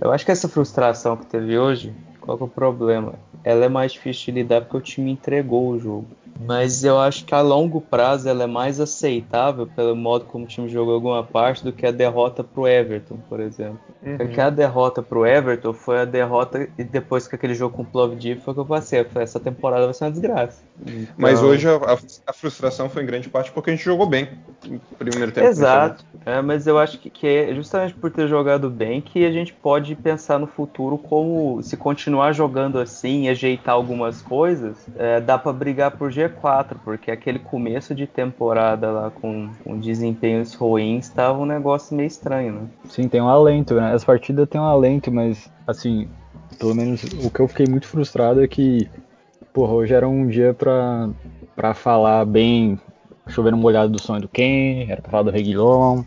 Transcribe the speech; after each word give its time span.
Eu 0.00 0.12
acho 0.12 0.24
que 0.24 0.30
essa 0.30 0.48
frustração 0.48 1.16
que 1.16 1.26
teve 1.26 1.58
hoje, 1.58 1.92
qual 2.20 2.36
que 2.36 2.42
é 2.42 2.46
o 2.46 2.48
problema? 2.48 3.14
Ela 3.42 3.64
é 3.64 3.68
mais 3.68 3.92
difícil 3.92 4.26
de 4.26 4.42
lidar 4.42 4.62
porque 4.62 4.76
o 4.76 4.80
time 4.80 5.10
entregou 5.10 5.68
o 5.68 5.78
jogo. 5.78 6.06
Mas 6.40 6.84
eu 6.84 6.98
acho 6.98 7.24
que 7.24 7.34
a 7.34 7.40
longo 7.40 7.80
prazo 7.80 8.28
ela 8.28 8.44
é 8.44 8.46
mais 8.46 8.78
aceitável 8.78 9.66
pelo 9.66 9.96
modo 9.96 10.24
como 10.26 10.44
o 10.44 10.46
time 10.46 10.68
jogou 10.68 10.94
alguma 10.94 11.24
parte 11.24 11.64
do 11.64 11.72
que 11.72 11.84
a 11.84 11.90
derrota 11.90 12.44
pro 12.44 12.68
Everton, 12.68 13.16
por 13.28 13.40
exemplo. 13.40 13.80
Uhum. 14.00 14.16
Porque 14.16 14.40
a 14.40 14.48
derrota 14.48 15.02
pro 15.02 15.26
Everton 15.26 15.72
foi 15.72 16.00
a 16.00 16.04
derrota 16.04 16.68
e 16.78 16.84
depois 16.84 17.26
que 17.26 17.34
aquele 17.34 17.54
jogo 17.54 17.74
com 17.74 17.82
o 17.82 17.84
Plovdiv 17.84 18.40
foi 18.40 18.54
que 18.54 18.60
eu 18.60 18.64
passei. 18.64 19.04
essa 19.16 19.40
temporada 19.40 19.84
vai 19.86 19.94
ser 19.94 20.04
uma 20.04 20.10
desgraça. 20.12 20.62
Então... 20.86 21.14
Mas 21.16 21.42
hoje 21.42 21.68
a, 21.68 21.98
a, 22.26 22.32
frustração 22.32 22.88
foi 22.88 23.02
em 23.02 23.06
grande 23.06 23.28
parte 23.28 23.50
porque 23.50 23.70
a 23.70 23.74
gente 23.74 23.84
jogou 23.84 24.06
bem 24.06 24.28
no 24.64 24.78
primeiro 24.96 25.32
tempo. 25.32 25.48
Exato. 25.48 26.04
É, 26.28 26.42
mas 26.42 26.66
eu 26.66 26.78
acho 26.78 26.98
que, 26.98 27.08
que 27.08 27.26
é 27.26 27.54
justamente 27.54 27.94
por 27.94 28.10
ter 28.10 28.28
jogado 28.28 28.68
bem 28.68 29.00
que 29.00 29.24
a 29.24 29.32
gente 29.32 29.50
pode 29.54 29.94
pensar 29.94 30.38
no 30.38 30.46
futuro 30.46 30.98
como 30.98 31.62
se 31.62 31.74
continuar 31.74 32.32
jogando 32.32 32.78
assim 32.78 33.30
ajeitar 33.30 33.74
algumas 33.74 34.20
coisas, 34.20 34.76
é, 34.98 35.22
dá 35.22 35.38
para 35.38 35.54
brigar 35.54 35.92
por 35.92 36.10
G4, 36.12 36.76
porque 36.84 37.10
aquele 37.10 37.38
começo 37.38 37.94
de 37.94 38.06
temporada 38.06 38.90
lá 38.90 39.10
com, 39.10 39.48
com 39.64 39.80
desempenhos 39.80 40.52
ruins 40.52 41.06
estava 41.06 41.38
um 41.38 41.46
negócio 41.46 41.96
meio 41.96 42.08
estranho, 42.08 42.52
né? 42.52 42.60
Sim, 42.90 43.08
tem 43.08 43.22
um 43.22 43.28
alento, 43.28 43.72
né? 43.74 43.94
As 43.94 44.04
partidas 44.04 44.46
têm 44.50 44.60
um 44.60 44.64
alento, 44.64 45.10
mas 45.10 45.50
assim, 45.66 46.06
pelo 46.58 46.74
menos 46.74 47.04
o 47.24 47.30
que 47.30 47.40
eu 47.40 47.48
fiquei 47.48 47.64
muito 47.66 47.86
frustrado 47.86 48.44
é 48.44 48.46
que, 48.46 48.86
porra, 49.54 49.72
hoje 49.72 49.94
era 49.94 50.06
um 50.06 50.26
dia 50.26 50.52
pra, 50.52 51.08
pra 51.56 51.72
falar 51.72 52.26
bem, 52.26 52.78
chovendo 53.28 53.56
molhado 53.56 53.90
do 53.90 54.00
sonho 54.00 54.22
do 54.22 54.28
Ken, 54.28 54.86
era 54.88 55.02
pra 55.02 55.10
falar 55.10 55.22
do 55.24 55.30
Reguilon, 55.30 56.02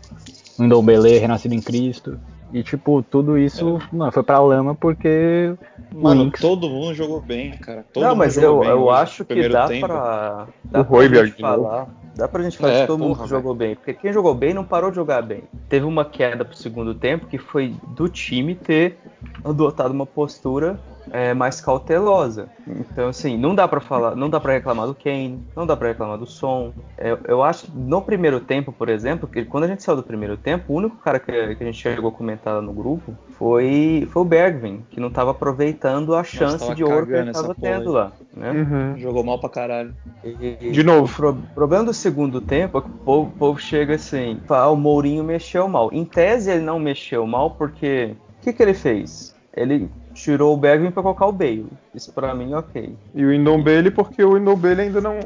um 0.58 0.82
Belê, 0.82 1.18
renascido 1.18 1.54
em 1.54 1.60
Cristo. 1.60 2.18
E, 2.52 2.62
tipo, 2.62 3.02
tudo 3.02 3.38
isso 3.38 3.78
é. 3.78 3.96
mano, 3.96 4.12
foi 4.12 4.22
pra 4.22 4.38
lama 4.38 4.74
porque. 4.74 5.54
Mano, 5.90 6.24
Lynx... 6.24 6.40
todo 6.40 6.68
mundo 6.68 6.94
jogou 6.94 7.20
bem, 7.20 7.52
cara. 7.52 7.84
Todo 7.92 8.04
não, 8.04 8.14
mas 8.14 8.36
eu, 8.36 8.62
eu 8.62 8.90
acho 8.90 9.24
que 9.24 9.48
dá 9.48 9.66
tempo. 9.66 9.86
pra. 9.86 10.48
Dá 10.64 10.80
o 10.82 10.84
pra 10.84 11.24
gente 11.24 11.40
falar. 11.40 11.88
Dá 12.14 12.28
pra 12.28 12.42
gente 12.42 12.58
falar 12.58 12.72
é, 12.72 12.80
que 12.82 12.86
todo 12.86 12.98
porra, 12.98 13.20
mundo 13.20 13.28
jogou 13.28 13.54
bem. 13.54 13.74
Porque 13.74 13.94
quem 13.94 14.12
jogou 14.12 14.34
bem 14.34 14.52
não 14.52 14.64
parou 14.64 14.90
de 14.90 14.96
jogar 14.96 15.22
bem. 15.22 15.44
Teve 15.66 15.86
uma 15.86 16.04
queda 16.04 16.44
pro 16.44 16.54
segundo 16.54 16.94
tempo 16.94 17.26
que 17.26 17.38
foi 17.38 17.74
do 17.96 18.06
time 18.06 18.54
ter 18.54 18.98
adotado 19.42 19.94
uma 19.94 20.04
postura 20.04 20.78
é, 21.10 21.34
mais 21.34 21.60
cautelosa. 21.60 22.48
Então, 22.66 23.08
assim, 23.08 23.36
não 23.36 23.54
dá 23.54 23.66
para 23.66 23.80
falar, 23.80 24.14
não 24.14 24.30
dá 24.30 24.38
para 24.38 24.52
reclamar 24.52 24.86
do 24.86 24.94
Kane, 24.94 25.42
não 25.56 25.66
dá 25.66 25.76
para 25.76 25.88
reclamar 25.88 26.18
do 26.18 26.26
som. 26.26 26.72
É, 26.96 27.16
eu 27.26 27.42
acho 27.42 27.66
que 27.66 27.72
no 27.76 28.00
primeiro 28.02 28.40
tempo, 28.40 28.72
por 28.72 28.88
exemplo, 28.88 29.28
que 29.28 29.44
quando 29.44 29.64
a 29.64 29.66
gente 29.66 29.82
saiu 29.82 29.96
do 29.96 30.02
primeiro 30.02 30.36
tempo, 30.36 30.72
o 30.72 30.76
único 30.76 30.96
cara 30.96 31.18
que, 31.18 31.32
que 31.32 31.62
a 31.62 31.66
gente 31.66 31.78
chegou 31.78 32.10
a 32.10 32.12
comentar 32.12 32.60
no 32.62 32.72
grupo 32.72 33.14
foi, 33.32 34.08
foi 34.10 34.22
o 34.22 34.24
Bergvin, 34.24 34.84
que 34.90 35.00
não 35.00 35.08
estava 35.08 35.32
aproveitando 35.32 36.14
a 36.14 36.22
chance 36.22 36.74
de 36.74 36.84
ouro 36.84 37.06
que 37.06 37.12
ele 37.12 37.30
estava 37.30 37.54
tendo 37.54 37.92
lá. 37.92 38.12
Né? 38.34 38.50
Uhum. 38.50 38.98
Jogou 38.98 39.24
mal 39.24 39.38
pra 39.38 39.48
caralho. 39.48 39.94
E, 40.22 40.70
de 40.70 40.82
novo. 40.82 41.12
O 41.12 41.16
pro, 41.16 41.34
problema 41.54 41.84
do 41.84 41.94
segundo 41.94 42.40
tempo 42.40 42.78
é 42.78 42.80
que 42.80 42.88
o 42.88 42.90
povo, 42.90 43.28
o 43.28 43.38
povo 43.38 43.60
chega 43.60 43.96
assim, 43.96 44.40
fala, 44.46 44.64
ah, 44.64 44.70
o 44.70 44.76
Mourinho 44.76 45.24
mexeu 45.24 45.68
mal. 45.68 45.90
Em 45.92 46.04
tese 46.04 46.50
ele 46.50 46.62
não 46.62 46.78
mexeu 46.78 47.26
mal 47.26 47.50
porque 47.50 48.14
o 48.38 48.44
que, 48.44 48.52
que 48.52 48.62
ele 48.62 48.74
fez? 48.74 49.34
Ele 49.54 49.90
tirou 50.12 50.54
o 50.54 50.56
Bergvin 50.56 50.90
para 50.90 51.02
colocar 51.02 51.26
o 51.26 51.32
Bale. 51.32 51.66
Isso 51.94 52.12
para 52.12 52.34
mim, 52.34 52.54
ok. 52.54 52.96
E 53.14 53.24
o 53.24 53.32
Indombele, 53.32 53.90
porque 53.90 54.24
o 54.24 54.38
Indombele 54.38 54.82
ainda 54.82 55.00
não. 55.00 55.18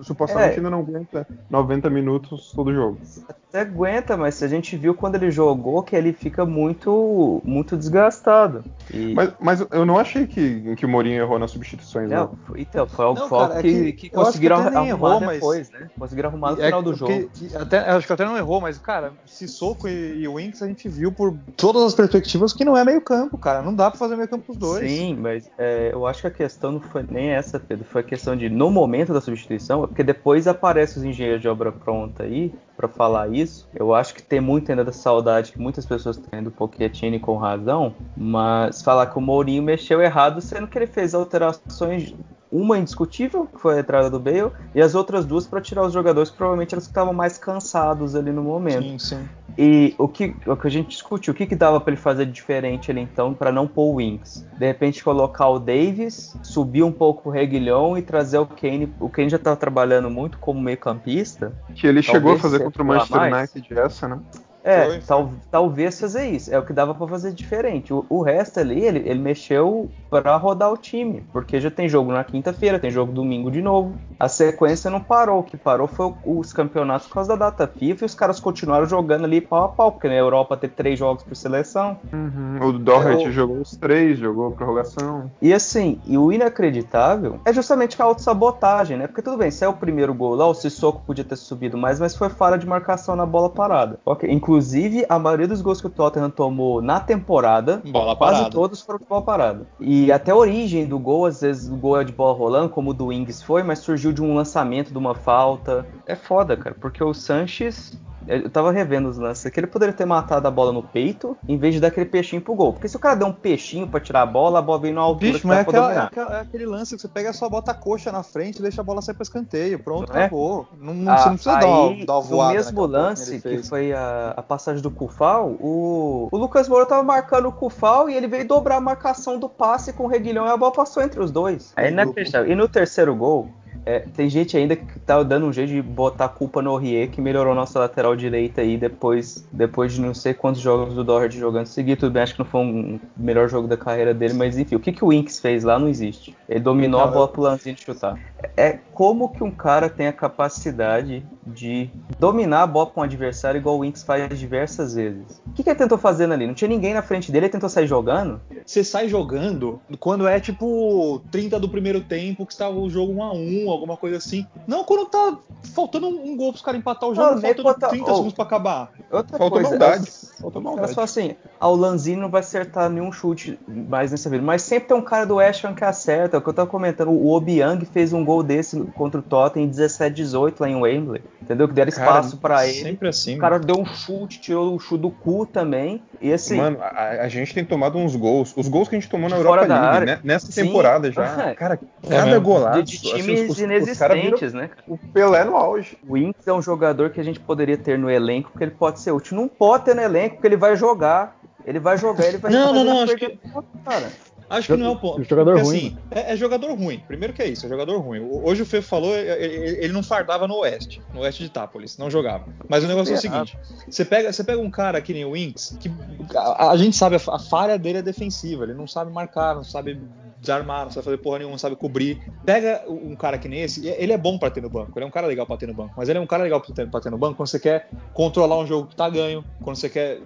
Supostamente 0.00 0.54
é. 0.54 0.56
ainda 0.56 0.70
não 0.70 0.80
aguenta 0.80 1.26
90 1.50 1.90
minutos 1.90 2.52
todo 2.54 2.72
jogo. 2.72 2.98
Até 3.28 3.60
aguenta, 3.60 4.16
mas 4.16 4.40
a 4.42 4.48
gente 4.48 4.76
viu 4.76 4.94
quando 4.94 5.16
ele 5.16 5.30
jogou 5.30 5.82
que 5.82 5.96
ele 5.96 6.12
fica 6.12 6.44
muito 6.44 7.40
muito 7.44 7.76
desgastado. 7.76 8.64
E... 8.92 9.14
Mas, 9.14 9.32
mas 9.40 9.66
eu 9.70 9.84
não 9.84 9.98
achei 9.98 10.26
que, 10.26 10.76
que 10.76 10.86
o 10.86 10.88
Mourinho 10.88 11.22
errou 11.22 11.38
nas 11.38 11.50
substituições. 11.50 12.08
Não, 12.08 12.38
não. 12.48 12.56
então, 12.56 12.86
foi 12.86 13.04
algo 13.04 13.20
é 13.52 13.62
que, 13.62 13.92
que, 13.92 14.10
conseguiram 14.10 14.62
que 14.62 14.68
arrumar 14.68 14.88
errou, 14.88 15.20
depois, 15.20 15.70
mas... 15.70 15.80
né? 15.80 15.90
Conseguiram 15.98 16.28
arrumar 16.28 16.52
no 16.52 16.62
é, 16.62 16.66
final 16.66 16.82
do 16.82 16.94
jogo. 16.94 17.30
Até, 17.54 17.78
acho 17.78 18.06
que 18.06 18.12
até 18.12 18.24
não 18.24 18.36
errou, 18.36 18.60
mas, 18.60 18.78
cara, 18.78 19.12
Sissoko 19.24 19.88
e, 19.88 20.22
e 20.22 20.28
Winks 20.28 20.62
a 20.62 20.66
gente 20.66 20.88
viu 20.88 21.10
por 21.10 21.36
todas 21.56 21.82
as 21.82 21.94
perspectivas 21.94 22.52
que 22.52 22.64
não 22.64 22.76
é 22.76 22.84
meio 22.84 23.00
campo, 23.00 23.36
cara. 23.38 23.62
Não 23.62 23.74
dá 23.74 23.90
pra 23.90 23.98
fazer 23.98 24.16
meio 24.16 24.25
campo 24.28 24.44
pros 24.44 24.56
dois. 24.56 24.90
Sim, 24.90 25.14
mas 25.14 25.50
é, 25.58 25.90
eu 25.92 26.06
acho 26.06 26.22
que 26.22 26.26
a 26.26 26.30
questão 26.30 26.72
não 26.72 26.80
foi 26.80 27.04
nem 27.08 27.28
essa, 27.28 27.58
Pedro. 27.58 27.84
Foi 27.84 28.00
a 28.00 28.04
questão 28.04 28.36
de, 28.36 28.48
no 28.48 28.70
momento 28.70 29.12
da 29.12 29.20
substituição, 29.20 29.80
porque 29.80 30.02
depois 30.02 30.46
aparece 30.46 30.98
os 30.98 31.04
engenheiros 31.04 31.40
de 31.40 31.48
obra 31.48 31.72
pronta 31.72 32.24
aí 32.24 32.52
para 32.76 32.88
falar 32.88 33.32
isso. 33.32 33.68
Eu 33.74 33.94
acho 33.94 34.14
que 34.14 34.22
tem 34.22 34.40
muito 34.40 34.70
ainda 34.70 34.84
da 34.84 34.92
saudade 34.92 35.52
que 35.52 35.58
muitas 35.58 35.86
pessoas 35.86 36.16
têm 36.16 36.42
do 36.42 36.50
Pochettino 36.50 37.18
com 37.18 37.36
razão, 37.36 37.94
mas 38.16 38.82
falar 38.82 39.06
que 39.06 39.18
o 39.18 39.20
Mourinho 39.20 39.62
mexeu 39.62 40.00
errado, 40.02 40.40
sendo 40.40 40.66
que 40.66 40.78
ele 40.78 40.86
fez 40.86 41.14
alterações 41.14 42.14
uma 42.50 42.78
indiscutível, 42.78 43.46
que 43.46 43.60
foi 43.60 43.76
a 43.76 43.80
entrada 43.80 44.08
do 44.08 44.20
Bale, 44.20 44.52
e 44.74 44.80
as 44.80 44.94
outras 44.94 45.24
duas 45.24 45.46
para 45.46 45.60
tirar 45.60 45.82
os 45.82 45.92
jogadores 45.92 46.30
que 46.30 46.36
provavelmente 46.36 46.74
eles 46.74 46.84
estavam 46.84 47.12
mais 47.12 47.38
cansados 47.38 48.14
ali 48.14 48.30
no 48.30 48.42
momento. 48.42 48.82
Sim, 48.82 48.98
sim. 48.98 49.28
E 49.58 49.94
o 49.96 50.06
que, 50.06 50.34
o 50.46 50.54
que 50.54 50.66
a 50.66 50.70
gente 50.70 50.88
discutiu, 50.88 51.32
o 51.32 51.36
que, 51.36 51.46
que 51.46 51.56
dava 51.56 51.80
para 51.80 51.92
ele 51.92 52.00
fazer 52.00 52.26
de 52.26 52.32
diferente 52.32 52.90
ali 52.90 53.00
então 53.00 53.32
para 53.32 53.50
não 53.50 53.66
pôr 53.66 53.92
o 53.92 53.94
Wings? 53.94 54.46
De 54.58 54.66
repente 54.66 55.02
colocar 55.02 55.48
o 55.48 55.58
Davis, 55.58 56.36
subir 56.42 56.82
um 56.82 56.92
pouco 56.92 57.30
o 57.30 57.32
Reguilhão 57.32 57.96
e 57.96 58.02
trazer 58.02 58.38
o 58.38 58.46
Kane. 58.46 58.92
O 59.00 59.08
Kane 59.08 59.30
já 59.30 59.38
estava 59.38 59.56
trabalhando 59.56 60.10
muito 60.10 60.38
como 60.38 60.60
meio 60.60 60.76
campista. 60.76 61.52
Que 61.74 61.86
ele 61.86 62.02
chegou 62.02 62.34
a 62.34 62.38
fazer 62.38 62.62
contra 62.62 62.82
o 62.82 62.86
Manchester 62.86 63.32
United 63.32 63.78
essa, 63.78 64.08
né? 64.08 64.18
É, 64.66 64.98
tal, 65.06 65.30
talvez 65.48 66.00
fazer 66.00 66.26
isso. 66.26 66.52
É 66.52 66.58
o 66.58 66.64
que 66.64 66.72
dava 66.72 66.92
para 66.92 67.06
fazer 67.06 67.32
diferente. 67.32 67.94
O, 67.94 68.04
o, 68.08 68.20
resto 68.20 68.58
ali, 68.58 68.84
ele, 68.84 69.08
ele 69.08 69.20
mexeu 69.20 69.88
para 70.10 70.36
rodar 70.36 70.72
o 70.72 70.76
time. 70.76 71.22
Porque 71.32 71.60
já 71.60 71.70
tem 71.70 71.88
jogo 71.88 72.10
na 72.10 72.24
quinta-feira, 72.24 72.80
tem 72.80 72.90
jogo 72.90 73.12
domingo 73.12 73.48
de 73.48 73.62
novo. 73.62 73.94
A 74.18 74.28
sequência 74.28 74.90
não 74.90 75.00
parou. 75.00 75.38
O 75.38 75.42
que 75.44 75.56
parou 75.56 75.86
foi 75.86 76.12
os 76.24 76.52
campeonatos 76.52 77.06
por 77.06 77.14
causa 77.14 77.36
da 77.36 77.48
data 77.48 77.68
FIFA 77.68 78.04
e 78.04 78.06
os 78.06 78.14
caras 78.16 78.40
continuaram 78.40 78.86
jogando 78.86 79.24
ali 79.24 79.40
pau 79.40 79.64
a 79.64 79.68
pau. 79.68 79.92
Porque 79.92 80.08
na 80.08 80.14
Europa 80.14 80.56
tem 80.56 80.68
três 80.68 80.98
jogos 80.98 81.22
por 81.22 81.36
seleção. 81.36 81.96
Uhum. 82.12 82.58
O 82.60 82.72
Doherty 82.72 83.26
é, 83.26 83.30
jogou 83.30 83.58
os 83.58 83.76
três, 83.76 84.18
jogou 84.18 84.50
prorrogação. 84.50 85.30
E 85.40 85.54
assim, 85.54 86.00
e 86.04 86.18
o 86.18 86.32
inacreditável 86.32 87.38
é 87.44 87.52
justamente 87.52 88.02
a 88.02 88.04
autossabotagem, 88.04 88.96
né? 88.96 89.06
Porque 89.06 89.22
tudo 89.22 89.36
bem, 89.36 89.52
se 89.52 89.64
é 89.64 89.68
o 89.68 89.72
primeiro 89.72 90.12
gol 90.12 90.34
lá, 90.34 90.48
o 90.48 90.54
Sissoko 90.54 91.02
podia 91.06 91.24
ter 91.24 91.36
subido 91.36 91.78
mais, 91.78 92.00
mas 92.00 92.16
foi 92.16 92.28
falha 92.28 92.58
de 92.58 92.66
marcação 92.66 93.14
na 93.14 93.24
bola 93.24 93.48
parada. 93.48 94.00
Ok, 94.04 94.28
inclusive 94.28 94.55
Inclusive, 94.56 95.04
a 95.06 95.18
maioria 95.18 95.46
dos 95.46 95.60
gols 95.60 95.82
que 95.82 95.86
o 95.86 95.90
Tottenham 95.90 96.30
tomou 96.30 96.80
na 96.80 96.98
temporada, 96.98 97.82
bola 97.84 98.16
quase 98.16 98.36
parada. 98.36 98.50
todos 98.50 98.80
foram 98.80 98.98
de 98.98 99.04
bola 99.04 99.20
parada. 99.20 99.66
E 99.78 100.10
até 100.10 100.32
a 100.32 100.36
origem 100.36 100.86
do 100.86 100.98
gol, 100.98 101.26
às 101.26 101.42
vezes 101.42 101.70
o 101.70 101.76
gol 101.76 102.00
é 102.00 102.04
de 102.04 102.12
bola 102.12 102.34
rolando, 102.34 102.70
como 102.70 102.92
o 102.92 102.94
do 102.94 103.12
Ings 103.12 103.42
foi, 103.42 103.62
mas 103.62 103.80
surgiu 103.80 104.14
de 104.14 104.22
um 104.22 104.34
lançamento, 104.34 104.92
de 104.92 104.96
uma 104.96 105.14
falta. 105.14 105.86
É 106.06 106.16
foda, 106.16 106.56
cara, 106.56 106.74
porque 106.80 107.04
o 107.04 107.12
Sanches 107.12 108.00
eu 108.28 108.50
tava 108.50 108.72
revendo 108.72 109.08
os 109.08 109.18
lances 109.18 109.46
aqui, 109.46 109.60
ele 109.60 109.66
poderia 109.66 109.94
ter 109.94 110.04
matado 110.04 110.46
a 110.46 110.50
bola 110.50 110.72
no 110.72 110.82
peito 110.82 111.36
em 111.48 111.56
vez 111.56 111.74
de 111.74 111.80
dar 111.80 111.88
aquele 111.88 112.06
peixinho 112.06 112.42
pro 112.42 112.54
gol. 112.54 112.72
Porque 112.72 112.88
se 112.88 112.96
o 112.96 112.98
cara 112.98 113.14
der 113.14 113.24
um 113.24 113.32
peixinho 113.32 113.86
pra 113.86 114.00
tirar 114.00 114.22
a 114.22 114.26
bola, 114.26 114.58
a 114.58 114.62
bola 114.62 114.80
vem 114.80 114.92
na 114.92 115.00
altura 115.00 115.32
Bicho, 115.32 115.46
mas 115.46 115.58
é, 115.58 115.60
aquela, 115.60 115.92
é, 115.92 115.98
aquela, 115.98 116.38
é, 116.38 116.40
aquele 116.40 116.66
lance 116.66 116.94
que 116.96 117.02
você 117.02 117.08
pega 117.08 117.32
só 117.32 117.48
bota 117.48 117.70
a 117.70 117.74
coxa 117.74 118.10
na 118.10 118.22
frente 118.22 118.58
e 118.58 118.62
deixa 118.62 118.80
a 118.80 118.84
bola 118.84 119.00
sair 119.00 119.14
pro 119.14 119.22
escanteio. 119.22 119.78
Pronto, 119.78 120.12
não 120.12 120.20
é? 120.20 120.24
acabou. 120.24 120.68
É? 120.72 120.84
Não, 120.84 120.94
não, 120.94 121.12
ah, 121.12 121.18
você 121.18 121.28
não 121.28 121.34
precisa 121.34 121.56
aí, 121.56 121.60
dar, 121.60 122.06
dar 122.06 122.18
uma 122.18 122.48
No 122.48 122.54
mesmo 122.54 122.86
lance, 122.86 123.40
que, 123.40 123.56
que 123.56 123.62
foi 123.62 123.92
a, 123.92 124.34
a, 124.36 124.42
passagem 124.42 124.82
do 124.82 124.90
Cufal, 124.90 125.56
o, 125.60 126.28
o 126.30 126.36
Lucas 126.36 126.68
Moura 126.68 126.86
tava 126.86 127.02
marcando 127.02 127.48
o 127.48 127.52
Cufal 127.52 128.08
e 128.08 128.14
ele 128.14 128.26
veio 128.26 128.46
dobrar 128.46 128.76
a 128.76 128.80
marcação 128.80 129.38
do 129.38 129.48
passe 129.48 129.92
com 129.92 130.04
o 130.04 130.06
Reguilhão 130.06 130.46
e 130.46 130.50
a 130.50 130.56
bola 130.56 130.72
passou 130.72 131.02
entre 131.02 131.20
os 131.20 131.30
dois. 131.30 131.72
Aí, 131.76 131.90
né, 131.90 132.04
e 132.46 132.54
no 132.54 132.68
terceiro 132.68 133.14
gol, 133.14 133.50
é, 133.86 134.00
tem 134.00 134.28
gente 134.28 134.56
ainda 134.56 134.74
que 134.74 134.98
tá 134.98 135.22
dando 135.22 135.46
um 135.46 135.52
jeito 135.52 135.68
de 135.68 135.80
botar 135.80 136.24
a 136.24 136.28
culpa 136.28 136.60
no 136.60 136.74
Rie, 136.76 137.06
que 137.06 137.20
melhorou 137.20 137.54
nossa 137.54 137.78
lateral 137.78 138.16
direita 138.16 138.60
aí 138.60 138.76
depois, 138.76 139.46
depois 139.52 139.94
de 139.94 140.00
não 140.00 140.12
sei 140.12 140.34
quantos 140.34 140.60
jogos 140.60 140.92
do 140.94 141.04
Doherty 141.04 141.38
jogando 141.38 141.66
seguido. 141.66 142.00
Tudo 142.00 142.12
bem, 142.12 142.24
acho 142.24 142.32
que 142.32 142.40
não 142.40 142.46
foi 142.46 142.62
um 142.62 142.98
melhor 143.16 143.48
jogo 143.48 143.68
da 143.68 143.76
carreira 143.76 144.12
dele, 144.12 144.34
mas 144.34 144.58
enfim, 144.58 144.74
o 144.74 144.80
que, 144.80 144.90
que 144.90 145.04
o 145.04 145.08
Winks 145.08 145.38
fez 145.38 145.62
lá 145.62 145.78
não 145.78 145.86
existe. 145.86 146.36
Ele 146.48 146.58
dominou 146.58 147.00
a 147.00 147.06
bola 147.06 147.28
pro 147.28 147.42
lancinho 147.42 147.76
de 147.76 147.82
chutar. 147.82 148.18
É 148.56 148.78
como 148.92 149.28
que 149.28 149.44
um 149.44 149.52
cara 149.52 149.88
tem 149.88 150.08
a 150.08 150.12
capacidade 150.12 151.24
de 151.46 151.88
dominar 152.18 152.62
a 152.62 152.66
bola 152.66 152.86
com 152.86 153.00
um 153.00 153.04
adversário 153.04 153.58
igual 153.58 153.76
o 153.76 153.80
Winks 153.80 154.02
faz 154.02 154.36
diversas 154.36 154.94
vezes. 154.94 155.40
O 155.46 155.52
que, 155.52 155.62
que 155.62 155.70
ele 155.70 155.78
tentou 155.78 155.96
fazendo 155.96 156.34
ali? 156.34 156.44
Não 156.44 156.54
tinha 156.54 156.68
ninguém 156.68 156.92
na 156.92 157.02
frente 157.02 157.30
dele, 157.30 157.46
ele 157.46 157.52
tentou 157.52 157.68
sair 157.68 157.86
jogando? 157.86 158.40
Você 158.64 158.82
sai 158.82 159.08
jogando 159.08 159.80
quando 160.00 160.26
é 160.26 160.40
tipo 160.40 161.22
30 161.30 161.60
do 161.60 161.68
primeiro 161.68 162.00
tempo, 162.00 162.44
que 162.44 162.52
estava 162.52 162.76
o 162.76 162.90
jogo 162.90 163.12
1 163.12 163.22
a 163.22 163.32
1 163.32 163.75
alguma 163.76 163.96
coisa 163.96 164.16
assim. 164.16 164.46
Não 164.66 164.84
quando 164.84 165.06
tá 165.06 165.38
faltando 165.74 166.08
um, 166.08 166.36
gol 166.36 166.52
pros 166.52 166.62
caras 166.62 166.80
empatar 166.80 167.08
o 167.08 167.14
jogo, 167.14 167.34
não, 167.34 167.40
faltando 167.40 167.74
30 167.74 168.04
oh, 168.04 168.14
segundos 168.14 168.34
pra 168.34 168.44
acabar. 168.44 168.90
Outra 169.10 169.38
Falta 169.38 169.54
coisa, 169.54 169.70
maldade. 169.70 170.10
Faltou 170.40 170.62
maldade. 170.62 170.94
Só 170.94 171.02
assim, 171.02 171.36
ah, 171.60 171.68
o 171.68 171.76
Lanzini 171.76 172.20
não 172.20 172.28
vai 172.28 172.40
acertar 172.40 172.90
nenhum 172.90 173.12
chute 173.12 173.58
mais 173.66 174.10
nessa 174.10 174.28
vida, 174.28 174.42
mas 174.42 174.62
sempre 174.62 174.88
tem 174.88 174.96
um 174.96 175.02
cara 175.02 175.24
do 175.24 175.36
West 175.36 175.64
Ham 175.64 175.74
que 175.74 175.84
acerta. 175.84 176.36
É 176.36 176.38
o 176.38 176.42
que 176.42 176.48
eu 176.48 176.54
tava 176.54 176.68
comentando, 176.68 177.10
o 177.10 177.32
Obiang 177.32 177.84
fez 177.86 178.12
um 178.12 178.24
gol 178.24 178.42
desse 178.42 178.80
contra 178.96 179.20
o 179.20 179.22
Tottenham 179.22 179.68
em 179.68 179.70
17-18 179.70 180.54
lá 180.60 180.68
em 180.68 180.76
Wembley, 180.76 181.22
entendeu? 181.46 181.68
Que 181.68 181.74
deram 181.74 181.88
espaço 181.88 182.36
para 182.36 182.66
ele. 182.66 182.82
Sempre 182.82 183.08
assim. 183.08 183.36
O 183.36 183.38
cara 183.38 183.58
deu 183.58 183.78
um 183.78 183.86
chute, 183.86 184.40
tirou 184.40 184.74
o 184.74 184.78
chute 184.78 185.00
do 185.00 185.10
cu 185.10 185.46
também. 185.46 186.02
E 186.20 186.32
assim, 186.32 186.56
Mano, 186.56 186.78
a, 186.80 187.22
a 187.22 187.28
gente 187.28 187.54
tem 187.54 187.64
tomado 187.64 187.96
uns 187.96 188.14
gols. 188.16 188.52
Os 188.56 188.68
gols 188.68 188.88
que 188.88 188.96
a 188.96 189.00
gente 189.00 189.08
tomou 189.08 189.30
na 189.30 189.36
Europa 189.36 189.66
League, 189.66 190.06
né? 190.06 190.20
nessa 190.22 190.50
Sim. 190.50 190.64
temporada 190.64 191.10
já. 191.10 191.54
Cara, 191.54 191.78
cada 192.08 192.30
é 192.30 192.38
golaço. 192.38 192.82
De, 192.82 192.98
de 192.98 193.02
times 193.02 193.40
assim, 193.40 193.50
os, 193.50 193.60
inexistentes, 193.60 194.48
os 194.48 194.54
né? 194.54 194.70
O 194.86 194.98
Pelé 194.98 195.44
no 195.44 195.56
auge. 195.56 195.96
O 196.06 196.16
Inks 196.16 196.46
é 196.46 196.52
um 196.52 196.60
jogador 196.60 197.10
que 197.10 197.20
a 197.20 197.24
gente 197.24 197.38
poderia 197.38 197.78
ter 197.78 197.98
no 197.98 198.10
elenco, 198.10 198.50
porque 198.50 198.64
ele 198.64 198.72
pode 198.72 199.00
ser 199.00 199.12
útil. 199.12 199.36
Não 199.36 199.48
pode 199.48 199.84
ter 199.84 199.94
no 199.94 200.02
elenco, 200.02 200.36
porque 200.36 200.48
ele 200.48 200.56
vai 200.56 200.76
jogar. 200.76 201.36
Ele 201.64 201.80
vai 201.80 201.98
jogar, 201.98 202.26
ele 202.26 202.38
vai 202.38 202.52
Não, 202.52 202.72
não, 202.72 202.84
não, 202.84 203.02
acho 203.02 203.16
que. 203.16 203.38
Cara. 203.84 204.08
Acho 204.48 204.72
que 204.72 204.76
não 204.76 204.86
é 204.86 204.90
o 204.90 204.96
ponto. 204.96 205.24
Jogador 205.24 205.54
porque, 205.54 205.66
ruim. 205.66 205.78
Assim, 205.78 205.98
é, 206.10 206.32
é, 206.32 206.36
jogador 206.36 206.72
ruim. 206.74 207.02
Primeiro 207.06 207.34
que 207.34 207.42
é 207.42 207.48
isso, 207.48 207.66
é 207.66 207.68
jogador 207.68 207.98
ruim. 207.98 208.20
Hoje 208.20 208.62
o 208.62 208.66
Fê 208.66 208.80
falou, 208.80 209.14
ele, 209.14 209.84
ele, 209.84 209.92
não 209.92 210.02
fardava 210.02 210.46
no 210.46 210.56
Oeste, 210.58 211.02
no 211.12 211.20
Oeste 211.20 211.42
de 211.42 211.50
Tápolis, 211.50 211.98
não 211.98 212.10
jogava. 212.10 212.46
Mas 212.68 212.84
o 212.84 212.86
negócio 212.86 213.12
é, 213.12 213.16
é 213.16 213.18
o 213.18 213.20
seguinte: 213.20 213.58
você 213.88 214.04
pega, 214.04 214.32
você 214.32 214.44
pega 214.44 214.60
um 214.60 214.70
cara 214.70 214.98
aqui 214.98 215.12
nem 215.12 215.24
o 215.24 215.32
Winks, 215.32 215.76
que 215.80 215.90
a, 216.34 216.70
a 216.70 216.76
gente 216.76 216.96
sabe, 216.96 217.16
a, 217.16 217.34
a 217.34 217.38
falha 217.38 217.78
dele 217.78 217.98
é 217.98 218.02
defensiva, 218.02 218.64
ele 218.64 218.74
não 218.74 218.86
sabe 218.86 219.12
marcar, 219.12 219.54
não 219.54 219.64
sabe 219.64 220.00
desarmar, 220.46 220.84
não 220.84 220.92
sabe 220.92 221.04
fazer 221.04 221.18
porra 221.18 221.38
nenhuma, 221.38 221.52
não 221.52 221.58
sabe 221.58 221.76
cobrir. 221.76 222.20
Pega 222.44 222.84
um 222.88 223.14
cara 223.16 223.36
que 223.38 223.48
nem 223.48 223.62
esse, 223.62 223.86
ele 223.86 224.12
é 224.12 224.18
bom 224.18 224.38
para 224.38 224.50
ter 224.50 224.62
no 224.62 224.70
banco, 224.70 224.92
ele 224.96 225.04
é 225.04 225.08
um 225.08 225.10
cara 225.10 225.26
legal 225.26 225.46
para 225.46 225.56
ter 225.56 225.66
no 225.66 225.74
banco, 225.74 225.94
mas 225.96 226.08
ele 226.08 226.18
é 226.18 226.22
um 226.22 226.26
cara 226.26 226.42
legal 226.42 226.60
pra 226.60 227.00
ter, 227.00 227.10
no 227.10 227.18
banco 227.18 227.36
quando 227.36 227.48
você 227.48 227.58
quer 227.58 227.88
controlar 228.12 228.58
um 228.58 228.66
jogo 228.66 228.88
que 228.88 228.96
tá 228.96 229.08
ganho, 229.08 229.44
quando 229.62 229.76
você 229.76 229.88
quer 229.88 230.20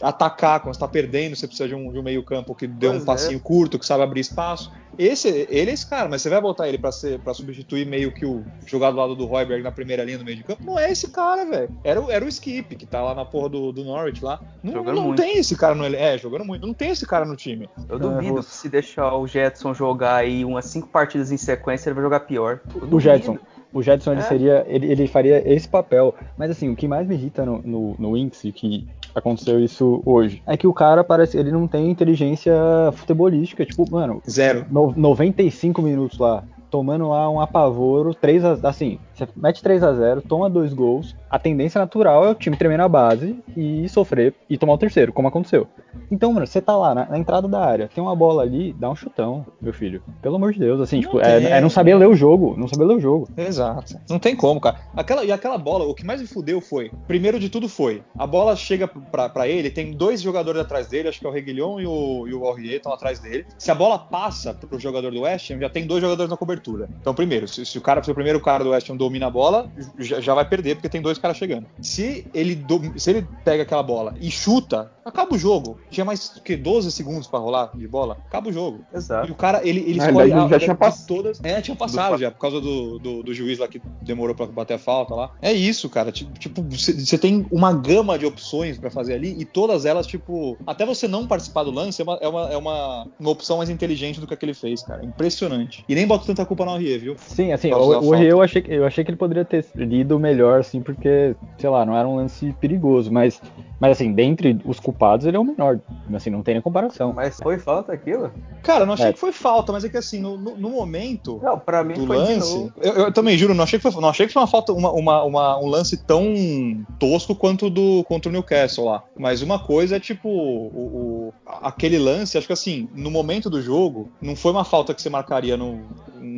atacar, 0.00 0.60
quando 0.60 0.74
você 0.74 0.80
tá 0.80 0.88
perdendo, 0.88 1.36
você 1.36 1.46
precisa 1.46 1.68
de 1.68 1.74
um, 1.74 1.92
de 1.92 1.98
um 1.98 2.02
meio 2.02 2.22
campo 2.22 2.54
que 2.54 2.66
dê 2.66 2.88
pois 2.88 3.02
um 3.02 3.04
passinho 3.04 3.36
é. 3.36 3.40
curto, 3.40 3.78
que 3.78 3.86
sabe 3.86 4.02
abrir 4.02 4.20
espaço. 4.20 4.70
Esse, 4.98 5.46
ele 5.48 5.70
é 5.70 5.74
esse 5.74 5.88
cara, 5.88 6.08
mas 6.08 6.20
você 6.20 6.28
vai 6.28 6.40
botar 6.40 6.68
ele 6.68 6.76
para 6.76 6.92
ser 6.92 7.18
para 7.20 7.32
substituir 7.32 7.86
meio 7.86 8.12
que 8.12 8.26
o 8.26 8.44
jogador 8.66 8.92
do 8.92 9.00
lado 9.00 9.16
do 9.16 9.24
Royberg 9.24 9.62
na 9.62 9.70
primeira 9.70 10.04
linha 10.04 10.18
do 10.18 10.24
meio 10.24 10.36
de 10.36 10.44
campo? 10.44 10.62
Não 10.62 10.78
é 10.78 10.90
esse 10.90 11.08
cara, 11.08 11.44
velho. 11.44 11.70
Era, 11.82 12.00
era 12.12 12.24
o 12.24 12.28
Skip, 12.28 12.76
que 12.76 12.84
tá 12.84 13.02
lá 13.02 13.14
na 13.14 13.24
porra 13.24 13.48
do, 13.48 13.72
do 13.72 13.84
Norwich 13.84 14.22
lá. 14.22 14.40
Não, 14.62 14.82
não 14.82 15.14
tem 15.14 15.38
esse 15.38 15.56
cara 15.56 15.74
no 15.74 15.84
É, 15.86 16.18
jogando 16.18 16.44
muito. 16.44 16.66
Não 16.66 16.74
tem 16.74 16.90
esse 16.90 17.06
cara 17.06 17.24
no 17.24 17.36
time. 17.36 17.68
Eu 17.88 17.98
duvido 17.98 18.42
que 18.42 18.50
se 18.50 18.68
deixar 18.68 19.14
o 19.14 19.26
Jetson 19.40 19.74
jogar 19.74 20.16
aí 20.16 20.44
umas 20.44 20.66
cinco 20.66 20.88
partidas 20.88 21.32
em 21.32 21.36
sequência, 21.36 21.88
ele 21.88 21.94
vai 21.94 22.04
jogar 22.04 22.20
pior. 22.20 22.60
O 22.90 23.00
Jetson. 23.00 23.38
O 23.72 23.82
Jetson 23.82 24.12
ele 24.12 24.20
é. 24.20 24.24
seria, 24.24 24.66
ele, 24.68 24.86
ele 24.90 25.06
faria 25.06 25.42
esse 25.52 25.68
papel. 25.68 26.14
Mas 26.36 26.50
assim, 26.50 26.68
o 26.68 26.76
que 26.76 26.88
mais 26.88 27.06
me 27.06 27.14
irrita 27.14 27.44
no, 27.44 27.62
no, 27.62 27.94
no 27.98 28.12
Winx, 28.14 28.44
e 28.44 28.52
que 28.52 28.88
aconteceu 29.14 29.62
isso 29.62 30.02
hoje, 30.04 30.42
é 30.46 30.56
que 30.56 30.66
o 30.66 30.72
cara 30.72 31.02
parece, 31.04 31.36
ele 31.36 31.50
não 31.50 31.66
tem 31.66 31.90
inteligência 31.90 32.52
futebolística, 32.94 33.64
tipo, 33.64 33.88
mano, 33.90 34.22
zero. 34.28 34.66
No, 34.70 34.92
95 34.96 35.80
minutos 35.82 36.18
lá, 36.18 36.44
tomando 36.70 37.08
lá 37.08 37.28
um 37.28 37.40
apavoro, 37.40 38.14
3 38.14 38.44
a, 38.44 38.52
assim, 38.64 38.98
você 39.14 39.28
mete 39.36 39.62
3 39.62 39.82
a 39.82 39.92
0 39.92 40.22
toma 40.22 40.48
dois 40.48 40.72
gols, 40.72 41.16
a 41.28 41.38
tendência 41.38 41.78
natural 41.78 42.24
é 42.24 42.30
o 42.30 42.34
time 42.34 42.56
tremer 42.56 42.78
na 42.78 42.88
base 42.88 43.36
e 43.56 43.88
sofrer 43.88 44.34
e 44.48 44.56
tomar 44.56 44.74
o 44.74 44.78
terceiro, 44.78 45.12
como 45.12 45.28
aconteceu. 45.28 45.66
Então, 46.10 46.32
mano, 46.32 46.46
você 46.46 46.60
tá 46.60 46.76
lá 46.76 46.94
na, 46.94 47.06
na 47.06 47.18
entrada 47.18 47.48
da 47.48 47.60
área, 47.60 47.90
tem 47.92 48.02
uma 48.02 48.14
bola 48.14 48.42
ali, 48.42 48.72
dá 48.72 48.88
um 48.88 48.96
chutão, 48.96 49.44
meu 49.60 49.72
filho. 49.72 50.02
Pelo 50.22 50.36
amor 50.36 50.52
de 50.52 50.60
Deus, 50.60 50.80
assim, 50.80 50.96
não 50.96 51.02
tipo, 51.02 51.20
é, 51.20 51.42
é, 51.44 51.60
não 51.60 51.70
saber 51.70 51.94
ler 51.94 52.08
o 52.08 52.14
jogo, 52.14 52.54
não 52.56 52.68
saber 52.68 52.84
ler 52.84 52.96
o 52.96 53.00
jogo. 53.00 53.28
Exato. 53.36 53.98
Não 54.08 54.18
tem 54.18 54.36
como, 54.36 54.60
cara. 54.60 54.78
Aquela, 54.94 55.24
e 55.24 55.32
aquela 55.32 55.58
bola, 55.58 55.84
o 55.84 55.94
que 55.94 56.04
mais 56.04 56.20
me 56.20 56.26
fudeu 56.26 56.60
foi, 56.60 56.90
primeiro 57.06 57.38
de 57.38 57.48
tudo 57.48 57.68
foi, 57.68 58.02
a 58.16 58.26
bola 58.26 58.54
chega 58.54 58.86
pra, 58.86 59.28
pra 59.28 59.48
ele, 59.48 59.70
tem 59.70 59.92
dois 59.92 60.20
jogadores 60.20 60.60
atrás 60.60 60.88
dele, 60.88 61.08
acho 61.08 61.20
que 61.20 61.26
é 61.26 61.28
o 61.28 61.32
Reguilhon 61.32 61.80
e 61.80 61.86
o, 61.86 62.28
e 62.28 62.34
o 62.34 62.44
Aurier 62.44 62.76
estão 62.76 62.92
atrás 62.92 63.18
dele. 63.18 63.46
Se 63.58 63.70
a 63.70 63.74
bola 63.74 63.98
passa 63.98 64.54
pro 64.54 64.78
jogador 64.78 65.10
do 65.12 65.22
West 65.22 65.50
Ham, 65.50 65.58
já 65.58 65.68
tem 65.68 65.86
dois 65.86 66.00
jogadores 66.00 66.30
na 66.30 66.36
cobertura. 66.36 66.59
Então, 67.00 67.14
primeiro, 67.14 67.48
se, 67.48 67.64
se 67.64 67.78
o 67.78 67.80
cara, 67.80 68.02
se 68.02 68.10
o 68.10 68.14
primeiro 68.14 68.40
cara 68.40 68.64
do 68.64 68.70
West 68.70 68.88
Ham 68.90 68.96
domina 68.96 69.26
a 69.26 69.30
bola, 69.30 69.70
já, 69.98 70.20
já 70.20 70.34
vai 70.34 70.48
perder, 70.48 70.76
porque 70.76 70.88
tem 70.88 71.02
dois 71.02 71.18
caras 71.18 71.36
chegando. 71.36 71.66
Se 71.80 72.26
ele, 72.34 72.54
do, 72.54 72.98
se 72.98 73.10
ele 73.10 73.26
pega 73.44 73.62
aquela 73.62 73.82
bola 73.82 74.14
e 74.20 74.30
chuta, 74.30 74.90
acaba 75.04 75.34
o 75.34 75.38
jogo. 75.38 75.78
Tinha 75.90 76.04
mais 76.04 76.40
que 76.44 76.56
12 76.56 76.90
segundos 76.92 77.26
para 77.26 77.38
rolar 77.38 77.70
de 77.74 77.86
bola, 77.86 78.18
acaba 78.26 78.48
o 78.48 78.52
jogo. 78.52 78.80
Exato. 78.92 79.28
E 79.28 79.30
o 79.30 79.34
cara, 79.34 79.60
ele, 79.66 79.80
ele 79.80 80.00
ah, 80.00 80.06
escolhe 80.06 80.32
a, 80.32 80.48
já 80.48 80.58
tinha 80.58 80.74
passado. 80.74 81.06
todas. 81.06 81.40
É, 81.42 81.60
tinha 81.60 81.76
passado 81.76 82.12
do... 82.12 82.18
já, 82.18 82.30
por 82.30 82.38
causa 82.38 82.60
do, 82.60 82.98
do, 82.98 83.22
do, 83.22 83.34
juiz 83.34 83.58
lá 83.58 83.68
que 83.68 83.80
demorou 84.02 84.34
para 84.34 84.46
bater 84.46 84.74
a 84.74 84.78
falta 84.78 85.14
lá. 85.14 85.30
É 85.42 85.52
isso, 85.52 85.88
cara. 85.88 86.10
Tipo, 86.12 86.62
você 86.62 87.18
tem 87.18 87.46
uma 87.50 87.72
gama 87.72 88.18
de 88.18 88.26
opções 88.26 88.78
para 88.78 88.90
fazer 88.90 89.14
ali 89.14 89.34
e 89.38 89.44
todas 89.44 89.84
elas, 89.84 90.06
tipo, 90.06 90.56
até 90.66 90.86
você 90.86 91.06
não 91.06 91.26
participar 91.26 91.64
do 91.64 91.70
lance 91.70 92.00
é 92.00 92.04
uma, 92.04 92.18
é 92.20 92.28
uma, 92.28 92.52
é 92.52 92.56
uma, 92.56 93.08
uma 93.18 93.30
opção 93.30 93.58
mais 93.58 93.70
inteligente 93.70 94.20
do 94.20 94.26
que, 94.26 94.36
que 94.36 94.44
ele 94.44 94.54
fez, 94.54 94.82
cara. 94.82 95.04
Impressionante. 95.04 95.84
E 95.88 95.94
nem 95.94 96.06
bota 96.06 96.26
tanta 96.26 96.44
culpa 96.50 96.64
no 96.64 96.72
Aurier, 96.72 96.98
viu? 96.98 97.16
Sim, 97.16 97.52
assim, 97.52 97.72
o, 97.72 97.76
o 97.76 98.12
Aurier 98.12 98.32
eu 98.32 98.42
achei, 98.42 98.64
eu 98.66 98.84
achei 98.84 99.04
que 99.04 99.10
ele 99.10 99.16
poderia 99.16 99.44
ter 99.44 99.64
lido 99.76 100.18
melhor, 100.18 100.58
assim, 100.58 100.82
porque, 100.82 101.36
sei 101.56 101.70
lá, 101.70 101.86
não 101.86 101.96
era 101.96 102.08
um 102.08 102.16
lance 102.16 102.52
perigoso, 102.60 103.12
mas 103.12 103.40
mas 103.80 103.92
assim, 103.92 104.12
dentre 104.12 104.60
os 104.66 104.78
culpados, 104.78 105.24
ele 105.24 105.38
é 105.38 105.40
o 105.40 105.44
menor. 105.44 105.80
Assim, 106.12 106.28
não 106.28 106.42
tem 106.42 106.54
nem 106.54 106.60
comparação. 106.60 107.14
Mas 107.14 107.38
foi 107.42 107.58
falta 107.58 107.94
aquilo? 107.94 108.30
Cara, 108.62 108.84
não 108.84 108.92
achei 108.92 109.06
é. 109.06 109.12
que 109.14 109.18
foi 109.18 109.32
falta, 109.32 109.72
mas 109.72 109.82
é 109.82 109.88
que 109.88 109.96
assim, 109.96 110.20
no, 110.20 110.36
no, 110.36 110.54
no 110.54 110.68
momento. 110.68 111.40
Não, 111.42 111.58
pra 111.58 111.82
mim 111.82 111.94
do 111.94 112.06
foi 112.06 112.18
lance. 112.18 112.70
Eu, 112.78 112.92
eu, 112.92 113.12
também 113.12 113.38
juro, 113.38 113.54
não 113.54 113.64
achei 113.64 113.78
que 113.78 113.90
foi, 113.90 114.00
não 114.02 114.10
achei 114.10 114.26
que 114.26 114.34
foi 114.34 114.42
uma 114.42 114.46
falta, 114.46 114.74
uma, 114.74 114.92
uma, 114.92 115.22
uma, 115.22 115.58
um 115.58 115.66
lance 115.66 115.96
tão 115.96 116.84
tosco 116.98 117.34
quanto 117.34 117.70
do 117.70 118.04
contra 118.04 118.28
o 118.28 118.32
Newcastle 118.32 118.84
lá. 118.84 119.02
Mas 119.18 119.40
uma 119.40 119.58
coisa 119.58 119.96
é 119.96 120.00
tipo, 120.00 120.28
o, 120.28 121.32
o, 121.32 121.34
aquele 121.46 121.98
lance, 121.98 122.36
acho 122.36 122.46
que 122.46 122.52
assim, 122.52 122.86
no 122.94 123.10
momento 123.10 123.48
do 123.48 123.62
jogo, 123.62 124.12
não 124.20 124.36
foi 124.36 124.52
uma 124.52 124.64
falta 124.64 124.92
que 124.92 125.00
você 125.00 125.08
marcaria 125.08 125.56
no, 125.56 125.80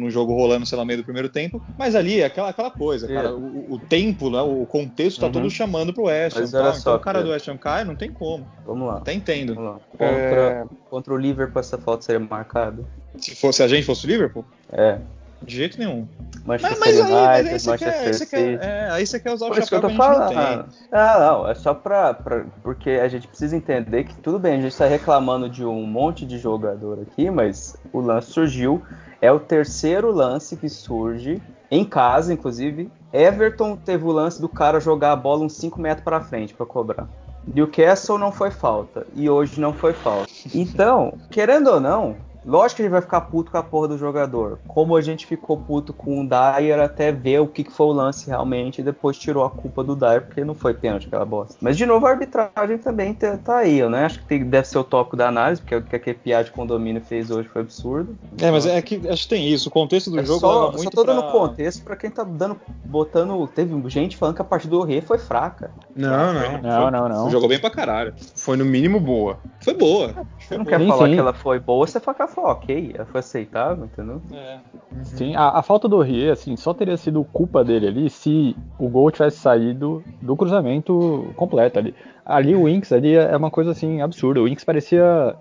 no 0.03 0.11
jogo 0.11 0.35
rolando, 0.35 0.67
sei 0.67 0.77
lá, 0.77 0.83
no 0.83 0.87
meio 0.87 1.01
do 1.01 1.05
primeiro 1.05 1.29
tempo. 1.29 1.63
Mas 1.79 1.95
ali 1.95 2.21
é 2.21 2.27
aquela, 2.27 2.51
aquela 2.51 2.71
coisa, 2.71 3.11
é. 3.11 3.15
cara. 3.15 3.35
O, 3.35 3.75
o, 3.75 3.79
tempo, 3.79 4.29
né, 4.31 4.41
o 4.41 4.67
contexto 4.67 5.21
tá 5.21 5.27
uhum. 5.27 5.33
todo 5.33 5.51
chamando 5.51 5.93
pro 5.93 6.05
West 6.05 6.37
Ham. 6.37 6.45
Então, 6.45 6.75
só, 6.75 6.97
o 6.97 7.01
cara 7.01 7.23
do 7.23 7.31
West 7.31 7.49
Ham 7.49 7.57
cai, 7.57 7.85
não 7.85 7.97
tem 7.97 8.11
como. 8.11 8.47
Vamos 8.67 8.87
lá. 8.87 8.99
Até 8.99 9.13
entendo. 9.13 9.59
Lá. 9.59 9.79
Contra, 9.91 10.07
é... 10.09 10.65
contra 10.91 11.15
o 11.15 11.17
Liverpool, 11.17 11.61
essa 11.61 11.79
falta 11.79 12.05
seria 12.05 12.21
marcada. 12.21 12.85
Se 13.19 13.35
fosse 13.35 13.63
a 13.63 13.69
gente 13.69 13.85
fosse 13.85 14.07
o 14.07 14.09
Liverpool? 14.09 14.45
É. 14.71 14.99
De 15.45 15.57
jeito 15.57 15.79
nenhum. 15.79 16.07
Manchester 16.45 16.79
mas, 16.79 16.97
mas 16.99 17.01
aí, 17.01 17.13
mas 17.13 17.47
aí 17.47 17.73
Manchester 17.73 17.79
quer, 17.79 18.15
City. 18.15 18.65
é, 18.65 18.89
aí 18.91 19.07
você 19.07 19.21
quer 19.21 19.33
usar 19.33 19.47
Por 19.47 19.59
o 19.59 19.63
chapéu 19.63 19.81
que, 19.81 19.87
eu 19.87 19.91
tô 19.91 19.97
falando. 19.97 20.35
Não, 20.35 20.67
ah, 20.93 21.19
não, 21.19 21.49
é 21.49 21.55
só 21.55 21.75
pra, 21.75 22.15
pra, 22.15 22.45
Porque 22.63 22.91
a 22.91 23.09
gente 23.09 23.29
precisa 23.29 23.57
entender 23.57 24.05
que 24.05 24.15
tudo 24.17 24.39
bem, 24.39 24.59
a 24.59 24.61
gente 24.61 24.77
tá 24.77 24.87
reclamando 24.87 25.49
de 25.49 25.65
um 25.65 25.85
monte 25.87 26.25
de 26.25 26.39
jogador 26.39 27.01
aqui, 27.01 27.31
mas 27.31 27.77
o 27.93 28.01
lance 28.01 28.31
surgiu. 28.31 28.83
É 29.23 29.31
o 29.31 29.39
terceiro 29.39 30.11
lance 30.11 30.57
que 30.57 30.69
surge, 30.69 31.41
em 31.71 31.85
casa, 31.85 32.35
inclusive. 32.35 32.91
Everton 33.13 33.77
teve 33.77 34.05
o 34.05 34.11
lance 34.11 34.41
do 34.41 34.49
cara 34.49 34.81
jogar 34.81 35.13
a 35.13 35.17
bola 35.17 35.45
uns 35.45 35.53
5 35.55 35.81
metros 35.81 36.03
para 36.03 36.21
frente 36.21 36.53
para 36.53 36.67
cobrar. 36.67 37.09
Newcastle 37.47 38.19
não 38.19 38.33
foi 38.33 38.51
falta 38.51 39.07
e 39.15 39.31
hoje 39.31 39.61
não 39.61 39.73
foi 39.73 39.93
falta. 39.93 40.29
Então, 40.53 41.15
querendo 41.31 41.69
ou 41.69 41.79
não, 41.79 42.17
Lógico 42.45 42.77
que 42.77 42.83
ele 42.83 42.89
vai 42.89 43.01
ficar 43.01 43.21
puto 43.23 43.51
com 43.51 43.59
a 43.59 43.63
porra 43.63 43.89
do 43.89 43.99
jogador. 43.99 44.59
Como 44.67 44.97
a 44.97 45.01
gente 45.01 45.27
ficou 45.27 45.57
puto 45.57 45.93
com 45.93 46.23
o 46.23 46.29
Dyer 46.29 46.81
até 46.81 47.13
ver 47.13 47.41
o 47.41 47.47
que 47.47 47.65
foi 47.65 47.87
o 47.87 47.93
lance 47.93 48.29
realmente 48.29 48.81
e 48.81 48.85
depois 48.85 49.19
tirou 49.19 49.45
a 49.45 49.51
culpa 49.51 49.85
do 49.85 49.95
Dyer 49.95 50.23
porque 50.23 50.45
não 50.45 50.55
foi 50.55 50.75
pênalti 50.75 51.07
aquela 51.07 51.25
bosta. 51.25 51.57
Mas 51.61 51.77
de 51.77 51.87
novo 51.87 52.07
a 52.07 52.11
arbitragem 52.11 52.79
também 52.79 53.15
tá, 53.15 53.37
tá 53.37 53.59
aí, 53.59 53.79
eu 53.79 53.89
né? 53.89 54.07
Acho 54.07 54.19
que 54.21 54.27
tem, 54.27 54.45
deve 54.45 54.67
ser 54.67 54.79
o 54.79 54.85
toque 54.85 55.17
da 55.17 55.29
análise, 55.29 55.61
porque 55.61 55.77
o 55.77 55.83
que 55.83 55.97
aquele 55.97 56.19
piada 56.19 56.45
de 56.45 56.51
condomínio 56.51 57.01
fez 57.03 57.31
hoje 57.31 57.49
foi 57.49 57.63
absurdo. 57.63 58.17
É, 58.41 58.51
mas 58.51 58.67
é 58.67 58.81
que 58.83 59.09
acho 59.09 59.23
que 59.25 59.29
tem 59.29 59.49
isso. 59.49 59.69
O 59.69 59.73
contexto 59.73 60.11
do 60.11 60.21
é 60.21 60.25
jogo 60.25 60.41
só, 60.41 60.73
muito 60.73 60.85
Só 60.85 60.91
tô 60.91 61.05
pra... 61.05 61.15
dando 61.15 61.31
contexto 61.31 61.83
pra 61.85 61.97
quem 61.97 62.11
tá 62.11 62.25
dando, 62.25 62.61
botando. 62.85 63.47
Teve 63.47 63.73
gente 63.89 64.17
falando 64.17 64.35
que 64.35 64.43
a 64.43 64.45
partida 64.45 64.71
do 64.71 64.83
Rei 64.83 65.01
foi 65.01 65.19
fraca. 65.19 65.71
Não, 65.95 66.33
não. 66.33 66.63
Não, 66.63 66.91
não, 66.91 67.09
não. 67.09 67.31
Jogou 67.31 67.49
bem 67.49 67.59
pra 67.59 67.71
caralho. 67.71 68.15
Foi 68.35 68.57
no 68.57 68.65
mínimo 68.65 68.99
boa. 68.99 69.39
Foi 69.63 69.75
boa. 69.75 70.15
Você 70.53 70.59
não 70.59 70.65
quer 70.65 70.81
sim, 70.81 70.89
falar 70.89 71.07
sim. 71.07 71.15
que 71.15 71.21
ela 71.21 71.33
foi 71.33 71.59
boa, 71.59 71.87
você 71.87 72.01
fala 72.01 72.15
que 72.15 72.23
ela 72.23 72.31
foi 72.31 72.45
ok, 72.45 72.93
ela 72.95 73.07
foi 73.07 73.21
aceitável, 73.21 73.85
entendeu? 73.85 74.23
É. 74.33 74.59
Uhum. 74.93 75.05
Sim, 75.05 75.35
a, 75.35 75.59
a, 75.59 75.63
falta 75.63 75.89
do 75.89 76.01
Rie, 76.01 76.31
assim, 76.31 76.57
só 76.57 76.75
teria 76.75 76.97
sido 76.97 77.25
culpa 77.25 77.65
dele 77.65 77.89
ali 77.89 78.11
se 78.11 78.57
o 78.79 78.89
gol 78.89 79.11
tivesse 79.11 79.39
saído 79.39 80.03
do 80.21 80.37
cruzamento 80.37 81.33
completo 81.37 81.79
ali. 81.79 81.95
Ali 82.25 82.55
o 82.55 82.65
Winks 82.65 82.93
ali 82.93 83.15
é 83.15 83.37
uma 83.37 83.51
coisa 83.51 83.73
assim 83.73 84.01
absurda. 84.01 84.41
O 84.41 84.45
Winks 84.45 84.65
parecia 84.65 85.35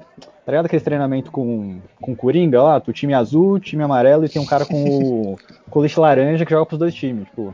Tá 0.46 0.52
ligado 0.52 0.66
aquele 0.66 0.84
treinamento 0.84 1.32
com, 1.32 1.80
com 2.02 2.16
Coringa 2.16 2.62
lá? 2.62 2.82
O 2.86 2.92
time 2.92 3.14
azul, 3.14 3.60
time 3.60 3.84
amarelo 3.84 4.26
e 4.26 4.30
tem 4.30 4.42
um 4.42 4.46
cara 4.46 4.66
com 4.66 4.84
o 4.84 5.38
colete 5.70 6.00
laranja 6.00 6.46
que 6.46 6.52
joga 6.52 6.66
pros 6.66 6.80
dois 6.80 6.96
times, 6.96 7.26
tipo. 7.28 7.54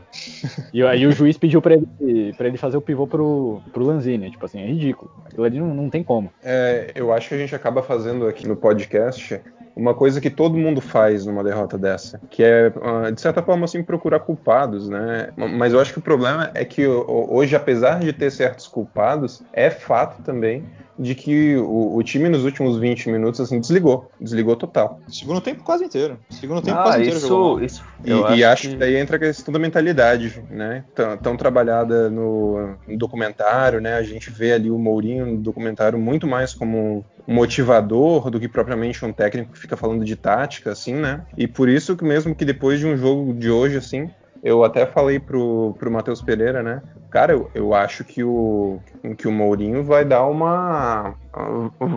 E 0.72 0.82
aí 0.82 1.06
o 1.06 1.12
juiz 1.12 1.36
pediu 1.36 1.60
pra 1.60 1.74
ele, 1.74 2.32
pra 2.32 2.48
ele 2.48 2.56
fazer 2.56 2.78
o 2.78 2.80
pivô 2.80 3.06
pro, 3.06 3.60
pro 3.72 3.84
Lanzini. 3.84 4.30
Tipo 4.30 4.46
assim, 4.46 4.60
é 4.60 4.66
ridículo. 4.66 5.10
Aquilo 5.26 5.44
ali 5.44 5.58
não, 5.58 5.74
não 5.74 5.90
tem 5.90 6.02
como. 6.02 6.30
É, 6.42 6.92
eu 6.94 7.12
acho 7.12 7.28
que 7.28 7.34
a 7.34 7.38
gente 7.38 7.54
acaba 7.54 7.82
fazendo 7.82 8.26
aqui 8.26 8.48
no 8.48 8.56
podcast 8.56 9.38
uma 9.78 9.94
coisa 9.94 10.20
que 10.20 10.28
todo 10.28 10.58
mundo 10.58 10.80
faz 10.80 11.24
numa 11.24 11.44
derrota 11.44 11.78
dessa, 11.78 12.20
que 12.28 12.42
é, 12.42 12.72
ah, 12.82 13.10
de 13.10 13.20
certa 13.20 13.42
forma, 13.42 13.64
assim, 13.64 13.82
procurar 13.82 14.18
culpados, 14.18 14.88
né? 14.88 15.30
Mas 15.36 15.72
eu 15.72 15.80
acho 15.80 15.92
que 15.92 16.00
o 16.00 16.02
problema 16.02 16.50
é 16.52 16.64
que 16.64 16.84
hoje, 16.86 17.54
apesar 17.54 18.00
de 18.00 18.12
ter 18.12 18.30
certos 18.32 18.66
culpados, 18.66 19.42
é 19.52 19.70
fato 19.70 20.20
também 20.22 20.64
de 20.98 21.14
que 21.14 21.56
o, 21.56 21.94
o, 21.96 22.02
time 22.02 22.28
nos 22.28 22.44
últimos 22.44 22.76
20 22.76 23.08
minutos 23.08 23.40
assim 23.40 23.60
desligou, 23.60 24.10
desligou 24.20 24.56
total. 24.56 24.98
Segundo 25.08 25.40
tempo 25.40 25.62
quase 25.62 25.84
inteiro. 25.84 26.18
Segundo 26.28 26.60
tempo 26.60 26.76
ah, 26.76 26.82
quase 26.82 27.02
isso, 27.02 27.10
inteiro 27.10 27.28
jogou. 27.28 27.62
Isso, 27.62 27.84
e, 28.04 28.12
acho, 28.12 28.34
e 28.34 28.44
acho 28.44 28.62
que... 28.62 28.68
que 28.70 28.76
daí 28.76 28.96
entra 28.96 29.14
a 29.14 29.20
questão 29.20 29.52
da 29.52 29.60
mentalidade, 29.60 30.42
né? 30.50 30.84
Tão, 30.96 31.16
tão 31.16 31.36
trabalhada 31.36 32.10
no, 32.10 32.76
no, 32.88 32.98
documentário, 32.98 33.80
né? 33.80 33.94
A 33.94 34.02
gente 34.02 34.28
vê 34.28 34.52
ali 34.52 34.72
o 34.72 34.78
Mourinho 34.78 35.24
no 35.24 35.36
documentário 35.36 35.98
muito 36.00 36.26
mais 36.26 36.52
como 36.52 37.04
um 37.17 37.17
motivador 37.28 38.30
do 38.30 38.40
que 38.40 38.48
propriamente 38.48 39.04
um 39.04 39.12
técnico 39.12 39.52
que 39.52 39.58
fica 39.58 39.76
falando 39.76 40.02
de 40.02 40.16
tática, 40.16 40.72
assim, 40.72 40.94
né? 40.94 41.26
E 41.36 41.46
por 41.46 41.68
isso 41.68 41.94
que 41.94 42.02
mesmo 42.02 42.34
que 42.34 42.42
depois 42.42 42.80
de 42.80 42.86
um 42.86 42.96
jogo 42.96 43.34
de 43.34 43.50
hoje, 43.50 43.76
assim, 43.76 44.10
eu 44.42 44.64
até 44.64 44.86
falei 44.86 45.18
pro, 45.18 45.76
pro 45.78 45.90
Matheus 45.90 46.22
Pereira, 46.22 46.62
né? 46.62 46.80
Cara, 47.10 47.32
eu, 47.32 47.50
eu 47.54 47.74
acho 47.74 48.04
que 48.04 48.22
o, 48.22 48.80
que 49.16 49.26
o 49.26 49.32
Mourinho 49.32 49.82
vai 49.82 50.04
dar 50.04 50.26
uma. 50.26 51.14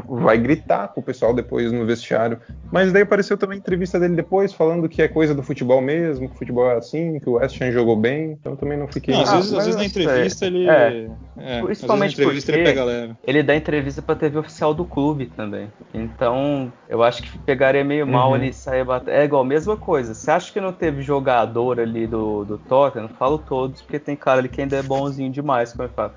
vai 0.08 0.38
gritar 0.38 0.88
com 0.90 1.02
o 1.02 1.04
pessoal 1.04 1.34
depois 1.34 1.72
no 1.72 1.86
vestiário. 1.86 2.40
Mas 2.72 2.94
daí 2.94 3.02
apareceu 3.02 3.38
também 3.38 3.58
a 3.58 3.60
entrevista 3.60 4.00
dele 4.00 4.16
depois, 4.16 4.54
falando 4.54 4.88
que 4.88 5.02
é 5.02 5.08
coisa 5.08 5.36
do 5.36 5.44
futebol 5.44 5.82
mesmo, 5.82 6.30
que 6.30 6.36
o 6.36 6.38
futebol 6.38 6.70
é 6.70 6.78
assim, 6.78 7.20
que 7.20 7.30
o 7.30 7.34
West 7.34 7.60
Ham 7.62 7.72
jogou 7.72 7.98
bem, 7.98 8.38
então 8.40 8.56
também 8.56 8.78
não 8.78 8.88
fiquei. 8.88 9.14
Não, 9.14 9.22
às, 9.22 9.32
vezes, 9.34 9.54
às 9.54 9.66
vezes 9.66 9.76
na 9.76 9.86
entrevista 9.86 10.46
é, 10.46 10.48
ele. 10.48 10.70
É, 10.70 11.10
é, 11.38 11.62
principalmente 11.62 12.14
entrevista 12.14 12.54
porque 12.54 12.70
ele, 12.70 13.16
ele 13.26 13.44
dá 13.44 13.56
entrevista 13.56 14.02
pra 14.02 14.16
TV 14.16 14.40
oficial 14.40 14.74
do 14.74 14.86
clube 14.86 15.26
também. 15.26 15.68
Então, 15.94 16.72
eu 16.88 17.04
acho 17.04 17.24
que 17.24 17.38
pegaria 17.40 17.84
meio 17.84 18.08
mal 18.08 18.30
uhum. 18.30 18.36
ele 18.38 18.54
sair 18.54 18.86
batendo. 18.86 19.12
É 19.12 19.26
igual, 19.26 19.44
mesma 19.44 19.76
coisa. 19.76 20.14
Você 20.14 20.32
acha 20.32 20.54
que 20.54 20.62
não 20.62 20.72
teve 20.72 21.02
jogador 21.02 21.80
ali 21.80 22.08
do, 22.08 22.46
do 22.46 22.58
Tottenham? 22.58 23.10
Falo 23.10 23.38
todos, 23.38 23.82
porque 23.82 24.00
tem 24.00 24.16
cara 24.16 24.40
ali 24.40 24.50
que 24.50 24.62
ainda 24.62 24.78
é 24.78 24.84
bonzinho 25.02 25.32
demais, 25.32 25.72
como 25.74 25.84
eu 25.84 25.90
falo 25.90 26.14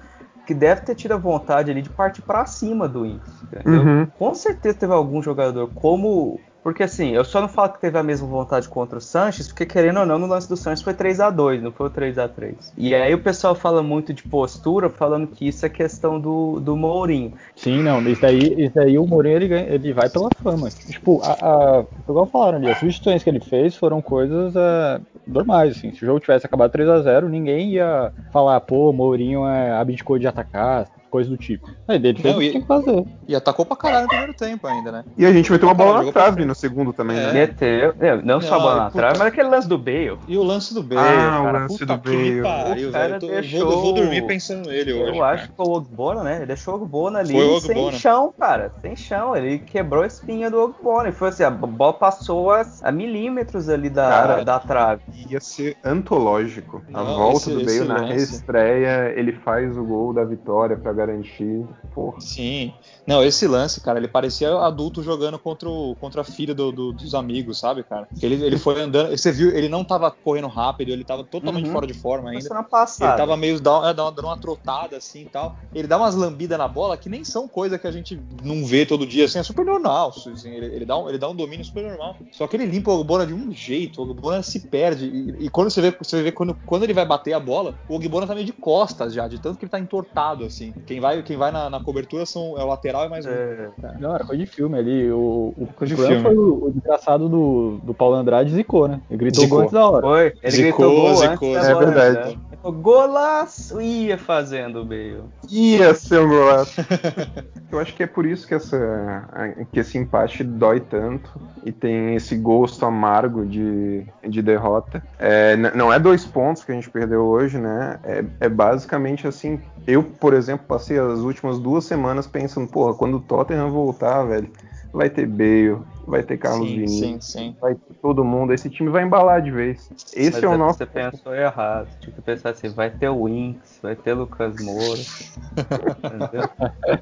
que 0.47 0.55
deve 0.55 0.83
ter 0.83 0.95
tido 0.95 1.13
a 1.13 1.17
vontade 1.17 1.71
ali 1.71 1.81
de 1.81 1.89
partir 1.89 2.23
para 2.23 2.45
cima 2.45 2.87
do 2.87 3.07
Inter. 3.07 3.63
Uhum. 3.67 4.07
Com 4.19 4.35
certeza 4.35 4.79
teve 4.79 4.93
algum 4.93 5.23
jogador 5.23 5.71
como 5.75 6.39
porque 6.65 6.83
assim, 6.83 7.11
eu 7.11 7.23
só 7.27 7.43
não 7.43 7.49
falo 7.49 7.69
que 7.75 7.81
teve 7.81 7.99
a 7.99 8.03
mesma 8.03 8.27
vontade 8.27 8.67
contra 8.71 8.97
o 8.97 9.01
Sanches, 9.01 9.49
porque 9.49 9.67
querendo 9.67 10.01
ou 10.01 10.07
não, 10.07 10.19
no 10.19 10.27
lance 10.27 10.49
do 10.49 10.57
Sanches 10.57 10.83
foi 10.83 10.95
3 10.95 11.21
a 11.21 11.29
2 11.29 11.63
não 11.63 11.71
foi 11.71 11.89
o 11.89 11.91
3 11.91 12.19
a 12.19 12.27
3 12.27 12.73
E 12.79 12.95
aí 12.95 13.13
o 13.13 13.19
pessoal 13.19 13.55
fala 13.55 13.83
muito 13.83 14.15
de 14.15 14.23
postura, 14.23 14.89
falando 14.89 15.27
que 15.27 15.47
isso 15.47 15.67
é 15.67 15.69
questão 15.69 16.19
do, 16.19 16.59
do 16.61 16.75
Mourinho. 16.75 17.35
Sim, 17.55 17.83
não, 17.83 18.01
isso 18.09 18.23
daí, 18.23 18.65
isso 18.65 18.75
daí 18.75 18.99
o 18.99 19.07
Mourinho 19.07 19.37
ele, 19.37 19.55
ele 19.55 19.93
vai 19.93 20.09
pela 20.09 20.31
fama. 20.43 20.71
Tipo, 20.71 21.21
a, 21.23 21.33
a, 21.33 21.85
igual 22.09 22.25
falaram 22.25 22.57
ali, 22.57 22.71
as 22.71 22.79
substituições 22.79 23.23
que 23.23 23.29
ele 23.29 23.41
fez 23.41 23.77
foram 23.77 24.01
coisas 24.01 24.57
é, 24.57 25.01
normais, 25.27 25.77
assim. 25.77 25.93
Se 25.93 26.03
o 26.03 26.07
jogo 26.07 26.21
tivesse 26.21 26.47
acabado 26.47 26.73
3 26.73 26.89
a 26.89 27.03
0 27.03 27.29
ninguém 27.29 27.73
ia 27.73 28.11
falar, 28.33 28.59
pô, 28.63 28.91
Mourinho 28.91 29.47
é, 29.47 29.73
abdicou 29.73 30.19
de 30.19 30.27
atacar, 30.27 30.89
coisa 31.15 31.31
do 31.31 31.37
tipo. 31.37 31.71
Aí 31.87 31.97
dele 31.97 32.21
fez 32.21 32.35
não, 32.35 32.41
o 32.41 32.45
que 32.45 32.51
tinha 32.51 32.61
que 32.61 32.67
fazer. 32.67 33.05
E 33.29 33.37
atacou 33.37 33.65
pra 33.65 33.77
caralho 33.77 34.03
no 34.03 34.09
primeiro 34.09 34.35
tempo 34.35 34.67
ainda, 34.67 34.91
né? 34.91 35.05
E 35.17 35.25
a 35.25 35.33
gente 35.33 35.53
meteu 35.53 35.69
uma 35.69 35.75
bola 35.75 36.03
na 36.03 36.11
trave 36.11 36.45
no 36.45 36.57
segundo 36.57 36.93
também, 36.93 37.17
é. 37.17 37.27
né? 37.27 37.33
Meteu, 37.33 37.95
é, 38.01 38.21
não 38.21 38.41
só 38.41 38.57
a 38.57 38.59
bola 38.59 38.75
na 38.77 38.91
trave, 38.91 39.19
mas 39.19 39.29
aquele 39.29 39.49
lance 39.49 39.69
do 39.69 39.79
Bale. 39.79 40.19
E 40.27 40.37
o 40.37 40.43
lance 40.43 40.75
do 40.75 40.83
Bale, 40.83 41.01
ah, 41.01 41.31
cara. 41.31 41.41
o 41.41 41.53
lance 41.53 41.85
do 41.85 41.97
Bale. 41.97 42.43
Pariu, 42.43 42.89
o 42.89 42.93
cara 42.93 43.21
tô, 43.21 43.29
deixou... 43.29 43.61
eu, 43.61 43.67
vou, 43.67 43.75
eu 43.75 43.81
vou 43.83 43.93
dormir 43.95 44.27
pensando 44.27 44.69
nele 44.69 44.91
eu 44.91 45.03
hoje. 45.03 45.17
Eu 45.19 45.25
acho 45.25 45.49
que 45.49 45.57
foi 45.57 45.67
o 45.67 45.71
Ogbona, 45.71 46.23
né? 46.25 46.37
Ele 46.39 46.47
deixou 46.47 46.75
o 46.75 46.77
Ogbona 46.79 47.21
ali 47.21 47.41
o 47.41 47.61
sem 47.61 47.93
chão, 47.93 48.35
cara. 48.37 48.73
Sem 48.81 48.97
chão. 48.97 49.37
Ele 49.37 49.61
quebrou 49.61 50.03
a 50.03 50.09
espinha 50.09 50.51
do 50.51 50.59
Ogbona. 50.61 51.11
E 51.11 51.13
foi 51.13 51.29
assim, 51.29 51.45
a 51.45 51.51
bola 51.51 51.93
passou 51.93 52.51
a, 52.51 52.67
a 52.83 52.91
milímetros 52.91 53.69
ali 53.69 53.89
da, 53.89 54.09
cara, 54.09 54.45
da 54.45 54.59
trave. 54.59 55.03
Ia 55.31 55.39
ser 55.39 55.77
antológico. 55.85 56.83
Não, 56.89 57.01
a 57.01 57.05
volta 57.05 57.37
esse, 57.37 57.51
do 57.51 57.65
Bale 57.65 57.85
na 57.85 58.01
reestreia, 58.01 59.13
ele 59.17 59.31
faz 59.31 59.79
o 59.79 59.85
gol 59.85 60.13
da 60.13 60.25
vitória 60.25 60.77
para 60.77 61.04
garantir. 61.07 61.67
Porra. 61.95 62.21
Sim. 62.21 62.73
Não, 63.07 63.23
esse 63.23 63.47
lance, 63.47 63.81
cara, 63.81 63.99
ele 63.99 64.09
parecia 64.09 64.51
adulto 64.59 65.03
jogando 65.03 65.39
contra, 65.39 65.69
o, 65.69 65.95
contra 66.01 66.23
a 66.23 66.25
filha 66.25 66.55
do, 66.55 66.73
do, 66.73 66.93
dos 66.93 67.15
amigos, 67.15 67.59
sabe, 67.59 67.83
cara? 67.83 68.09
Ele, 68.23 68.43
ele 68.43 68.59
foi 68.59 68.81
andando. 68.81 69.11
Você 69.11 69.31
viu, 69.31 69.51
ele 69.55 69.69
não 69.69 69.85
tava 69.85 70.11
correndo 70.11 70.49
rápido, 70.49 70.91
ele 70.91 71.05
tava 71.05 71.23
totalmente 71.23 71.67
uhum. 71.67 71.73
fora 71.73 71.87
de 71.87 71.95
forma 71.95 72.31
ainda. 72.31 72.45
Ele 72.45 73.17
tava 73.17 73.37
meio 73.37 73.61
dando, 73.61 73.93
dando 73.93 74.23
uma 74.23 74.39
trotada 74.39 74.97
assim 74.97 75.23
e 75.23 75.27
tal. 75.27 75.57
Ele 75.75 75.87
dá 75.87 75.99
umas 75.99 76.15
lambidas 76.15 76.57
na 76.57 76.67
bola 76.67 76.97
que 76.97 77.09
nem 77.09 77.25
são 77.25 77.47
coisa 77.47 77.79
que 77.79 77.87
a 77.87 77.93
gente 77.93 78.21
não 78.43 78.65
vê 78.65 78.87
todo 78.87 79.07
dia, 79.07 79.27
assim, 79.27 79.39
é 79.39 79.43
super 79.43 79.65
normal. 79.65 80.09
Assim, 80.09 80.51
ele, 80.51 80.67
ele, 80.67 80.85
dá 80.87 80.97
um, 80.97 81.09
ele 81.09 81.19
dá 81.19 81.29
um 81.29 81.37
domínio 81.37 81.65
super 81.65 81.85
normal. 81.85 82.17
Só 82.33 82.47
que 82.47 82.57
ele 82.57 82.65
limpa 82.65 82.91
o 82.91 83.01
Ogbona 83.01 83.27
de 83.27 83.35
um 83.35 83.53
jeito, 83.53 84.01
o 84.01 84.11
Ogbona 84.11 84.43
se 84.43 84.61
perde. 84.61 85.07
E, 85.07 85.45
e, 85.45 85.49
quando 85.51 85.71
você 85.71 85.81
vê, 85.83 85.91
você 85.91 86.23
vê 86.23 86.33
quando, 86.33 86.57
quando 86.67 86.85
ele 86.85 86.95
vai 86.95 87.05
bater 87.05 87.35
a 87.35 87.41
bola, 87.41 87.75
o 87.87 87.97
Ogbona 87.97 88.27
tá 88.27 88.35
meio 88.35 88.47
de 88.47 88.53
costas 88.53 89.13
já, 89.13 89.29
de 89.29 89.39
tanto 89.39 89.59
que 89.59 89.65
ele 89.65 89.71
tá 89.71 89.79
entortado, 89.79 90.45
assim. 90.45 90.73
Quem 90.87 91.01
vai, 91.01 91.23
quem 91.23 91.37
vai 91.37 91.51
na, 91.53 91.69
na 91.69 91.83
cobertura 91.83 92.25
são, 92.25 92.59
é 92.59 92.65
o 92.65 92.69
lateral 92.69 92.94
e 93.03 93.09
mais 93.09 93.27
um. 93.27 93.31
É, 93.31 93.71
não, 93.99 94.15
era 94.15 94.25
coisa 94.25 94.43
de 94.43 94.49
filme 94.49 94.79
ali. 94.79 95.11
O, 95.11 95.55
o, 95.57 95.69
o 95.81 95.87
filme. 95.87 96.21
foi 96.21 96.37
o, 96.37 96.67
o, 96.67 96.71
desgraçado 96.71 97.29
do, 97.29 97.79
do 97.83 97.95
Paulo 97.95 98.15
Andrade 98.15 98.51
zicou, 98.51 98.87
né? 98.87 99.01
Ele 99.11 99.19
gritou 99.19 99.43
zicou. 99.43 99.59
gol 99.59 99.63
antes 99.63 99.73
da 99.73 99.87
hora. 99.89 100.03
Foi, 100.03 100.33
ele 100.43 100.53
zicou, 100.53 100.87
gritou 100.87 100.91
gol 100.91 101.15
zicou, 101.17 101.55
antes 101.55 101.69
é 101.69 101.75
verdade. 101.75 102.39
Golaço 102.73 103.81
ia 103.81 104.17
fazendo 104.17 104.83
o 104.83 104.87
meio. 104.87 105.31
Ia 105.51 105.95
ser 105.95 106.21
um 106.21 106.29
golaço. 106.29 106.81
Eu 107.71 107.79
acho 107.79 107.95
que 107.95 108.03
é 108.03 108.07
por 108.07 108.25
isso 108.25 108.47
que, 108.47 108.55
essa, 108.55 109.29
que 109.73 109.81
esse 109.81 109.99
empate 109.99 110.45
dói 110.45 110.81
tanto 110.81 111.31
e 111.65 111.73
tem 111.73 112.15
esse 112.15 112.37
gosto 112.37 112.87
amargo 112.87 113.45
de, 113.45 114.07
de 114.29 114.41
derrota. 114.43 115.03
É, 115.19 115.57
não 115.57 115.93
é 115.93 115.99
dois 115.99 116.25
pontos 116.25 116.63
que 116.63 116.73
a 116.73 116.75
gente 116.75 116.89
perdeu 116.89 117.23
hoje, 117.23 117.59
né? 117.59 117.99
É, 118.05 118.25
é 118.41 118.49
basicamente 118.49 119.27
assim. 119.27 119.61
Eu, 119.87 120.03
por 120.03 120.35
exemplo, 120.35 120.67
passei 120.67 120.99
as 120.99 121.19
últimas 121.21 121.59
duas 121.59 121.85
semanas 121.85 122.27
pensando, 122.27 122.69
porra, 122.69 122.95
quando 122.95 123.17
o 123.17 123.21
Tottenham 123.21 123.71
voltar, 123.71 124.23
velho, 124.25 124.51
vai 124.95 125.11
ter 125.11 125.27
Bale, 125.27 125.79
vai 126.07 126.23
ter 126.23 126.39
Carlos 126.39 126.69
sim, 126.69 126.77
Vinícius, 126.77 127.25
sim, 127.27 127.39
sim. 127.39 127.57
vai 127.61 127.75
ter 127.75 127.95
todo 128.01 128.25
mundo. 128.25 128.55
Esse 128.55 128.71
time 128.71 128.89
vai 128.89 129.03
embalar 129.03 129.43
de 129.43 129.51
vez. 129.51 129.91
Esse 130.15 130.33
Mas 130.33 130.43
é 130.43 130.49
o 130.49 130.57
nosso. 130.57 130.79
Você 130.79 130.87
pensou 130.87 131.35
errado. 131.35 131.89
Tinha 132.01 132.15
que 132.15 132.23
pensar 132.23 132.51
assim: 132.51 132.69
vai 132.69 132.91
ter 132.91 133.09
o 133.09 133.25
Winks, 133.25 133.81
vai 133.83 133.97
ter 133.97 134.15
Lucas 134.15 134.63
Moura. 134.63 135.01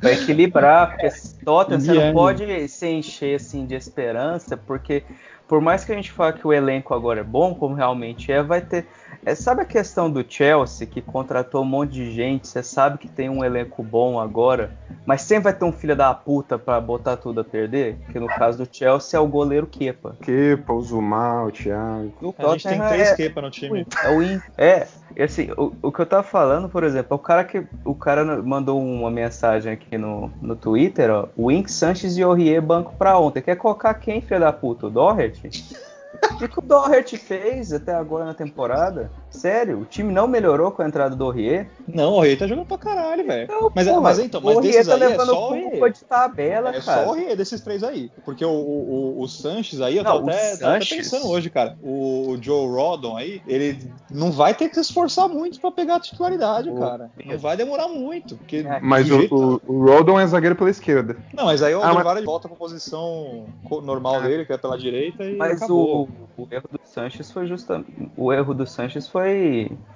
vai 0.00 0.14
equilibrar, 0.14 0.92
porque 0.92 1.11
Tottenham 1.44 1.80
você 1.80 1.92
não 1.92 2.12
pode 2.14 2.68
se 2.68 2.88
encher 2.88 3.37
assim 3.37 3.66
de 3.66 3.75
esperança, 3.75 4.56
porque 4.56 5.04
por 5.46 5.61
mais 5.61 5.84
que 5.84 5.92
a 5.92 5.94
gente 5.94 6.11
fale 6.11 6.38
que 6.38 6.46
o 6.46 6.52
elenco 6.52 6.94
agora 6.94 7.20
é 7.20 7.25
bom, 7.25 7.54
como 7.54 7.75
realmente 7.75 8.32
é, 8.32 8.42
vai 8.42 8.62
ter. 8.62 8.87
É, 9.25 9.35
sabe 9.37 9.62
a 9.62 9.64
questão 9.64 10.11
do 10.11 10.25
Chelsea, 10.29 10.87
que 10.87 11.00
contratou 11.00 11.62
um 11.62 11.67
monte 11.67 11.93
de 11.93 12.11
gente, 12.11 12.49
você 12.49 12.62
sabe 12.62 12.99
que 12.99 13.07
tem 13.07 13.29
um 13.29 13.45
elenco 13.45 13.81
bom 13.83 14.19
agora, 14.19 14.73
mas 15.07 15.23
sempre 15.23 15.45
vai 15.45 15.52
ter 15.52 15.64
um 15.64 15.73
filho 15.73 15.95
da 15.95 16.12
puta 16.12 16.59
para 16.59 16.81
botar 16.81 17.17
tudo 17.17 17.41
a 17.41 17.45
perder? 17.45 17.99
Que 18.11 18.19
no 18.19 18.26
caso 18.26 18.59
do 18.59 18.69
Chelsea 18.71 19.17
é 19.17 19.21
o 19.21 19.26
goleiro 19.26 19.67
Kepa. 19.67 20.17
Kepa, 20.21 20.73
o 20.73 20.83
Zumar, 20.83 21.47
o 21.47 21.52
Thiago. 21.52 22.12
O 22.21 22.35
a 22.37 22.52
gente 22.52 22.69
tem 22.69 22.79
três 22.81 23.11
é, 23.11 23.17
Kepa 23.17 23.41
no 23.41 23.50
time. 23.50 23.87
É 24.02 24.11
o 24.11 24.23
In. 24.23 24.41
É, 24.59 24.88
assim, 25.21 25.50
o, 25.57 25.73
o, 25.83 25.93
que 25.93 26.00
eu 26.00 26.07
tava 26.07 26.25
falando, 26.25 26.69
por 26.69 26.83
exemplo, 26.83 27.09
é 27.12 27.14
o 27.14 27.19
cara 27.19 27.45
que. 27.45 27.64
O 27.85 27.95
cara 27.95 28.25
mandou 28.43 28.81
uma 28.81 29.11
mensagem 29.11 29.73
aqui 29.73 29.97
no, 29.97 30.33
no 30.41 30.57
Twitter, 30.57 31.11
ó. 31.11 31.29
O 31.37 31.47
Wink, 31.47 31.71
Sanches 31.71 32.17
e 32.17 32.23
Aurier 32.23 32.61
banco 32.61 32.95
pra 32.99 33.19
ontem. 33.19 33.41
Quer 33.41 33.57
colocar 33.57 33.95
quem, 33.95 34.21
filho 34.21 34.41
da 34.41 34.52
puta? 34.52 34.87
O 34.87 34.91
Doherty? 34.91 35.91
O 36.31 36.37
que, 36.37 36.59
o 36.59 36.62
Doherty 36.62 37.17
fez 37.17 37.73
até 37.73 37.95
agora 37.95 38.25
na 38.25 38.35
temporada? 38.35 39.11
Sério, 39.32 39.80
o 39.80 39.84
time 39.84 40.12
não 40.12 40.28
melhorou 40.28 40.70
com 40.70 40.82
a 40.82 40.86
entrada 40.86 41.16
do 41.16 41.24
Aurier? 41.24 41.66
Não, 41.88 42.12
o 42.12 42.16
Aurier 42.16 42.38
tá 42.38 42.46
jogando 42.46 42.66
pra 42.66 42.78
caralho, 42.78 43.26
velho. 43.26 43.48
Mas, 43.74 43.88
porra, 43.88 44.00
mas 44.00 44.18
então, 44.18 44.40
mas 44.40 44.56
o 44.56 44.60
desses 44.60 44.86
tá 44.86 44.94
aí 44.94 45.02
é 45.02 45.18
só 45.18 45.32
o 45.32 45.44
Aurier. 45.44 45.92
de 45.92 46.04
tabela, 46.04 46.68
é 46.68 46.80
cara. 46.80 46.82
só 46.82 47.06
o 47.06 47.08
Aurier 47.10 47.36
desses 47.36 47.60
três 47.60 47.82
aí. 47.82 48.10
Porque 48.24 48.44
o, 48.44 48.50
o, 48.50 49.18
o, 49.18 49.22
o 49.22 49.28
Sanches 49.28 49.80
aí, 49.80 49.96
eu 49.96 50.04
não, 50.04 50.18
até, 50.18 50.56
tava 50.58 50.76
até 50.76 50.84
pensando 50.84 51.28
hoje, 51.28 51.50
cara. 51.50 51.76
O, 51.82 52.36
Joe 52.40 52.68
Rodon 52.68 53.16
aí, 53.16 53.42
ele 53.46 53.78
não 54.10 54.30
vai 54.30 54.54
ter 54.54 54.68
que 54.68 54.74
se 54.74 54.80
esforçar 54.82 55.28
muito 55.28 55.60
pra 55.60 55.70
pegar 55.70 55.96
a 55.96 56.00
titularidade, 56.00 56.68
o 56.68 56.78
cara. 56.78 57.10
Não 57.24 57.38
vai 57.38 57.56
demorar 57.56 57.88
muito. 57.88 58.36
Porque 58.36 58.58
é, 58.58 58.80
mas 58.80 59.10
o, 59.10 59.20
o, 59.30 59.60
o, 59.66 59.84
Rodon 59.84 60.20
é 60.20 60.26
zagueiro 60.26 60.56
pela 60.56 60.70
esquerda. 60.70 61.16
Não, 61.32 61.46
mas 61.46 61.62
aí 61.62 61.74
o 61.74 61.82
ah, 61.82 61.94
mas... 61.94 62.24
volta 62.24 62.48
pra 62.48 62.56
posição 62.56 63.46
normal 63.82 64.16
ah. 64.16 64.20
dele, 64.20 64.44
que 64.44 64.52
é 64.52 64.58
pela 64.58 64.76
direita, 64.76 65.24
e 65.24 65.36
mas 65.36 65.56
acabou. 65.56 66.08
O, 66.36 66.42
o 66.42 66.48
erro 66.50 66.68
do 66.70 66.80
Sanches 66.84 67.30
foi 67.30 67.46
justamente. 67.46 68.10
O 68.16 68.32
erro 68.32 68.54
do 68.54 68.66
Sanches 68.66 69.08
foi 69.08 69.22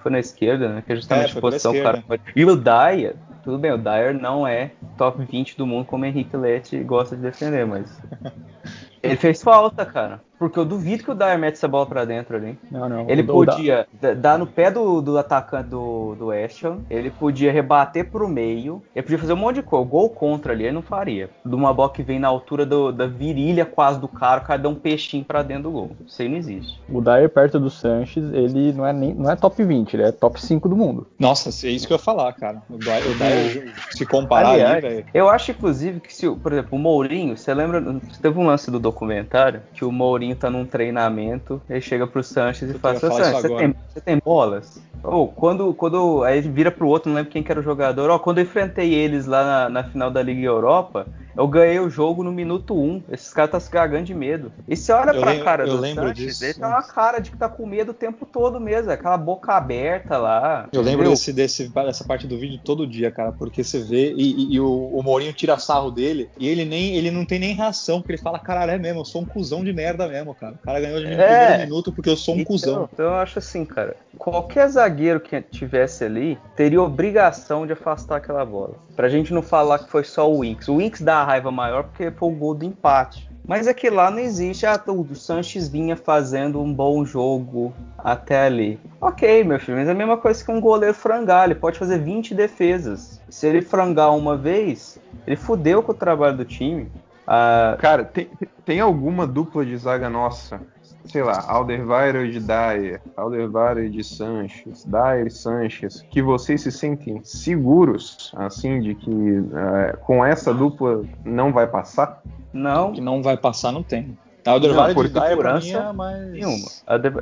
foi 0.03 0.11
na 0.13 0.19
esquerda, 0.19 0.69
né? 0.69 0.83
Que 0.87 0.93
é 0.93 0.97
justamente 0.97 1.35
é, 1.35 1.39
a 1.39 1.41
posição 1.41 1.73
o 1.73 1.83
cara. 1.83 2.03
E 2.35 2.45
o 2.45 2.57
Dyer, 2.57 3.17
tudo 3.43 3.59
bem, 3.59 3.73
o 3.73 3.79
Dyer 3.79 4.15
não 4.15 4.47
é 4.47 4.73
top 4.97 5.25
20 5.25 5.57
do 5.57 5.67
mundo 5.67 5.87
como 5.87 6.05
o 6.05 6.07
Henrique 6.07 6.37
Lete 6.37 6.79
gosta 6.83 7.17
de 7.17 7.23
defender, 7.23 7.67
mas. 7.67 8.01
Ele 9.03 9.17
fez 9.17 9.43
falta, 9.43 9.87
cara. 9.87 10.21
Porque 10.39 10.59
eu 10.59 10.65
duvido 10.65 11.05
que 11.05 11.11
o 11.11 11.15
Dyer 11.15 11.39
mete 11.39 11.55
essa 11.55 11.69
bola 11.69 11.87
pra 11.87 12.05
dentro 12.05 12.37
ali. 12.37 12.59
Não, 12.71 12.89
não. 12.89 13.09
Ele 13.09 13.23
podia 13.23 13.87
o 14.03 14.15
dar 14.15 14.39
no 14.39 14.47
pé 14.47 14.71
do, 14.71 15.01
do 15.01 15.19
atacante 15.19 15.71
do, 15.71 16.15
do 16.15 16.31
Ashton, 16.31 16.81
ele 16.91 17.11
podia 17.11 17.53
rebater 17.53 18.11
pro 18.11 18.29
meio, 18.29 18.83
ele 18.95 19.03
podia 19.03 19.19
fazer 19.19 19.33
um 19.33 19.37
monte 19.37 19.57
de 19.57 19.63
coisa. 19.63 19.87
Gol 19.87 20.11
contra 20.11 20.53
ali, 20.53 20.65
ele 20.65 20.73
não 20.73 20.83
faria. 20.83 21.31
De 21.45 21.55
uma 21.55 21.73
bola 21.73 21.91
que 21.91 22.03
vem 22.03 22.19
na 22.19 22.29
altura 22.29 22.67
do, 22.67 22.93
da 22.93 23.07
virilha 23.07 23.65
quase 23.65 24.01
do 24.01 24.09
cara, 24.09 24.41
o 24.41 24.45
cara 24.45 24.59
dá 24.59 24.69
um 24.69 24.75
peixinho 24.75 25.25
pra 25.25 25.43
dentro 25.43 25.65
do 25.65 25.71
gol. 25.71 25.91
Isso 26.07 26.21
aí 26.21 26.29
não 26.29 26.37
existe. 26.37 26.81
O 26.89 27.01
Dyer 27.01 27.29
perto 27.29 27.61
do 27.61 27.71
Sanches, 27.71 28.25
ele 28.33 28.73
não 28.73 28.87
é, 28.87 28.93
nem, 28.93 29.15
não 29.15 29.31
é 29.31 29.37
top 29.37 29.63
20, 29.63 29.95
ele 29.95 30.03
é 30.03 30.13
top 30.13 30.41
5 30.41 30.69
do 30.69 30.77
mundo. 30.77 31.07
Nossa, 31.19 31.49
é 31.67 31.71
isso 31.71 31.87
que 31.87 31.93
eu 31.93 31.97
ia 31.97 32.03
falar, 32.03 32.33
cara. 32.33 32.63
O 32.69 32.79
Dyer, 32.79 33.11
o 33.11 33.15
Dyer 33.15 33.75
se 33.91 34.05
comparar 34.05 34.51
Aliás, 34.51 34.85
ali, 34.85 34.95
velho. 34.95 35.07
Eu 35.15 35.29
acho, 35.29 35.51
inclusive, 35.51 36.01
que 36.01 36.15
se, 36.15 36.29
por 36.29 36.53
exemplo, 36.53 36.77
o 36.77 36.79
Mourinho, 36.79 37.37
você 37.37 37.55
lembra, 37.55 37.83
teve 38.21 38.39
um 38.39 38.47
lance 38.47 38.71
do 38.71 38.79
documentário 38.79 39.63
que 39.73 39.85
o 39.85 39.93
Mourinho 39.93 40.26
tá 40.35 40.51
num 40.51 40.65
treinamento, 40.65 41.61
ele 41.69 41.81
chega 41.81 42.07
pro 42.07 42.23
Sanches 42.23 42.71
e 42.71 42.75
fala, 42.75 42.99
Sanches, 42.99 43.29
você 43.33 43.49
tem, 43.49 43.75
você 43.89 44.01
tem 44.01 44.19
bolas? 44.19 44.81
Ou 45.03 45.29
quando, 45.29 45.73
quando 45.75 46.25
aí 46.25 46.39
ele 46.39 46.49
vira 46.49 46.71
pro 46.71 46.89
outro, 46.89 47.09
não 47.09 47.17
lembro 47.17 47.31
quem 47.31 47.43
que 47.43 47.51
era 47.51 47.61
o 47.61 47.65
jogador, 47.65 48.11
ó, 48.11 48.19
quando 48.19 48.39
eu 48.39 48.45
enfrentei 48.45 48.93
eles 48.93 49.27
lá 49.27 49.45
na, 49.45 49.69
na 49.69 49.85
final 49.85 50.11
da 50.11 50.23
Liga 50.23 50.45
Europa, 50.45 51.07
eu 51.37 51.47
ganhei 51.47 51.79
o 51.79 51.91
jogo 51.91 52.23
no 52.23 52.33
minuto 52.33 52.75
1. 52.75 52.83
Um. 52.83 53.03
Esses 53.13 53.33
caras 53.33 53.51
tá 53.51 53.61
se 53.61 53.69
cagando 53.69 54.05
de 54.05 54.15
medo. 54.15 54.51
E 54.67 54.75
você 54.75 54.91
olha 54.93 55.11
eu 55.11 55.21
pra 55.21 55.31
lembro, 55.33 55.45
cara 55.45 55.67
do 55.67 55.79
Sanches, 55.81 56.15
disso. 56.15 56.45
ele 56.45 56.55
tá 56.55 56.69
uma 56.69 56.83
cara 56.83 57.19
de 57.19 57.31
que 57.31 57.37
tá 57.37 57.49
com 57.49 57.67
medo 57.67 57.91
o 57.91 57.95
tempo 57.95 58.25
todo 58.25 58.59
mesmo. 58.59 58.91
Aquela 58.91 59.19
boca 59.19 59.53
aberta 59.53 60.17
lá. 60.17 60.67
Eu 60.73 60.81
lembro 60.81 61.11
desse, 61.11 61.33
desse, 61.33 61.69
dessa 61.69 62.05
parte 62.05 62.27
do 62.27 62.39
vídeo 62.39 62.59
todo 62.65 62.87
dia, 62.87 63.11
cara, 63.11 63.33
porque 63.33 63.63
você 63.63 63.81
vê 63.81 64.15
e, 64.15 64.33
e, 64.33 64.55
e 64.55 64.61
o, 64.61 64.91
o, 64.95 65.03
Mourinho 65.03 65.33
tira 65.35 65.59
sarro 65.59 65.91
dele 65.91 66.31
e 66.39 66.49
ele 66.49 66.65
nem 66.65 66.97
ele 66.97 67.11
não 67.11 67.25
tem 67.25 67.39
nem 67.39 67.55
reação, 67.55 68.01
porque 68.01 68.13
ele 68.13 68.23
fala, 68.23 68.39
caralho, 68.39 68.71
é 68.71 68.79
mesmo, 68.79 69.01
eu 69.01 69.05
sou 69.05 69.21
um 69.21 69.27
cuzão 69.27 69.63
de 69.63 69.73
merda 69.73 70.09
mesmo, 70.09 70.16
cara. 70.35 70.55
O 70.55 70.59
cara 70.59 70.81
ganhou 70.81 71.01
de 71.01 71.07
mim 71.07 71.17
no 71.17 71.23
é, 71.23 71.47
primeiro 71.47 71.63
minuto 71.65 71.93
porque 71.93 72.11
eu 72.11 72.17
sou 72.17 72.35
um 72.35 72.39
então, 72.39 72.53
cuzão. 72.53 72.89
Então 72.93 73.07
eu 73.07 73.15
acho 73.15 73.39
assim, 73.39 73.65
cara, 73.65 73.97
qualquer 74.19 74.69
zagueiro 74.69 75.21
que 75.21 75.41
tivesse 75.43 76.05
ali 76.05 76.39
teria 76.55 76.83
obrigação 76.83 77.67
de 77.67 77.73
afastar 77.73 78.17
aquela 78.17 78.45
bola. 78.45 78.75
Pra 78.95 79.09
gente 79.09 79.33
não 79.33 79.43
falar 79.43 79.81
que 79.81 79.91
foi 79.91 80.05
só 80.05 80.31
o 80.31 80.41
Winks. 80.41 80.69
O 80.69 80.77
Winks 80.77 81.03
dá 81.03 81.17
a 81.19 81.25
raiva 81.25 81.51
maior 81.51 81.85
porque 81.85 82.11
foi 82.11 82.29
o 82.29 82.33
gol 82.33 82.55
do 82.55 82.65
empate. 82.65 83.29
Mas 83.47 83.69
é 83.69 83.75
que 83.75 83.89
lá 83.89 84.11
não 84.11 84.19
existe. 84.19 84.67
Ah, 84.67 84.83
o 84.89 85.15
Sanches 85.15 85.69
vinha 85.69 85.97
fazendo 85.97 86.61
um 86.61 86.73
bom 86.73 87.05
jogo 87.05 87.73
até 87.97 88.47
ali. 88.47 88.79
Ok, 89.01 89.45
meu 89.45 89.61
filho, 89.61 89.79
mas 89.79 89.89
é 89.89 89.93
a 89.93 89.95
mesma 89.95 90.17
coisa 90.17 90.45
que 90.45 90.51
um 90.51 90.61
goleiro 90.61 90.95
frangar. 90.95 91.45
Ele 91.45 91.55
pode 91.55 91.79
fazer 91.79 91.99
20 91.99 92.35
defesas. 92.35 93.21
Se 93.31 93.47
ele 93.47 93.63
frangar 93.63 94.17
uma 94.17 94.37
vez, 94.37 94.99
ele 95.27 95.37
fudeu 95.37 95.81
com 95.83 95.93
o 95.93 95.95
trabalho 95.95 96.37
do 96.37 96.45
time. 96.45 96.91
Ah, 97.27 97.77
Cara, 97.81 98.05
tem, 98.05 98.29
tem 98.65 98.81
alguma 98.81 99.27
dupla 99.27 99.65
de 99.65 99.77
zaga 99.77 100.09
nossa 100.09 100.61
sei 101.09 101.23
lá, 101.23 101.45
Alderweireld 101.47 102.33
de 102.33 102.41
Dyer, 102.41 103.01
Alderweireld 103.17 103.91
de 103.91 104.05
Sanches, 104.05 104.85
Dyer 104.85 105.27
e 105.27 105.31
Sanches, 105.31 106.05
que 106.11 106.21
vocês 106.21 106.63
se 106.63 106.73
sentem 106.73 107.21
seguros, 107.23 108.33
assim, 108.37 108.81
de 108.81 108.95
que 108.95 109.11
uh, 109.11 109.97
com 110.03 110.25
essa 110.25 110.53
dupla 110.53 111.05
não 111.25 111.53
vai 111.53 111.67
passar? 111.67 112.23
Não. 112.53 112.93
Que 112.93 113.01
não 113.01 113.23
vai 113.23 113.37
passar, 113.37 113.73
não 113.73 113.83
tem. 113.83 114.17
Alderweireld 114.45 115.11
pra 115.37 115.59
mim 115.59 115.73
é 115.73 115.93
mais... 115.93 116.31
Nenhuma. 116.31 116.67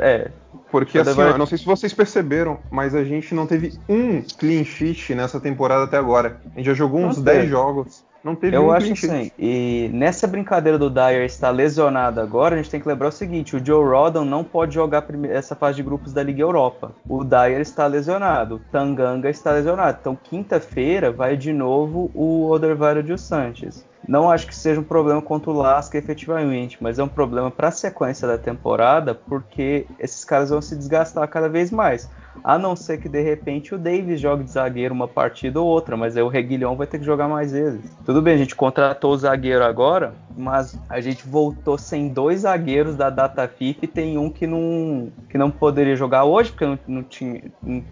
É, 0.00 0.30
porque 0.70 0.98
assim, 0.98 1.20
ó, 1.20 1.28
eu 1.28 1.38
não 1.38 1.46
sei 1.46 1.56
se 1.56 1.64
vocês 1.64 1.94
perceberam, 1.94 2.58
mas 2.70 2.94
a 2.94 3.02
gente 3.02 3.34
não 3.34 3.46
teve 3.46 3.72
um 3.88 4.20
clean 4.38 4.62
sheet 4.64 5.14
nessa 5.14 5.40
temporada 5.40 5.84
até 5.84 5.96
agora. 5.96 6.38
A 6.54 6.58
gente 6.58 6.66
já 6.66 6.74
jogou 6.74 7.00
uns 7.00 7.20
10 7.20 7.48
jogos. 7.48 8.04
Não 8.24 8.34
teve 8.34 8.56
Eu 8.56 8.68
um 8.68 8.72
acho 8.72 8.90
assim, 8.94 9.30
e 9.38 9.90
nessa 9.92 10.26
brincadeira 10.26 10.78
do 10.78 10.88
Dyer 10.88 11.26
estar 11.26 11.50
lesionado 11.50 12.22
agora, 12.22 12.54
a 12.54 12.56
gente 12.56 12.70
tem 12.70 12.80
que 12.80 12.88
lembrar 12.88 13.08
o 13.08 13.12
seguinte: 13.12 13.54
o 13.54 13.64
Joe 13.64 13.84
Rodon 13.86 14.24
não 14.24 14.42
pode 14.42 14.74
jogar 14.74 15.04
essa 15.30 15.54
fase 15.54 15.76
de 15.76 15.82
grupos 15.82 16.14
da 16.14 16.22
Liga 16.22 16.40
Europa. 16.40 16.92
O 17.06 17.22
Dyer 17.22 17.60
está 17.60 17.86
lesionado, 17.86 18.54
o 18.56 18.58
Tanganga 18.58 19.28
está 19.28 19.52
lesionado. 19.52 19.98
Então, 20.00 20.16
quinta-feira 20.16 21.12
vai 21.12 21.36
de 21.36 21.52
novo 21.52 22.10
o 22.14 22.48
Odervaldo 22.48 23.02
de 23.02 23.18
Sanches. 23.18 23.84
Não 24.08 24.30
acho 24.30 24.46
que 24.46 24.54
seja 24.54 24.80
um 24.80 24.84
problema 24.84 25.20
contra 25.20 25.50
o 25.50 25.54
Lasca 25.54 25.98
efetivamente, 25.98 26.78
mas 26.80 26.98
é 26.98 27.02
um 27.02 27.08
problema 27.08 27.50
para 27.50 27.68
a 27.68 27.72
sequência 27.72 28.26
da 28.26 28.38
temporada, 28.38 29.14
porque 29.14 29.86
esses 29.98 30.24
caras 30.24 30.50
vão 30.50 30.60
se 30.60 30.76
desgastar 30.76 31.26
cada 31.28 31.48
vez 31.48 31.70
mais. 31.70 32.08
A 32.42 32.58
não 32.58 32.74
ser 32.74 32.98
que 32.98 33.08
de 33.08 33.22
repente 33.22 33.74
o 33.74 33.78
Davis 33.78 34.20
jogue 34.20 34.44
de 34.44 34.50
zagueiro 34.50 34.94
uma 34.94 35.08
partida 35.08 35.60
ou 35.60 35.66
outra, 35.66 35.96
mas 35.96 36.16
aí 36.16 36.22
o 36.22 36.28
Reguilhão 36.28 36.76
vai 36.76 36.86
ter 36.86 36.98
que 36.98 37.04
jogar 37.04 37.28
mais 37.28 37.52
vezes. 37.52 37.80
Tudo 38.04 38.20
bem, 38.20 38.34
a 38.34 38.38
gente 38.38 38.54
contratou 38.54 39.12
o 39.12 39.16
zagueiro 39.16 39.64
agora, 39.64 40.14
mas 40.36 40.78
a 40.88 41.00
gente 41.00 41.26
voltou 41.26 41.78
sem 41.78 42.08
dois 42.08 42.40
zagueiros 42.40 42.96
da 42.96 43.10
data 43.10 43.46
FIFA 43.46 43.84
e 43.84 43.88
tem 43.88 44.18
um 44.18 44.28
que 44.30 44.46
não, 44.46 45.08
que 45.28 45.38
não 45.38 45.50
poderia 45.50 45.96
jogar 45.96 46.24
hoje, 46.24 46.50
porque 46.50 46.66
não, 46.66 46.78
não, 46.86 47.02
tinha, 47.02 47.42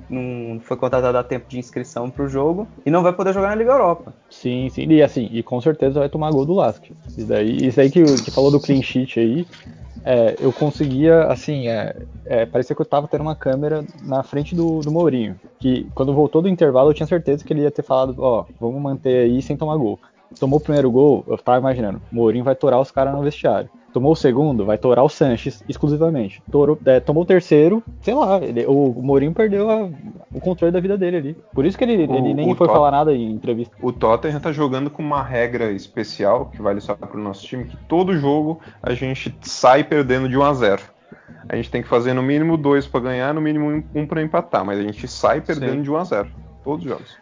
não, 0.09 0.61
foi 0.61 0.77
contratado 0.77 1.17
a 1.17 1.25
tempo 1.25 1.49
de 1.49 1.59
inscrição 1.59 2.11
para 2.11 2.25
o 2.25 2.29
jogo, 2.29 2.67
e 2.85 2.91
não 2.91 3.03
vai 3.03 3.13
poder 3.13 3.33
jogar 3.33 3.49
na 3.51 3.55
Liga 3.55 3.73
Europa. 3.73 4.13
Sim, 4.29 4.69
sim, 4.71 4.87
e 4.89 5.03
assim, 5.03 5.29
e 5.33 5.43
com 5.43 5.61
certeza 5.61 6.01
vai 6.01 6.09
tomar 6.09 6.31
gol 6.31 6.45
do 6.45 6.55
Lask. 6.55 6.85
Isso 7.17 7.33
isso 7.33 7.81
aí 7.81 7.91
que, 7.91 8.03
que 8.03 8.31
falou 8.31 8.51
do 8.51 8.61
clean 8.61 8.83
sheet 8.83 9.21
aí, 9.21 9.47
é, 10.05 10.37
eu 10.41 10.53
conseguia, 10.53 11.25
assim, 11.25 11.69
é, 11.69 11.97
é, 12.25 12.47
parecia 12.47 12.75
que 12.75 12.83
eu 12.83 12.87
tava 12.87 13.09
tendo 13.09 13.23
uma 13.23 13.37
câmera 13.37 13.85
na 14.03 14.23
frente 14.23 14.55
do, 14.55 14.81
do 14.81 14.91
Mourinho. 14.91 15.39
Que 15.59 15.87
quando 15.95 16.15
voltou 16.15 16.43
do 16.43 16.49
intervalo 16.49 16.91
eu 16.91 16.95
tinha 16.95 17.07
certeza 17.07 17.45
que 17.45 17.53
ele 17.53 17.63
ia 17.63 17.71
ter 17.71 17.83
falado, 17.83 18.17
ó, 18.19 18.45
vamos 18.61 18.81
manter 18.81 19.25
aí 19.25 19.41
sem 19.41 19.57
tomar 19.57 19.77
gol. 19.77 19.99
Tomou 20.41 20.59
o 20.59 20.63
primeiro 20.63 20.91
gol, 20.91 21.25
eu 21.29 21.37
tava 21.39 21.59
imaginando, 21.59 22.01
Mourinho 22.11 22.45
vai 22.45 22.55
torar 22.55 22.81
os 22.81 22.91
caras 22.91 23.15
no 23.15 23.23
vestiário. 23.23 23.69
Tomou 23.93 24.13
o 24.13 24.17
segundo, 24.17 24.65
vai 24.65 24.79
torar 24.79 25.05
o 25.05 25.09
Sanches 25.09 25.63
exclusivamente. 25.69 26.43
Torou, 26.51 26.79
é, 26.85 27.01
tomou 27.01 27.23
o 27.23 27.27
terceiro, 27.27 27.83
sei 28.01 28.15
lá, 28.15 28.43
ele, 28.43 28.65
o, 28.67 28.91
o 28.91 29.03
Mourinho 29.03 29.33
perdeu 29.33 29.71
a, 29.71 29.89
o 30.33 30.41
controle 30.41 30.73
da 30.73 30.81
vida 30.81 30.97
dele 30.97 31.17
ali. 31.17 31.37
Por 31.53 31.67
isso 31.67 31.77
que 31.77 31.85
ele, 31.85 32.07
o, 32.07 32.17
ele 32.17 32.35
nem 32.35 32.55
foi 32.55 32.67
Tot... 32.67 32.75
falar 32.75 32.91
nada 32.91 33.15
em 33.15 33.31
entrevista. 33.31 33.75
O 33.83 33.93
Tottenham 33.93 34.41
tá 34.41 34.53
jogando 34.53 34.91
com 34.91 35.03
uma 35.03 35.23
regra 35.23 35.71
especial, 35.73 36.47
que 36.47 36.63
vale 36.63 36.81
só 36.81 36.95
pro 36.95 37.21
nosso 37.21 37.45
time, 37.47 37.65
que 37.65 37.77
todo 37.89 38.17
jogo 38.17 38.61
a 38.83 38.95
gente 38.95 39.35
sai 39.43 39.85
perdendo 39.85 40.29
de 40.29 40.37
1 40.37 40.43
a 40.43 40.55
0 40.55 40.83
a 41.49 41.57
gente 41.57 41.71
tem 41.71 41.83
que 41.83 41.89
fazer 41.89 42.15
no 42.15 42.23
mínimo 42.23 42.57
dois 42.57 42.87
para 42.87 43.01
ganhar, 43.01 43.35
no 43.35 43.41
mínimo 43.41 43.85
um 43.95 44.07
para 44.07 44.23
empatar, 44.23 44.65
mas 44.65 44.79
a 44.79 44.83
gente 44.83 45.07
sai 45.09 45.41
perdendo 45.41 45.75
Sim. 45.75 45.83
de 45.83 45.91
1 45.91 45.97
a 45.97 46.05
0 46.05 46.29
todos 46.65 46.85
os 46.85 46.91
jogos. 46.91 47.19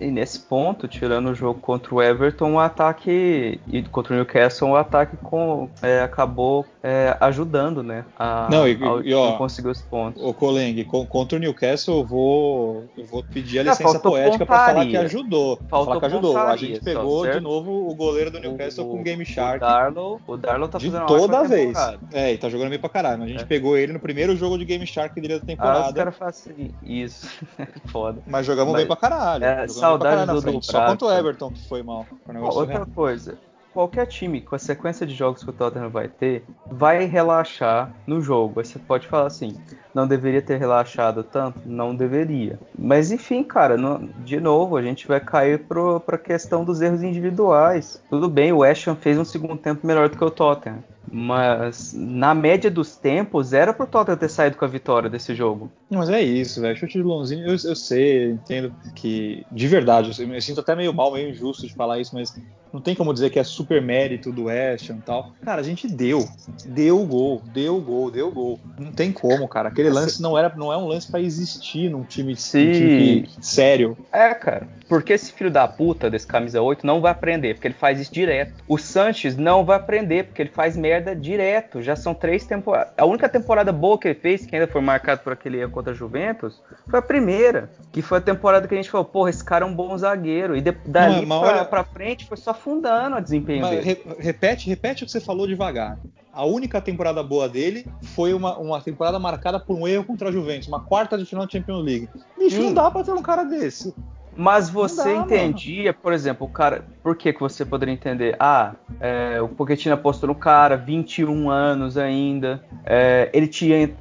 E 0.00 0.10
nesse 0.10 0.38
ponto, 0.40 0.88
tirando 0.88 1.28
o 1.28 1.34
jogo 1.34 1.60
contra 1.60 1.94
o 1.94 2.02
Everton, 2.02 2.54
o 2.54 2.58
ataque 2.58 3.60
e 3.66 3.82
contra 3.82 4.14
o 4.14 4.16
Newcastle, 4.16 4.70
o 4.70 4.76
ataque 4.76 5.16
com, 5.18 5.68
é, 5.82 6.00
acabou 6.00 6.64
é, 6.82 7.14
ajudando, 7.20 7.82
né? 7.82 8.06
A, 8.18 8.48
não, 8.50 8.66
e, 8.66 8.82
ao, 8.82 9.02
e 9.02 9.12
ó, 9.12 9.36
conseguir 9.36 9.68
os 9.68 9.82
pontos. 9.82 10.22
O 10.22 10.32
Coleng, 10.32 10.82
contra 10.84 11.36
o 11.36 11.38
Newcastle, 11.38 11.98
eu 11.98 12.04
vou, 12.04 12.84
eu 12.96 13.04
vou 13.04 13.22
pedir 13.22 13.58
a 13.58 13.62
licença 13.64 13.94
não, 13.94 14.00
poética 14.00 14.46
para 14.46 14.66
falar 14.66 14.86
que 14.86 14.96
ajudou. 14.96 15.60
Faltou 15.68 15.86
falar 15.86 16.00
que 16.00 16.06
ajudou. 16.06 16.38
A 16.38 16.56
gente 16.56 16.80
pegou 16.80 17.26
só, 17.26 17.32
de 17.32 17.40
novo 17.40 17.90
o 17.90 17.94
goleiro 17.94 18.30
do 18.30 18.40
Newcastle 18.40 18.86
o, 18.86 18.96
com 18.96 19.02
Game 19.02 19.24
Shark. 19.26 19.56
O 19.56 19.68
Darlow, 19.68 20.20
o 20.26 20.36
Darlow 20.38 20.68
tá 20.68 20.78
de 20.78 20.90
toda 21.06 21.44
vez. 21.44 21.76
É, 22.10 22.30
ele 22.30 22.38
tá 22.38 22.48
jogando 22.48 22.70
meio 22.70 22.80
pra 22.80 22.88
caralho. 22.88 23.22
A 23.22 23.26
gente 23.26 23.42
é. 23.42 23.46
pegou 23.46 23.76
ele 23.76 23.92
no 23.92 24.00
primeiro 24.00 24.34
jogo 24.34 24.56
de 24.56 24.64
Game 24.64 24.86
Shark 24.86 25.20
dele 25.20 25.38
da 25.38 25.44
temporada. 25.44 25.84
Ah, 25.84 25.88
os 25.88 25.94
caras 25.94 26.16
fazem 26.16 26.74
isso. 26.82 27.28
Foda. 27.92 28.22
Mas 28.26 28.46
jogamos 28.46 28.72
Mas, 28.72 28.80
bem 28.80 28.86
pra 28.86 28.96
caralho. 28.96 29.44
É, 29.44 29.59
saudade 29.68 30.32
do, 30.32 30.40
do 30.40 30.62
Só 30.62 30.86
contra 30.86 31.08
o 31.08 31.12
Everton 31.12 31.50
que 31.50 31.68
foi 31.68 31.82
mal. 31.82 32.06
Outra 32.52 32.86
coisa, 32.86 33.38
qualquer 33.72 34.06
time 34.06 34.40
com 34.40 34.54
a 34.54 34.58
sequência 34.58 35.06
de 35.06 35.14
jogos 35.14 35.42
que 35.42 35.50
o 35.50 35.52
Tottenham 35.52 35.90
vai 35.90 36.08
ter, 36.08 36.44
vai 36.66 37.04
relaxar 37.04 37.92
no 38.06 38.20
jogo. 38.20 38.60
Aí 38.60 38.66
você 38.66 38.78
pode 38.78 39.06
falar 39.06 39.26
assim, 39.26 39.60
não 39.94 40.06
deveria 40.06 40.42
ter 40.42 40.58
relaxado 40.58 41.22
tanto? 41.22 41.60
Não 41.66 41.94
deveria. 41.94 42.58
Mas 42.78 43.10
enfim, 43.10 43.42
cara, 43.42 43.76
não, 43.76 44.08
de 44.24 44.40
novo, 44.40 44.76
a 44.76 44.82
gente 44.82 45.06
vai 45.06 45.20
cair 45.20 45.60
para 45.60 46.16
a 46.16 46.18
questão 46.18 46.64
dos 46.64 46.80
erros 46.80 47.02
individuais. 47.02 48.02
Tudo 48.08 48.28
bem, 48.28 48.52
o 48.52 48.62
Ashton 48.62 48.96
fez 48.96 49.18
um 49.18 49.24
segundo 49.24 49.56
tempo 49.56 49.86
melhor 49.86 50.08
do 50.08 50.16
que 50.16 50.24
o 50.24 50.30
Tottenham. 50.30 50.82
Mas 51.12 51.92
na 51.92 52.34
média 52.34 52.70
dos 52.70 52.94
tempos, 52.94 53.52
era 53.52 53.72
pro 53.72 53.86
Tottenham 53.86 54.16
ter 54.16 54.28
saído 54.28 54.56
com 54.56 54.64
a 54.64 54.68
vitória 54.68 55.10
desse 55.10 55.34
jogo. 55.34 55.70
Mas 55.90 56.08
é 56.08 56.22
isso, 56.22 56.60
velho. 56.60 56.76
Chute 56.76 56.98
de 56.98 57.02
lonzinho, 57.02 57.44
eu, 57.46 57.52
eu 57.52 57.76
sei, 57.76 58.26
eu 58.26 58.30
entendo 58.30 58.72
que, 58.94 59.44
de 59.50 59.66
verdade, 59.66 60.12
eu, 60.16 60.32
eu, 60.32 60.40
sinto 60.40 60.60
até 60.60 60.76
meio 60.76 60.94
mal, 60.94 61.12
meio 61.12 61.30
injusto 61.30 61.66
de 61.66 61.74
falar 61.74 61.98
isso, 61.98 62.14
mas 62.14 62.32
não 62.72 62.80
tem 62.80 62.94
como 62.94 63.12
dizer 63.12 63.30
que 63.30 63.38
é 63.38 63.44
super 63.44 63.82
mérito 63.82 64.30
do 64.30 64.48
Ashton 64.48 64.94
e 64.94 65.02
tal. 65.02 65.32
Cara, 65.42 65.60
a 65.60 65.64
gente 65.64 65.88
deu. 65.88 66.24
Deu 66.64 67.00
o 67.00 67.06
gol, 67.06 67.42
deu 67.52 67.76
o 67.76 67.80
gol, 67.80 68.10
deu 68.10 68.28
o 68.28 68.32
gol. 68.32 68.60
Não 68.78 68.92
tem 68.92 69.10
como, 69.10 69.48
cara. 69.48 69.68
Aquele 69.80 69.94
lance 69.94 70.20
não, 70.20 70.36
era, 70.36 70.52
não 70.54 70.72
é 70.72 70.76
um 70.76 70.86
lance 70.86 71.10
para 71.10 71.20
existir 71.20 71.90
num 71.90 72.02
time. 72.02 72.32
Num 72.32 72.34
time 72.34 73.28
sério. 73.40 73.96
É, 74.12 74.34
cara. 74.34 74.68
Porque 74.88 75.12
esse 75.12 75.32
filho 75.32 75.50
da 75.50 75.68
puta 75.68 76.10
desse 76.10 76.26
camisa 76.26 76.60
8 76.60 76.84
não 76.84 77.00
vai 77.00 77.12
aprender, 77.12 77.54
porque 77.54 77.68
ele 77.68 77.74
faz 77.74 78.00
isso 78.00 78.12
direto. 78.12 78.54
O 78.66 78.76
Sanches 78.76 79.36
não 79.36 79.64
vai 79.64 79.76
aprender, 79.76 80.24
porque 80.24 80.42
ele 80.42 80.50
faz 80.50 80.76
merda 80.76 81.14
direto. 81.14 81.80
Já 81.80 81.94
são 81.94 82.12
três 82.12 82.44
temporadas. 82.44 82.92
A 82.98 83.04
única 83.04 83.28
temporada 83.28 83.72
boa 83.72 83.96
que 83.96 84.08
ele 84.08 84.16
fez, 84.16 84.44
que 84.44 84.54
ainda 84.56 84.66
foi 84.66 84.80
marcado 84.80 85.20
por 85.22 85.32
aquele 85.32 85.60
erro 85.60 85.70
contra 85.70 85.92
a 85.92 85.94
Juventus, 85.94 86.60
foi 86.88 86.98
a 86.98 87.02
primeira. 87.02 87.70
Que 87.92 88.02
foi 88.02 88.18
a 88.18 88.20
temporada 88.20 88.66
que 88.66 88.74
a 88.74 88.76
gente 88.76 88.90
falou, 88.90 89.04
porra, 89.04 89.30
esse 89.30 89.44
cara 89.44 89.64
é 89.64 89.68
um 89.68 89.74
bom 89.74 89.96
zagueiro. 89.96 90.56
E 90.56 90.60
de, 90.60 90.72
dali 90.84 91.24
pra, 91.24 91.36
olha... 91.36 91.64
pra, 91.64 91.84
frente 91.84 92.26
foi 92.26 92.36
só 92.36 92.50
afundando 92.50 93.16
o 93.16 93.20
desempenho 93.20 93.62
mas, 93.62 93.70
dele. 93.70 93.82
Re, 93.84 94.16
repete, 94.18 94.68
repete 94.68 95.04
o 95.04 95.06
que 95.06 95.12
você 95.12 95.20
falou 95.20 95.46
devagar. 95.46 95.98
A 96.40 96.44
única 96.46 96.80
temporada 96.80 97.22
boa 97.22 97.46
dele 97.46 97.84
foi 98.14 98.32
uma, 98.32 98.56
uma 98.56 98.80
temporada 98.80 99.18
marcada 99.18 99.60
por 99.60 99.76
um 99.76 99.86
erro 99.86 100.04
contra 100.04 100.30
a 100.30 100.32
Juventus, 100.32 100.68
uma 100.68 100.80
quarta 100.80 101.18
de 101.18 101.26
final 101.26 101.44
da 101.44 101.52
Champions 101.52 101.84
League. 101.84 102.08
Bicho, 102.38 102.56
Sim. 102.56 102.62
não 102.62 102.72
dá 102.72 102.90
pra 102.90 103.04
ter 103.04 103.12
um 103.12 103.20
cara 103.20 103.44
desse. 103.44 103.94
Mas 104.34 104.70
você 104.70 105.12
dá, 105.12 105.16
entendia, 105.16 105.92
mano. 105.92 105.98
por 106.02 106.14
exemplo, 106.14 106.46
o 106.46 106.50
cara. 106.50 106.86
Por 107.02 107.14
que, 107.14 107.30
que 107.30 107.40
você 107.40 107.62
poderia 107.62 107.92
entender? 107.92 108.36
Ah, 108.40 108.72
é, 108.98 109.38
o 109.42 109.48
Pochettino 109.48 109.94
apostou 109.94 110.28
no 110.28 110.34
cara, 110.34 110.78
21 110.78 111.50
anos 111.50 111.98
ainda. 111.98 112.64
É, 112.86 113.28
ele 113.34 113.46
tinha 113.46 113.94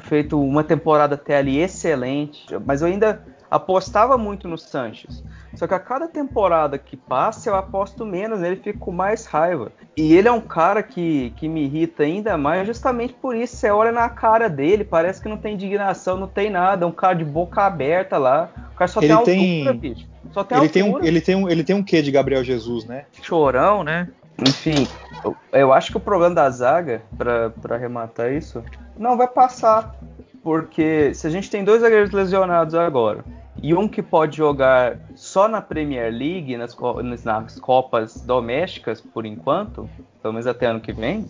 feito 0.00 0.42
uma 0.42 0.64
temporada 0.64 1.14
até 1.14 1.36
ali 1.36 1.58
excelente. 1.58 2.46
Mas 2.64 2.80
eu 2.80 2.88
ainda 2.88 3.22
apostava 3.50 4.16
muito 4.16 4.46
no 4.46 4.56
Sanches. 4.56 5.24
Só 5.54 5.66
que 5.66 5.74
a 5.74 5.80
cada 5.80 6.06
temporada 6.06 6.78
que 6.78 6.96
passa, 6.96 7.50
eu 7.50 7.56
aposto 7.56 8.06
menos 8.06 8.38
nele, 8.38 8.56
fico 8.56 8.78
com 8.78 8.92
mais 8.92 9.26
raiva. 9.26 9.72
E 9.96 10.14
ele 10.14 10.28
é 10.28 10.32
um 10.32 10.40
cara 10.40 10.82
que, 10.82 11.32
que 11.36 11.48
me 11.48 11.64
irrita 11.64 12.04
ainda 12.04 12.38
mais, 12.38 12.66
justamente 12.66 13.12
por 13.14 13.34
isso. 13.34 13.56
Você 13.56 13.70
olha 13.70 13.90
na 13.90 14.08
cara 14.08 14.48
dele, 14.48 14.84
parece 14.84 15.20
que 15.20 15.28
não 15.28 15.36
tem 15.36 15.54
indignação, 15.54 16.16
não 16.16 16.28
tem 16.28 16.48
nada. 16.48 16.84
É 16.84 16.88
um 16.88 16.92
cara 16.92 17.14
de 17.14 17.24
boca 17.24 17.62
aberta 17.62 18.16
lá. 18.16 18.48
O 18.72 18.76
cara 18.76 18.88
só 18.88 19.00
ele 19.00 19.16
tem 19.24 19.58
altura, 19.58 19.72
bicho. 19.74 20.06
Só 20.30 20.44
tem 20.44 20.58
ele 20.58 20.66
altura. 20.66 20.84
Tem 20.84 20.94
um, 20.94 21.04
ele, 21.04 21.20
tem 21.20 21.34
um, 21.34 21.48
ele 21.48 21.64
tem 21.64 21.76
um 21.76 21.82
quê 21.82 22.00
de 22.00 22.12
Gabriel 22.12 22.44
Jesus, 22.44 22.84
né? 22.84 23.06
Chorão, 23.20 23.82
né? 23.82 24.08
Enfim, 24.38 24.86
eu, 25.24 25.36
eu 25.52 25.72
acho 25.72 25.90
que 25.90 25.96
o 25.96 26.00
problema 26.00 26.34
da 26.34 26.48
zaga, 26.48 27.02
para 27.18 27.52
arrematar 27.74 28.32
isso, 28.32 28.62
não 28.96 29.16
vai 29.16 29.26
passar. 29.26 29.94
Porque 30.42 31.12
se 31.12 31.26
a 31.26 31.30
gente 31.30 31.50
tem 31.50 31.62
dois 31.62 31.82
zagueiros 31.82 32.12
lesionados 32.12 32.74
agora, 32.74 33.22
e 33.62 33.74
um 33.74 33.86
que 33.86 34.02
pode 34.02 34.36
jogar 34.36 34.98
só 35.14 35.48
na 35.48 35.60
Premier 35.60 36.10
League, 36.12 36.56
nas, 36.56 36.76
nas 37.24 37.60
Copas 37.60 38.20
domésticas, 38.22 39.00
por 39.00 39.26
enquanto, 39.26 39.88
pelo 40.22 40.34
menos 40.34 40.46
até 40.46 40.66
ano 40.66 40.80
que 40.80 40.92
vem, 40.92 41.26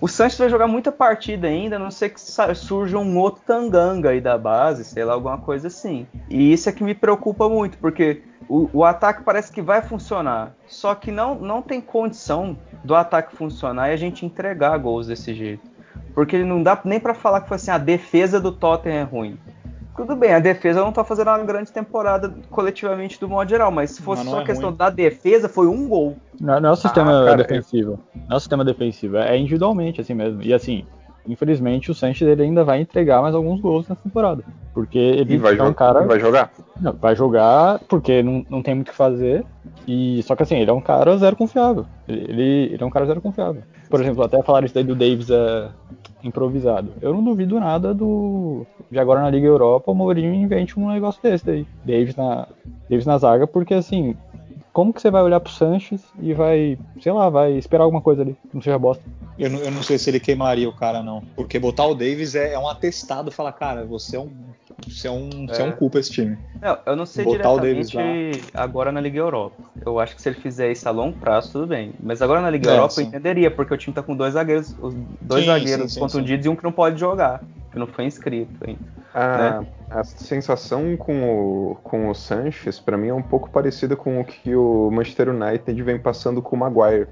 o 0.00 0.08
Santos 0.08 0.36
vai 0.36 0.48
jogar 0.48 0.66
muita 0.66 0.90
partida 0.90 1.46
ainda, 1.46 1.76
a 1.76 1.78
não 1.78 1.90
ser 1.90 2.10
que 2.10 2.20
surja 2.20 2.98
um 2.98 3.18
outro 3.18 3.42
Tanganga 3.46 4.10
aí 4.10 4.20
da 4.20 4.36
base, 4.36 4.84
sei 4.84 5.04
lá, 5.04 5.12
alguma 5.12 5.38
coisa 5.38 5.68
assim. 5.68 6.06
E 6.28 6.52
isso 6.52 6.68
é 6.68 6.72
que 6.72 6.82
me 6.82 6.94
preocupa 6.94 7.48
muito, 7.48 7.78
porque 7.78 8.22
o, 8.48 8.68
o, 8.72 8.84
ataque 8.84 9.22
parece 9.22 9.52
que 9.52 9.62
vai 9.62 9.80
funcionar, 9.80 10.54
só 10.66 10.94
que 10.94 11.12
não, 11.12 11.36
não 11.36 11.62
tem 11.62 11.80
condição 11.80 12.58
do 12.82 12.96
ataque 12.96 13.36
funcionar 13.36 13.90
e 13.90 13.92
a 13.92 13.96
gente 13.96 14.26
entregar 14.26 14.76
gols 14.78 15.06
desse 15.06 15.32
jeito. 15.34 15.70
Porque 16.14 16.38
não 16.38 16.62
dá 16.62 16.78
nem 16.84 16.98
para 16.98 17.14
falar 17.14 17.40
que 17.40 17.48
foi 17.48 17.56
assim, 17.56 17.70
a 17.70 17.78
defesa 17.78 18.40
do 18.40 18.52
Tottenham 18.52 18.96
é 18.98 19.02
ruim. 19.04 19.38
Tudo 19.96 20.16
bem, 20.16 20.32
a 20.32 20.38
defesa 20.38 20.80
não 20.80 20.90
tá 20.90 21.04
fazendo 21.04 21.28
uma 21.28 21.44
grande 21.44 21.70
temporada 21.70 22.32
coletivamente 22.50 23.20
do 23.20 23.28
modo 23.28 23.48
geral, 23.48 23.70
mas 23.70 23.90
se 23.90 24.02
fosse 24.02 24.24
só 24.24 24.40
é 24.40 24.44
questão 24.44 24.70
ruim. 24.70 24.78
da 24.78 24.88
defesa, 24.88 25.48
foi 25.48 25.66
um 25.66 25.86
gol. 25.86 26.16
Não, 26.40 26.58
não 26.60 26.70
é 26.70 26.72
o 26.72 26.76
sistema 26.76 27.22
ah, 27.22 27.26
cara, 27.26 27.36
defensivo. 27.36 27.98
Não 28.14 28.34
é 28.34 28.36
o 28.36 28.40
sistema 28.40 28.64
defensivo, 28.64 29.18
é 29.18 29.36
individualmente 29.36 30.00
assim 30.00 30.14
mesmo. 30.14 30.42
E 30.42 30.54
assim, 30.54 30.86
infelizmente 31.28 31.90
o 31.90 31.94
Sanches 31.94 32.26
ele 32.26 32.42
ainda 32.42 32.64
vai 32.64 32.80
entregar 32.80 33.20
mais 33.20 33.34
alguns 33.34 33.60
gols 33.60 33.86
nessa 33.86 34.00
temporada. 34.02 34.42
Porque 34.72 34.98
ele 34.98 35.36
vai 35.36 35.58
é 35.58 35.62
um 35.62 35.74
cara. 35.74 36.06
Vai 36.06 36.18
jogar? 36.18 36.50
Não, 36.80 36.92
vai 36.94 37.14
jogar 37.14 37.78
porque 37.80 38.22
não, 38.22 38.46
não 38.48 38.62
tem 38.62 38.74
muito 38.74 38.88
o 38.88 38.90
que 38.90 38.96
fazer. 38.96 39.44
E 39.86 40.22
só 40.22 40.34
que 40.34 40.42
assim, 40.42 40.56
ele 40.56 40.70
é 40.70 40.74
um 40.74 40.80
cara 40.80 41.18
zero 41.18 41.36
confiável. 41.36 41.84
Ele, 42.08 42.70
ele 42.72 42.82
é 42.82 42.86
um 42.86 42.90
cara 42.90 43.04
zero 43.04 43.20
confiável. 43.20 43.62
Por 43.90 44.00
exemplo, 44.00 44.24
até 44.24 44.42
falar 44.42 44.64
isso 44.64 44.74
daí 44.74 44.84
do 44.84 44.94
Davis 44.94 45.28
é, 45.28 45.68
improvisado. 46.22 46.92
Eu 47.00 47.12
não 47.12 47.22
duvido 47.22 47.58
nada 47.58 47.92
do. 47.94 48.66
De 48.90 48.98
agora 48.98 49.22
na 49.22 49.30
Liga 49.30 49.46
Europa, 49.46 49.90
o 49.90 49.94
Mourinho 49.94 50.34
invente 50.34 50.78
um 50.78 50.88
negócio 50.88 51.22
desse 51.22 51.44
daí. 51.44 51.66
Davis 51.84 52.16
na, 52.16 52.46
Davis 52.88 53.06
na 53.06 53.18
zaga, 53.18 53.46
porque 53.46 53.74
assim, 53.74 54.16
como 54.72 54.92
que 54.92 55.02
você 55.02 55.10
vai 55.10 55.22
olhar 55.22 55.38
pro 55.38 55.52
Sanches 55.52 56.02
e 56.20 56.32
vai, 56.32 56.78
sei 57.00 57.12
lá, 57.12 57.28
vai 57.28 57.52
esperar 57.52 57.84
alguma 57.84 58.00
coisa 58.00 58.22
ali, 58.22 58.36
não 58.52 58.62
seja 58.62 58.78
bosta? 58.78 59.04
Eu 59.38 59.50
não, 59.50 59.58
eu 59.58 59.70
não 59.70 59.82
sei 59.82 59.98
se 59.98 60.08
ele 60.08 60.18
queimaria 60.18 60.68
o 60.68 60.72
cara, 60.72 61.02
não. 61.02 61.22
Porque 61.36 61.58
botar 61.58 61.86
o 61.86 61.94
Davis 61.94 62.34
é, 62.34 62.54
é 62.54 62.58
um 62.58 62.68
atestado, 62.68 63.30
falar, 63.30 63.52
cara, 63.52 63.84
você 63.84 64.16
é 64.16 64.20
um. 64.20 64.30
Você 64.86 65.06
é 65.06 65.10
um, 65.10 65.28
é. 65.48 65.54
Você 65.54 65.62
é 65.62 65.64
um 65.64 65.72
culpa 65.72 65.98
esse 65.98 66.10
time. 66.10 66.38
Não, 66.60 66.78
eu 66.86 66.96
não 66.96 67.04
sei 67.04 67.24
botar 67.24 67.54
diretamente 67.60 68.42
agora 68.54 68.90
na 68.90 69.00
Liga 69.00 69.18
Europa. 69.18 69.62
Eu 69.84 70.00
acho 70.00 70.16
que 70.16 70.22
se 70.22 70.28
ele 70.28 70.36
fizer 70.40 70.72
isso 70.72 70.88
a 70.88 70.92
longo 70.92 71.18
prazo, 71.18 71.52
tudo 71.52 71.66
bem. 71.66 71.92
Mas 72.00 72.22
agora 72.22 72.40
na 72.40 72.48
Liga 72.48 72.70
é, 72.70 72.74
Europa 72.74 72.94
sim. 72.94 73.02
eu 73.02 73.08
entenderia, 73.08 73.50
porque 73.50 73.74
o 73.74 73.76
time 73.76 73.94
tá 73.94 74.02
com 74.02 74.16
dois 74.16 74.32
zagueiros, 74.32 74.74
os 74.80 74.94
dois 75.20 75.44
sim, 75.44 75.50
zagueiros 75.50 75.92
sim, 75.92 76.00
contundidos 76.00 76.46
e 76.46 76.48
um 76.48 76.56
que 76.56 76.64
não 76.64 76.72
pode 76.72 76.98
jogar, 76.98 77.42
que 77.70 77.78
não 77.78 77.86
foi 77.86 78.06
inscrito 78.06 78.52
ainda. 78.66 78.80
A, 79.14 79.60
né? 79.60 79.66
a 79.90 80.04
sensação 80.04 80.96
com 80.96 81.22
o, 81.22 81.74
com 81.76 82.08
o 82.08 82.14
Sanches, 82.14 82.80
para 82.80 82.96
mim, 82.96 83.08
é 83.08 83.14
um 83.14 83.22
pouco 83.22 83.50
parecida 83.50 83.94
com 83.94 84.20
o 84.20 84.24
que 84.24 84.54
o 84.54 84.90
Manchester 84.90 85.28
United 85.28 85.82
vem 85.82 85.98
passando 85.98 86.40
com 86.40 86.56
o 86.56 86.58
Maguire 86.58 87.08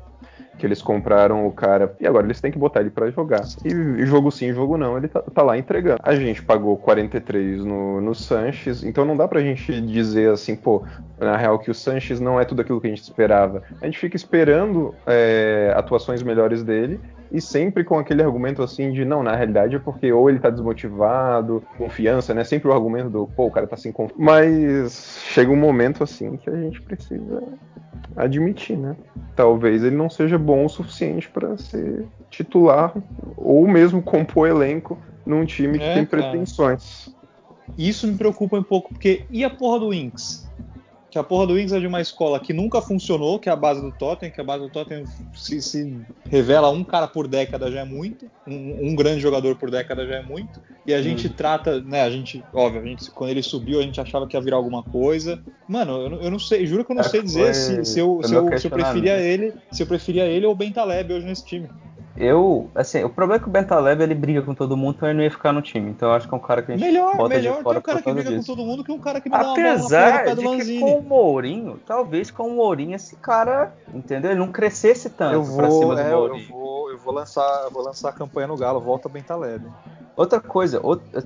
que 0.60 0.66
eles 0.66 0.82
compraram 0.82 1.46
o 1.46 1.52
cara 1.52 1.96
e 1.98 2.06
agora 2.06 2.26
eles 2.26 2.38
têm 2.38 2.52
que 2.52 2.58
botar 2.58 2.80
ele 2.80 2.90
para 2.90 3.10
jogar. 3.10 3.40
E, 3.64 4.04
jogo 4.04 4.30
sim, 4.30 4.52
jogo 4.52 4.76
não, 4.76 4.98
ele 4.98 5.08
tá, 5.08 5.22
tá, 5.22 5.42
lá 5.42 5.56
entregando. 5.56 5.98
A 6.02 6.14
gente 6.14 6.42
pagou 6.42 6.76
43 6.76 7.64
no, 7.64 7.98
no 7.98 8.14
Sanches, 8.14 8.84
então 8.84 9.06
não 9.06 9.16
dá 9.16 9.26
pra 9.26 9.40
gente 9.40 9.80
dizer 9.80 10.30
assim, 10.30 10.54
pô, 10.54 10.82
na 11.18 11.34
real 11.34 11.58
que 11.58 11.70
o 11.70 11.74
Sanches 11.74 12.20
não 12.20 12.38
é 12.38 12.44
tudo 12.44 12.60
aquilo 12.60 12.78
que 12.78 12.86
a 12.86 12.90
gente 12.90 13.02
esperava. 13.02 13.62
A 13.80 13.86
gente 13.86 13.98
fica 13.98 14.14
esperando 14.16 14.94
é, 15.06 15.72
atuações 15.74 16.22
melhores 16.22 16.62
dele 16.62 17.00
e 17.32 17.40
sempre 17.40 17.82
com 17.82 17.98
aquele 17.98 18.22
argumento 18.22 18.62
assim 18.62 18.92
de 18.92 19.02
não, 19.02 19.22
na 19.22 19.34
realidade 19.34 19.76
é 19.76 19.78
porque 19.78 20.12
ou 20.12 20.28
ele 20.28 20.40
tá 20.40 20.50
desmotivado, 20.50 21.62
confiança, 21.78 22.34
né? 22.34 22.44
Sempre 22.44 22.68
o 22.68 22.72
argumento 22.72 23.08
do, 23.08 23.26
pô, 23.28 23.46
o 23.46 23.50
cara 23.50 23.66
tá 23.66 23.78
sem 23.78 23.92
confiança. 23.92 24.22
Mas 24.22 25.22
chega 25.28 25.50
um 25.50 25.56
momento 25.56 26.04
assim 26.04 26.36
que 26.36 26.50
a 26.50 26.56
gente 26.56 26.82
precisa 26.82 27.42
admitir, 28.16 28.76
né? 28.76 28.96
Talvez 29.36 29.82
ele 29.84 29.96
não 29.96 30.10
seja 30.10 30.38
o 30.52 30.68
suficiente 30.68 31.28
para 31.28 31.56
ser 31.56 32.06
titular 32.30 32.94
ou 33.36 33.66
mesmo 33.66 34.02
compor 34.02 34.48
elenco 34.48 34.98
num 35.24 35.44
time 35.44 35.78
que 35.78 35.84
é, 35.84 35.94
tem 35.94 36.04
pretensões. 36.04 37.14
Isso 37.76 38.06
me 38.06 38.16
preocupa 38.16 38.56
um 38.56 38.62
pouco, 38.62 38.90
porque 38.90 39.24
e 39.30 39.44
a 39.44 39.50
porra 39.50 39.80
do 39.80 39.94
Inks? 39.94 40.48
Que 41.10 41.18
a 41.18 41.24
porra 41.24 41.48
do 41.48 41.54
Wings 41.54 41.72
é 41.72 41.80
de 41.80 41.86
uma 41.86 42.00
escola 42.00 42.38
que 42.38 42.52
nunca 42.52 42.80
funcionou, 42.80 43.38
que 43.38 43.48
é 43.48 43.52
a 43.52 43.56
base 43.56 43.80
do 43.80 43.90
Tottenham, 43.90 44.32
que 44.32 44.40
a 44.40 44.44
base 44.44 44.62
do 44.62 44.70
Tottenham 44.70 45.04
se, 45.34 45.60
se 45.60 46.00
revela 46.28 46.70
um 46.70 46.84
cara 46.84 47.08
por 47.08 47.26
década 47.26 47.70
já 47.70 47.80
é 47.80 47.84
muito, 47.84 48.30
um, 48.46 48.90
um, 48.90 48.94
grande 48.94 49.20
jogador 49.20 49.56
por 49.56 49.70
década 49.70 50.06
já 50.06 50.16
é 50.16 50.22
muito, 50.22 50.60
e 50.86 50.94
a 50.94 50.98
hum. 50.98 51.02
gente 51.02 51.28
trata, 51.28 51.80
né, 51.80 52.02
a 52.02 52.10
gente, 52.10 52.42
óbvio, 52.54 52.80
a 52.80 52.84
gente, 52.84 53.10
quando 53.10 53.30
ele 53.30 53.42
subiu 53.42 53.80
a 53.80 53.82
gente 53.82 54.00
achava 54.00 54.26
que 54.26 54.36
ia 54.36 54.40
virar 54.40 54.56
alguma 54.56 54.82
coisa, 54.84 55.42
mano, 55.68 56.06
eu, 56.06 56.22
eu 56.22 56.30
não 56.30 56.38
sei, 56.38 56.64
juro 56.64 56.84
que 56.84 56.92
eu 56.92 56.96
não 56.96 57.02
é, 57.02 57.08
sei 57.08 57.22
dizer 57.22 57.54
se, 57.54 57.84
se, 57.84 57.98
eu, 57.98 58.20
se, 58.22 58.32
eu, 58.32 58.58
se 58.58 58.66
eu 58.66 58.70
preferia 58.70 59.18
ele, 59.18 59.52
se 59.72 59.82
eu 59.82 59.86
preferia 59.86 60.26
ele 60.26 60.46
ou 60.46 60.52
o 60.52 60.56
Bentaleb 60.56 61.12
hoje 61.12 61.26
nesse 61.26 61.44
time. 61.44 61.68
Eu, 62.20 62.70
assim, 62.74 63.02
o 63.02 63.08
problema 63.08 63.40
é 63.40 63.42
que 63.42 63.48
o 63.48 63.50
Bentaleb 63.50 64.02
ele 64.02 64.14
briga 64.14 64.42
com 64.42 64.54
todo 64.54 64.76
mundo, 64.76 64.96
então 64.96 65.08
ele 65.08 65.16
não 65.16 65.24
ia 65.24 65.30
ficar 65.30 65.54
no 65.54 65.62
time. 65.62 65.90
Então 65.90 66.10
eu 66.10 66.14
acho 66.14 66.28
que 66.28 66.34
é 66.34 66.36
um 66.36 66.40
cara 66.40 66.60
que 66.60 66.70
a 66.70 66.76
gente 66.76 66.86
melhor, 66.86 67.16
bota 67.16 67.34
melhor 67.34 67.56
de 67.56 67.62
fora 67.62 67.80
ter 67.80 67.80
um 67.80 67.82
cara 67.82 68.02
que 68.02 68.12
briga 68.12 68.30
disso. 68.30 68.52
com 68.52 68.56
todo 68.56 68.66
mundo 68.66 68.84
que 68.84 68.92
um 68.92 68.98
cara 68.98 69.20
que 69.22 69.30
me 69.30 69.34
Apesar 69.34 70.24
dá 70.24 70.32
uma 70.32 70.42
bola 70.42 70.56
na 70.56 70.62
de 70.62 70.70
que 70.70 70.80
com 70.80 70.98
o 70.98 71.02
Mourinho, 71.02 71.80
talvez 71.86 72.30
com 72.30 72.48
o 72.48 72.54
Mourinho 72.56 72.94
esse 72.94 73.16
cara, 73.16 73.72
entendeu? 73.94 74.32
Ele 74.32 74.40
não 74.40 74.52
crescesse 74.52 75.08
tanto 75.08 75.32
eu 75.32 75.42
vou, 75.42 75.56
pra 75.56 75.70
cima 75.70 75.94
do 75.94 76.00
é, 76.00 76.10
Mourinho. 76.10 76.44
Eu 76.44 76.48
vou, 76.50 76.90
eu 76.90 76.98
vou 76.98 77.14
lançar, 77.14 77.62
eu 77.64 77.70
vou 77.70 77.82
lançar 77.82 78.10
a 78.10 78.12
campanha 78.12 78.48
no 78.48 78.56
Galo, 78.56 78.80
volta 78.80 79.08
Bentaleb. 79.08 79.64
Outra 80.14 80.40
coisa, 80.40 80.78
outra, 80.82 81.24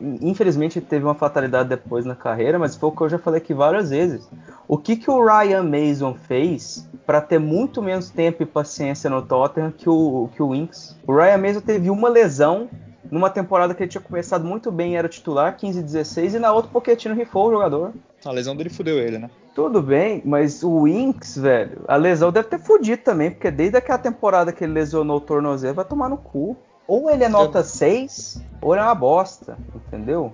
infelizmente 0.00 0.80
teve 0.80 1.04
uma 1.04 1.14
fatalidade 1.14 1.68
depois 1.68 2.04
na 2.04 2.14
carreira, 2.14 2.58
mas 2.58 2.76
foi 2.76 2.88
o 2.88 2.92
que 2.92 3.02
eu 3.02 3.08
já 3.08 3.18
falei 3.18 3.38
aqui 3.38 3.52
várias 3.52 3.90
vezes. 3.90 4.28
O 4.66 4.78
que, 4.78 4.96
que 4.96 5.10
o 5.10 5.24
Ryan 5.24 5.62
Mason 5.62 6.14
fez 6.14 6.88
para 7.06 7.20
ter 7.20 7.38
muito 7.38 7.82
menos 7.82 8.10
tempo 8.10 8.42
e 8.42 8.46
paciência 8.46 9.10
no 9.10 9.22
Tottenham 9.22 9.72
que 9.72 9.88
o, 9.88 10.28
que 10.34 10.42
o 10.42 10.50
Winks? 10.50 10.96
O 11.06 11.14
Ryan 11.14 11.38
Mason 11.38 11.60
teve 11.60 11.90
uma 11.90 12.08
lesão 12.08 12.68
numa 13.10 13.30
temporada 13.30 13.74
que 13.74 13.82
ele 13.82 13.90
tinha 13.90 14.02
começado 14.02 14.44
muito 14.44 14.70
bem, 14.70 14.96
era 14.96 15.08
titular, 15.08 15.56
15 15.56 15.82
16, 15.82 16.34
e 16.34 16.38
na 16.38 16.52
outra 16.52 16.68
o 16.68 16.72
Pochettino 16.72 17.14
rifou 17.14 17.48
o 17.48 17.52
jogador. 17.52 17.92
A 18.24 18.30
lesão 18.30 18.54
dele 18.54 18.68
fudeu 18.68 18.98
ele, 18.98 19.18
né? 19.18 19.30
Tudo 19.54 19.82
bem, 19.82 20.22
mas 20.24 20.62
o 20.62 20.82
Winks, 20.82 21.38
velho, 21.38 21.82
a 21.88 21.96
lesão 21.96 22.30
deve 22.30 22.48
ter 22.48 22.60
fudido 22.60 23.02
também, 23.02 23.30
porque 23.30 23.50
desde 23.50 23.76
aquela 23.76 23.98
temporada 23.98 24.52
que 24.52 24.62
ele 24.62 24.72
lesionou 24.72 25.16
o 25.16 25.20
tornozelo, 25.20 25.74
vai 25.74 25.84
tomar 25.84 26.08
no 26.08 26.16
cu. 26.16 26.56
Ou 26.88 27.10
ele 27.10 27.22
é 27.22 27.28
nota 27.28 27.62
6, 27.62 28.42
ou 28.62 28.72
ele 28.72 28.80
é 28.80 28.84
uma 28.84 28.94
bosta, 28.94 29.58
entendeu? 29.74 30.32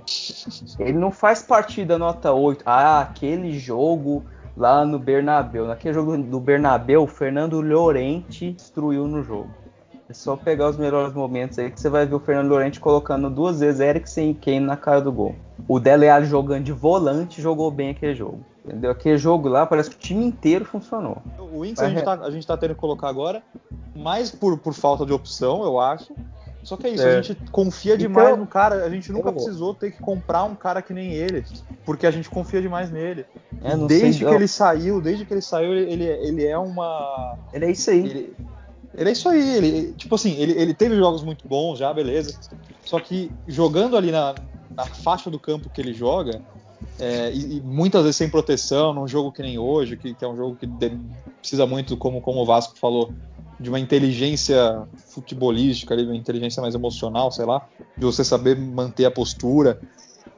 Ele 0.79 0.97
não 0.97 1.11
faz 1.11 1.43
partida 1.43 1.99
nota 1.99 2.33
8. 2.33 2.62
Ah, 2.64 3.01
aquele 3.01 3.59
jogo 3.59 4.25
lá 4.57 4.85
no 4.85 4.97
Bernabeu. 4.97 5.67
Naquele 5.67 5.93
jogo 5.93 6.17
do 6.17 6.38
Bernabeu, 6.38 7.03
o 7.03 7.09
Fernando 7.09 7.61
Llorente 7.61 8.53
destruiu 8.53 9.09
no 9.09 9.21
jogo. 9.21 9.51
É 10.09 10.12
só 10.12 10.37
pegar 10.37 10.69
os 10.69 10.77
melhores 10.77 11.12
momentos 11.12 11.59
aí 11.59 11.71
que 11.73 11.81
você 11.81 11.88
vai 11.88 12.07
ver 12.07 12.14
o 12.14 12.21
Fernando 12.21 12.51
Llorente 12.51 12.79
colocando 12.79 13.29
duas 13.29 13.59
vezes 13.59 13.81
Eriksen 13.81 14.31
e 14.31 14.35
Kane 14.35 14.61
na 14.61 14.77
cara 14.77 15.01
do 15.01 15.11
gol. 15.11 15.35
O 15.67 15.81
Dele 15.81 16.09
Alli 16.09 16.27
jogando 16.27 16.62
de 16.62 16.73
volante 16.73 17.43
jogou 17.43 17.69
bem 17.71 17.90
aquele 17.90 18.14
jogo. 18.14 18.45
Entendeu? 18.64 18.90
Aquele 18.90 19.19
jogo 19.19 19.49
lá 19.49 19.67
parece 19.67 19.90
que 19.90 19.97
o 19.97 19.99
time 19.99 20.25
inteiro 20.25 20.64
funcionou. 20.64 21.19
O 21.53 21.64
Inks 21.64 21.83
a, 21.83 21.88
gente 21.88 22.03
tá, 22.03 22.12
a 22.12 22.31
gente 22.31 22.47
tá 22.47 22.57
tendo 22.57 22.75
que 22.75 22.81
colocar 22.81 23.09
agora, 23.09 23.43
mais 23.95 24.31
por, 24.31 24.59
por 24.59 24.73
falta 24.73 25.05
de 25.05 25.12
opção, 25.12 25.62
eu 25.64 25.79
acho, 25.79 26.14
só 26.64 26.79
que 26.79 26.87
é 26.87 26.90
isso, 26.90 27.07
é. 27.07 27.18
a 27.18 27.22
gente 27.22 27.50
confia 27.50 27.96
demais 27.96 28.29
então, 28.29 28.38
no 28.38 28.46
cara. 28.46 28.85
A 28.85 28.90
gente 28.90 29.12
nunca 29.12 29.31
precisou 29.31 29.74
ter 29.74 29.92
que 29.92 30.00
comprar 30.00 30.44
um 30.44 30.55
cara 30.55 30.81
que 30.81 30.94
nem 30.94 31.12
ele, 31.12 31.44
porque 31.85 32.07
a 32.07 32.11
gente 32.11 32.29
confia 32.31 32.61
demais 32.61 32.90
nele. 32.90 33.27
É, 33.62 33.77
desde 33.77 34.20
sei, 34.20 34.29
que 34.29 34.35
ele 34.35 34.48
saiu, 34.48 35.00
desde 35.00 35.27
que 35.27 35.35
ele 35.35 35.42
saiu, 35.42 35.74
ele, 35.74 36.05
ele 36.05 36.44
é 36.44 36.57
uma. 36.57 37.37
Ele 37.53 37.66
é 37.66 37.70
isso 37.70 37.90
aí. 37.90 37.98
Ele, 37.98 38.37
Ele 38.94 39.09
é 39.09 39.12
isso 39.12 39.29
aí, 39.29 39.57
ele, 39.57 39.92
tipo 39.92 40.14
assim, 40.14 40.35
ele, 40.38 40.53
ele 40.53 40.72
teve 40.72 40.96
jogos 40.96 41.22
muito 41.22 41.46
bons 41.46 41.79
já, 41.79 41.92
beleza. 41.92 42.38
Só 42.85 42.98
que 42.98 43.31
jogando 43.46 43.96
ali 43.96 44.11
na, 44.11 44.35
na 44.70 44.87
faixa 44.87 45.31
do 45.31 45.38
campo 45.38 45.68
que 45.68 45.81
ele 45.81 45.92
joga, 45.92 46.40
é, 46.98 47.31
e, 47.33 47.57
e, 47.57 47.61
muitas 47.61 48.03
vezes 48.03 48.16
sem 48.16 48.29
proteção, 48.29 48.94
num 48.94 49.09
jogo 49.09 49.33
que 49.33 49.42
nem 49.42 49.59
hoje, 49.59 49.96
que, 49.96 50.14
que 50.14 50.24
é 50.24 50.29
um 50.29 50.37
jogo 50.37 50.57
que 50.57 50.66
de, 50.66 50.96
precisa 51.40 51.66
muito, 51.66 51.96
como, 51.96 52.20
como 52.20 52.40
o 52.40 52.46
Vasco 52.46 52.79
falou, 52.79 53.12
de 53.59 53.69
uma 53.69 53.79
inteligência 53.79 54.87
futebolística, 55.09 55.95
ali, 55.95 56.05
uma 56.05 56.17
inteligência 56.17 56.61
mais 56.61 56.75
emocional, 56.75 57.31
sei 57.31 57.45
lá, 57.45 57.67
de 57.97 58.05
você 58.05 58.25
saber 58.25 58.59
manter 58.59 59.05
a 59.05 59.11
postura. 59.11 59.81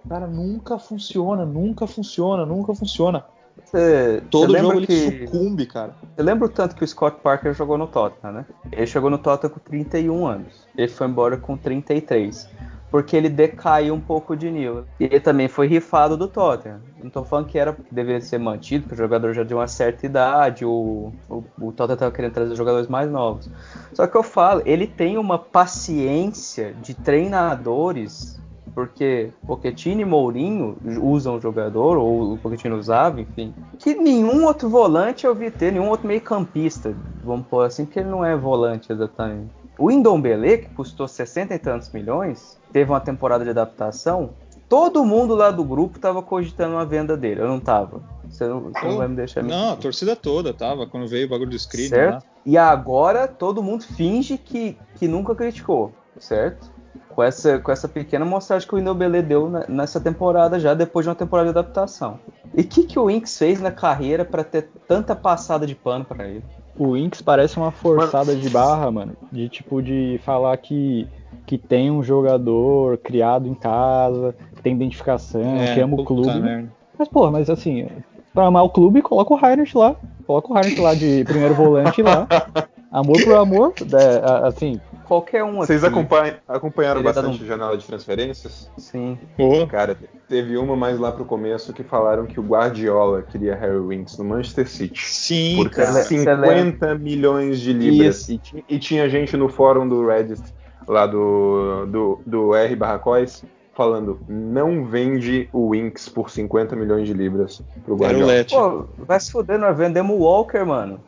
Cara, 0.09 0.26
nunca 0.26 0.79
funciona, 0.79 1.44
nunca 1.44 1.87
funciona, 1.87 2.46
nunca 2.46 2.74
funciona. 2.74 3.24
Você, 3.64 4.22
Todo 4.31 4.52
você 4.52 4.59
jogo 4.61 4.74
ele 4.74 4.87
que... 4.87 5.26
sucumbe, 5.26 5.66
cara. 5.66 5.96
Eu 6.16 6.24
lembro 6.24 6.48
tanto 6.48 6.76
que 6.76 6.85
o 6.85 6.88
Scott 6.88 7.20
Parker 7.22 7.55
jogou 7.55 7.76
no 7.76 7.87
Tottenham, 7.87 8.33
né? 8.33 8.46
Ele 8.70 8.87
chegou 8.87 9.11
no 9.11 9.18
Tottenham 9.18 9.52
com 9.52 9.61
31 9.61 10.26
anos. 10.26 10.66
Ele 10.76 10.88
foi 10.88 11.07
embora 11.07 11.37
com 11.37 11.57
33 11.57 12.48
porque 12.96 13.14
ele 13.14 13.28
decaiu 13.28 13.92
um 13.92 14.00
pouco 14.00 14.35
de 14.35 14.50
nível. 14.50 14.87
E 14.98 15.04
ele 15.04 15.20
também 15.20 15.48
foi 15.48 15.66
rifado 15.66 16.16
do 16.16 16.26
Tottenham. 16.26 16.80
Não 17.02 17.11
tô 17.11 17.22
falando 17.24 17.44
que 17.44 17.59
era 17.59 17.74
que 17.74 17.94
deveria 17.94 18.22
ser 18.22 18.38
mantido, 18.38 18.85
porque 18.85 18.94
o 18.94 19.04
jogador 19.04 19.35
já 19.35 19.44
de 19.44 19.52
uma 19.52 19.68
certa 19.68 20.06
idade, 20.06 20.64
o, 20.64 21.12
o, 21.28 21.44
o 21.61 21.72
Tottenham 21.72 21.98
tava 21.98 22.11
querendo 22.11 22.32
trazer 22.32 22.54
jogadores 22.54 22.88
mais 22.88 23.11
novos. 23.11 23.50
Só 23.92 24.06
que 24.06 24.16
eu 24.16 24.22
falo, 24.22 24.62
ele 24.64 24.87
tem 24.87 25.18
uma 25.18 25.38
paciência 25.38 26.72
de 26.80 26.94
treinadores, 26.94 28.40
porque 28.74 29.28
Pochettino 29.46 30.00
e 30.00 30.04
Mourinho 30.06 30.78
usam 31.02 31.37
o 31.37 31.40
jogador, 31.40 31.98
ou 31.98 32.32
o 32.32 32.38
Pochettino 32.38 32.78
usava, 32.78 33.20
enfim, 33.20 33.52
que 33.78 33.94
nenhum 33.94 34.46
outro 34.46 34.70
volante 34.70 35.26
eu 35.26 35.35
vi 35.35 35.50
ter, 35.50 35.70
nenhum 35.70 35.90
outro 35.90 36.09
meio 36.09 36.22
campista, 36.22 36.94
vamos 37.22 37.46
pôr 37.46 37.66
assim, 37.66 37.85
porque 37.85 38.00
ele 38.00 38.09
não 38.09 38.24
é 38.24 38.35
volante 38.35 38.90
exatamente. 38.90 39.65
O 39.78 39.90
Indombele, 39.90 40.58
que 40.58 40.68
custou 40.70 41.06
60 41.06 41.54
e 41.54 41.58
tantos 41.58 41.90
milhões, 41.90 42.58
teve 42.72 42.90
uma 42.90 43.00
temporada 43.00 43.44
de 43.44 43.50
adaptação. 43.50 44.30
Todo 44.68 45.04
mundo 45.04 45.34
lá 45.34 45.50
do 45.50 45.62
grupo 45.62 45.96
estava 45.96 46.22
cogitando 46.22 46.76
a 46.76 46.84
venda 46.84 47.16
dele. 47.16 47.42
Eu 47.42 47.48
não 47.48 47.60
tava. 47.60 48.00
Você 48.28 48.46
não, 48.46 48.60
você 48.60 48.84
não 48.84 48.96
vai 48.96 49.08
me 49.08 49.16
deixar 49.16 49.42
me 49.42 49.50
Não, 49.50 49.72
a 49.72 49.76
torcida 49.76 50.16
toda 50.16 50.52
tava 50.52 50.86
quando 50.86 51.06
veio 51.06 51.26
o 51.26 51.30
bagulho 51.30 51.50
do 51.50 51.58
screen. 51.58 51.88
Certo? 51.88 52.14
Lá. 52.14 52.22
E 52.44 52.56
agora 52.56 53.28
todo 53.28 53.62
mundo 53.62 53.84
finge 53.84 54.38
que, 54.38 54.76
que 54.96 55.06
nunca 55.06 55.34
criticou, 55.34 55.92
certo? 56.18 56.70
Com 57.10 57.22
essa, 57.22 57.58
com 57.58 57.70
essa 57.70 57.88
pequena 57.88 58.24
mostragem 58.24 58.68
que 58.68 58.74
o 58.74 58.78
Indombele 58.78 59.22
deu 59.22 59.50
nessa 59.68 60.00
temporada 60.00 60.58
já, 60.58 60.74
depois 60.74 61.04
de 61.04 61.08
uma 61.10 61.14
temporada 61.14 61.52
de 61.52 61.58
adaptação. 61.58 62.18
E 62.54 62.62
o 62.62 62.64
que, 62.64 62.84
que 62.84 62.98
o 62.98 63.10
Inks 63.10 63.38
fez 63.38 63.60
na 63.60 63.70
carreira 63.70 64.24
para 64.24 64.44
ter 64.44 64.68
tanta 64.86 65.14
passada 65.14 65.66
de 65.66 65.74
pano 65.74 66.04
para 66.04 66.26
ele? 66.26 66.44
O 66.78 66.96
Inks 66.96 67.22
parece 67.22 67.56
uma 67.56 67.70
forçada 67.70 68.32
mano. 68.32 68.40
de 68.40 68.50
barra, 68.50 68.90
mano. 68.90 69.16
De 69.32 69.48
tipo, 69.48 69.82
de 69.82 70.20
falar 70.24 70.56
que, 70.56 71.06
que 71.46 71.56
tem 71.56 71.90
um 71.90 72.02
jogador 72.02 72.98
criado 72.98 73.48
em 73.48 73.54
casa, 73.54 74.34
que 74.54 74.62
tem 74.62 74.74
identificação, 74.74 75.56
é, 75.56 75.74
que 75.74 75.80
ama 75.80 76.00
o 76.00 76.04
clube. 76.04 76.40
Merda. 76.40 76.70
Mas, 76.98 77.08
pô, 77.08 77.30
mas 77.30 77.50
assim, 77.50 77.86
pra 78.32 78.46
amar 78.46 78.64
o 78.64 78.70
clube, 78.70 79.02
coloca 79.02 79.34
o 79.34 79.36
Reinhardt 79.36 79.76
lá. 79.76 79.96
Coloca 80.26 80.50
o 80.50 80.54
Reinhardt 80.54 80.80
lá 80.80 80.94
de 80.94 81.24
primeiro 81.24 81.54
volante 81.54 82.02
lá. 82.02 82.26
Amor 82.90 83.22
por 83.22 83.34
amor, 83.34 83.74
é, 83.92 84.46
assim, 84.46 84.80
qualquer 85.06 85.44
um 85.44 85.56
Vocês 85.56 85.84
acompanham, 85.84 86.36
acompanharam 86.46 87.02
bastante 87.02 87.42
um... 87.42 87.46
janela 87.46 87.76
de 87.76 87.86
transferências? 87.86 88.70
Sim. 88.76 89.18
Oh. 89.38 89.66
Cara, 89.66 89.96
teve 90.28 90.56
uma 90.56 90.76
mais 90.76 90.98
lá 90.98 91.12
pro 91.12 91.24
começo 91.24 91.72
que 91.72 91.82
falaram 91.82 92.26
que 92.26 92.38
o 92.38 92.42
Guardiola 92.42 93.22
queria 93.22 93.54
Harry 93.54 93.78
Winks 93.78 94.18
no 94.18 94.24
Manchester 94.24 94.68
City. 94.68 95.00
Sim, 95.08 95.56
por 95.56 95.70
cara. 95.70 96.02
50 96.02 96.94
milhões 96.96 97.60
de 97.60 97.72
libras. 97.72 98.28
E, 98.28 98.40
e, 98.68 98.78
tinha 98.78 99.08
gente 99.08 99.36
no 99.36 99.48
fórum 99.48 99.88
do 99.88 100.06
Reddit, 100.06 100.42
lá 100.86 101.06
do, 101.06 101.86
do, 101.86 102.20
do 102.26 102.54
R 102.54 102.74
Barracóis, 102.76 103.44
falando, 103.74 104.18
não 104.28 104.84
vende 104.84 105.48
o 105.52 105.70
Winks 105.70 106.08
por 106.08 106.30
50 106.30 106.74
milhões 106.74 107.06
de 107.06 107.12
libras 107.12 107.62
pro 107.84 107.96
Guardiola. 107.96 108.44
Pô, 108.48 109.04
vai 109.04 109.20
se 109.20 109.30
fuder, 109.30 109.58
nós 109.58 109.76
vendemos 109.76 110.16
o 110.16 110.20
Walker, 110.20 110.64
mano. 110.64 111.00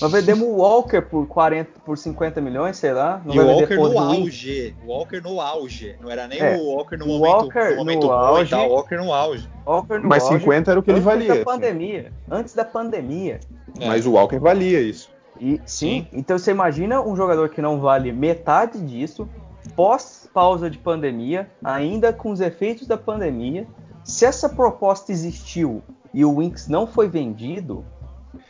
Nós 0.00 0.12
vendemos 0.12 0.46
o 0.46 0.56
Walker 0.58 1.00
por 1.00 1.26
40, 1.26 1.80
por 1.84 1.96
50 1.96 2.40
milhões, 2.40 2.76
sei 2.76 2.92
lá. 2.92 3.20
Não 3.24 3.34
e 3.34 3.40
o 3.40 3.46
Walker 3.46 3.76
no 3.76 3.98
auge. 3.98 4.76
O 4.84 4.88
Walker 4.88 5.20
no 5.20 5.40
auge. 5.40 5.96
Não 6.00 6.10
era 6.10 6.28
nem 6.28 6.38
é, 6.38 6.56
o 6.56 6.66
Walker 6.66 6.96
no 6.96 7.06
momento, 7.06 7.32
Walker 7.32 7.70
no 7.70 7.76
momento 7.76 8.06
no 8.06 8.12
auge, 8.12 8.54
o 8.54 8.68
Walker 8.68 8.96
no 8.96 9.12
auge. 9.12 9.48
Walker 9.66 9.98
no 9.98 10.08
Mas 10.08 10.22
auge, 10.24 10.38
50 10.38 10.70
era 10.70 10.80
o 10.80 10.82
que 10.82 10.90
ele 10.90 11.00
valia. 11.00 11.32
Antes 11.32 11.44
da 11.44 11.52
pandemia. 11.52 12.12
Antes 12.30 12.54
da 12.54 12.64
pandemia. 12.64 13.40
É. 13.80 13.86
Mas 13.86 14.06
o 14.06 14.12
Walker 14.12 14.38
valia 14.38 14.80
isso. 14.80 15.10
E, 15.40 15.52
sim, 15.52 15.60
sim, 15.66 16.06
então 16.12 16.38
você 16.38 16.50
imagina 16.50 17.00
um 17.00 17.14
jogador 17.16 17.48
que 17.48 17.62
não 17.62 17.80
vale 17.80 18.12
metade 18.12 18.80
disso, 18.80 19.28
pós 19.76 20.28
pausa 20.34 20.68
de 20.68 20.78
pandemia, 20.78 21.48
ainda 21.62 22.12
com 22.12 22.30
os 22.30 22.40
efeitos 22.40 22.86
da 22.86 22.96
pandemia. 22.96 23.66
Se 24.04 24.24
essa 24.24 24.48
proposta 24.48 25.12
existiu 25.12 25.82
e 26.12 26.24
o 26.24 26.38
Winx 26.38 26.68
não 26.68 26.86
foi 26.86 27.08
vendido, 27.08 27.84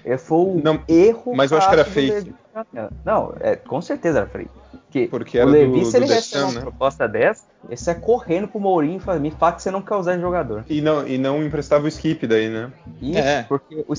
é, 0.04 0.16
foi 0.16 0.38
um 0.38 0.60
não, 0.62 0.80
erro. 0.88 1.34
Mas 1.34 1.50
eu 1.50 1.58
acho 1.58 1.68
que 1.68 1.74
era 1.74 1.84
fake. 1.84 2.34
Não, 3.04 3.34
é, 3.40 3.56
com 3.56 3.80
certeza 3.80 4.20
era 4.20 4.26
fake. 4.26 4.50
Porque, 4.88 5.06
Porque 5.08 5.38
o 5.38 5.44
Levi, 5.44 5.80
do, 5.80 5.86
se 5.86 5.98
ele 5.98 6.06
recebe 6.06 6.44
uma 6.44 6.52
né? 6.54 6.60
proposta 6.62 7.06
dessa, 7.06 7.44
ele 7.66 7.76
sai 7.76 7.96
correndo 7.96 8.48
pro 8.48 8.58
Mourinho 8.58 8.96
e 8.96 9.00
fala, 9.00 9.18
me 9.18 9.30
fala 9.30 9.52
que 9.52 9.62
você 9.62 9.70
não 9.70 9.82
quer 9.82 9.94
usar 9.96 10.12
esse 10.12 10.22
jogador. 10.22 10.64
E 10.66 10.80
não, 10.80 11.06
e 11.06 11.18
não 11.18 11.44
emprestava 11.44 11.84
o 11.84 11.88
skip 11.88 12.26
daí, 12.26 12.48
né? 12.48 12.72
Isso, 13.00 13.18
é. 13.18 13.42
porque. 13.42 13.84
O, 13.86 13.92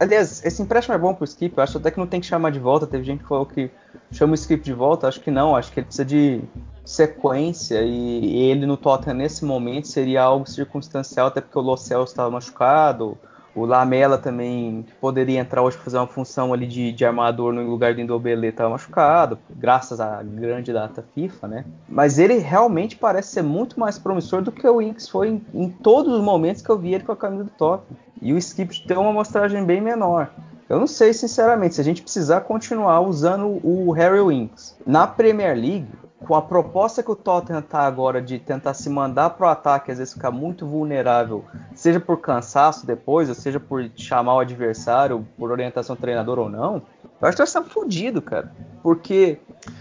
aliás, 0.00 0.44
esse 0.44 0.60
empréstimo 0.60 0.96
é 0.96 0.98
bom 0.98 1.14
pro 1.14 1.24
skip, 1.24 1.56
eu 1.56 1.62
acho 1.62 1.78
até 1.78 1.92
que 1.92 1.98
não 1.98 2.06
tem 2.06 2.20
que 2.20 2.26
chamar 2.26 2.50
de 2.50 2.58
volta. 2.58 2.84
Teve 2.84 3.04
gente 3.04 3.22
que 3.22 3.28
falou 3.28 3.46
que 3.46 3.70
chama 4.10 4.32
o 4.32 4.34
skip 4.34 4.62
de 4.62 4.72
volta, 4.72 5.06
acho 5.06 5.20
que 5.20 5.30
não, 5.30 5.54
acho 5.54 5.70
que 5.70 5.78
ele 5.78 5.86
precisa 5.86 6.04
de 6.04 6.42
sequência 6.84 7.82
e 7.82 8.50
ele 8.50 8.64
no 8.64 8.76
Tottenham 8.76 9.18
nesse 9.18 9.44
momento 9.44 9.86
seria 9.86 10.22
algo 10.22 10.48
circunstancial, 10.48 11.28
até 11.28 11.40
porque 11.40 11.58
o 11.58 11.62
Lo 11.62 11.76
Celso 11.76 12.12
estava 12.12 12.30
machucado, 12.30 13.16
o 13.58 13.64
Lamela 13.64 14.16
também 14.16 14.86
poderia 15.00 15.40
entrar 15.40 15.62
hoje 15.62 15.76
para 15.76 15.84
fazer 15.84 15.98
uma 15.98 16.06
função 16.06 16.52
ali 16.52 16.66
de, 16.66 16.92
de 16.92 17.04
armador 17.04 17.52
no 17.52 17.62
lugar 17.68 17.94
do 17.94 18.00
Indobele 18.00 18.46
estava 18.46 18.70
machucado, 18.70 19.38
graças 19.50 20.00
à 20.00 20.22
grande 20.22 20.72
data 20.72 21.04
FIFA, 21.14 21.48
né? 21.48 21.64
Mas 21.88 22.18
ele 22.18 22.38
realmente 22.38 22.96
parece 22.96 23.32
ser 23.32 23.42
muito 23.42 23.78
mais 23.78 23.98
promissor 23.98 24.42
do 24.42 24.52
que 24.52 24.66
o 24.66 24.80
Inks 24.80 25.08
foi 25.08 25.28
em, 25.28 25.46
em 25.52 25.68
todos 25.68 26.12
os 26.12 26.22
momentos 26.22 26.62
que 26.62 26.70
eu 26.70 26.78
vi 26.78 26.94
ele 26.94 27.04
com 27.04 27.12
a 27.12 27.16
camisa 27.16 27.44
do 27.44 27.50
Tottenham. 27.50 27.98
E 28.20 28.32
o 28.32 28.38
Skip 28.38 28.86
tem 28.86 28.96
uma 28.96 29.10
amostragem 29.10 29.64
bem 29.64 29.80
menor. 29.80 30.30
Eu 30.68 30.78
não 30.78 30.86
sei, 30.86 31.12
sinceramente, 31.12 31.76
se 31.76 31.80
a 31.80 31.84
gente 31.84 32.02
precisar 32.02 32.42
continuar 32.42 33.00
usando 33.00 33.58
o 33.64 33.90
Harry 33.92 34.20
Winks 34.20 34.76
na 34.86 35.06
Premier 35.06 35.56
League, 35.56 35.88
com 36.26 36.34
a 36.34 36.42
proposta 36.42 37.02
que 37.02 37.10
o 37.10 37.16
Tottenham 37.16 37.60
está 37.60 37.80
agora 37.82 38.20
de 38.20 38.38
tentar 38.38 38.74
se 38.74 38.90
mandar 38.90 39.30
para 39.30 39.46
o 39.46 39.50
ataque, 39.50 39.90
às 39.90 39.98
vezes 39.98 40.14
ficar 40.14 40.30
muito 40.30 40.66
vulnerável, 40.66 41.44
seja 41.74 42.00
por 42.00 42.20
cansaço 42.20 42.86
depois, 42.86 43.28
ou 43.28 43.34
seja 43.34 43.60
por 43.60 43.88
chamar 43.94 44.34
o 44.34 44.40
adversário, 44.40 45.26
por 45.38 45.50
orientação 45.50 45.94
do 45.94 46.00
treinador 46.00 46.38
ou 46.38 46.48
não, 46.48 46.82
eu 47.20 47.28
acho 47.28 47.36
que 47.36 47.42
nós 47.42 47.48
estamos 47.48 47.72
fodidos, 47.72 48.22
cara. 48.24 48.52
Porque 48.82 49.38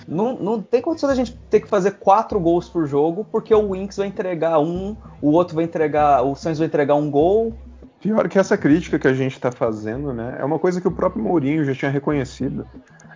não, 0.07 0.35
não 0.35 0.61
tem 0.61 0.81
condição 0.81 1.09
da 1.09 1.15
gente 1.15 1.35
ter 1.49 1.59
que 1.59 1.67
fazer 1.67 1.91
quatro 1.91 2.39
gols 2.39 2.69
por 2.69 2.87
jogo, 2.87 3.25
porque 3.31 3.53
o 3.53 3.71
Winks 3.71 3.97
vai 3.97 4.07
entregar 4.07 4.59
um, 4.59 4.95
o 5.21 5.31
outro 5.31 5.55
vai 5.55 5.63
entregar, 5.63 6.21
o 6.23 6.35
Sainz 6.35 6.59
vai 6.59 6.67
entregar 6.67 6.95
um 6.95 7.09
gol, 7.09 7.53
Pior 7.99 8.29
que 8.29 8.37
essa 8.37 8.55
crítica 8.55 8.99
que 8.99 9.07
a 9.07 9.13
gente 9.13 9.33
está 9.33 9.51
fazendo, 9.51 10.13
né? 10.13 10.37
É 10.39 10.45
uma 10.45 10.59
coisa 10.59 10.79
que 10.79 10.87
o 10.87 10.91
próprio 10.91 11.23
Mourinho 11.23 11.65
já 11.65 11.73
tinha 11.73 11.89
reconhecido. 11.89 12.65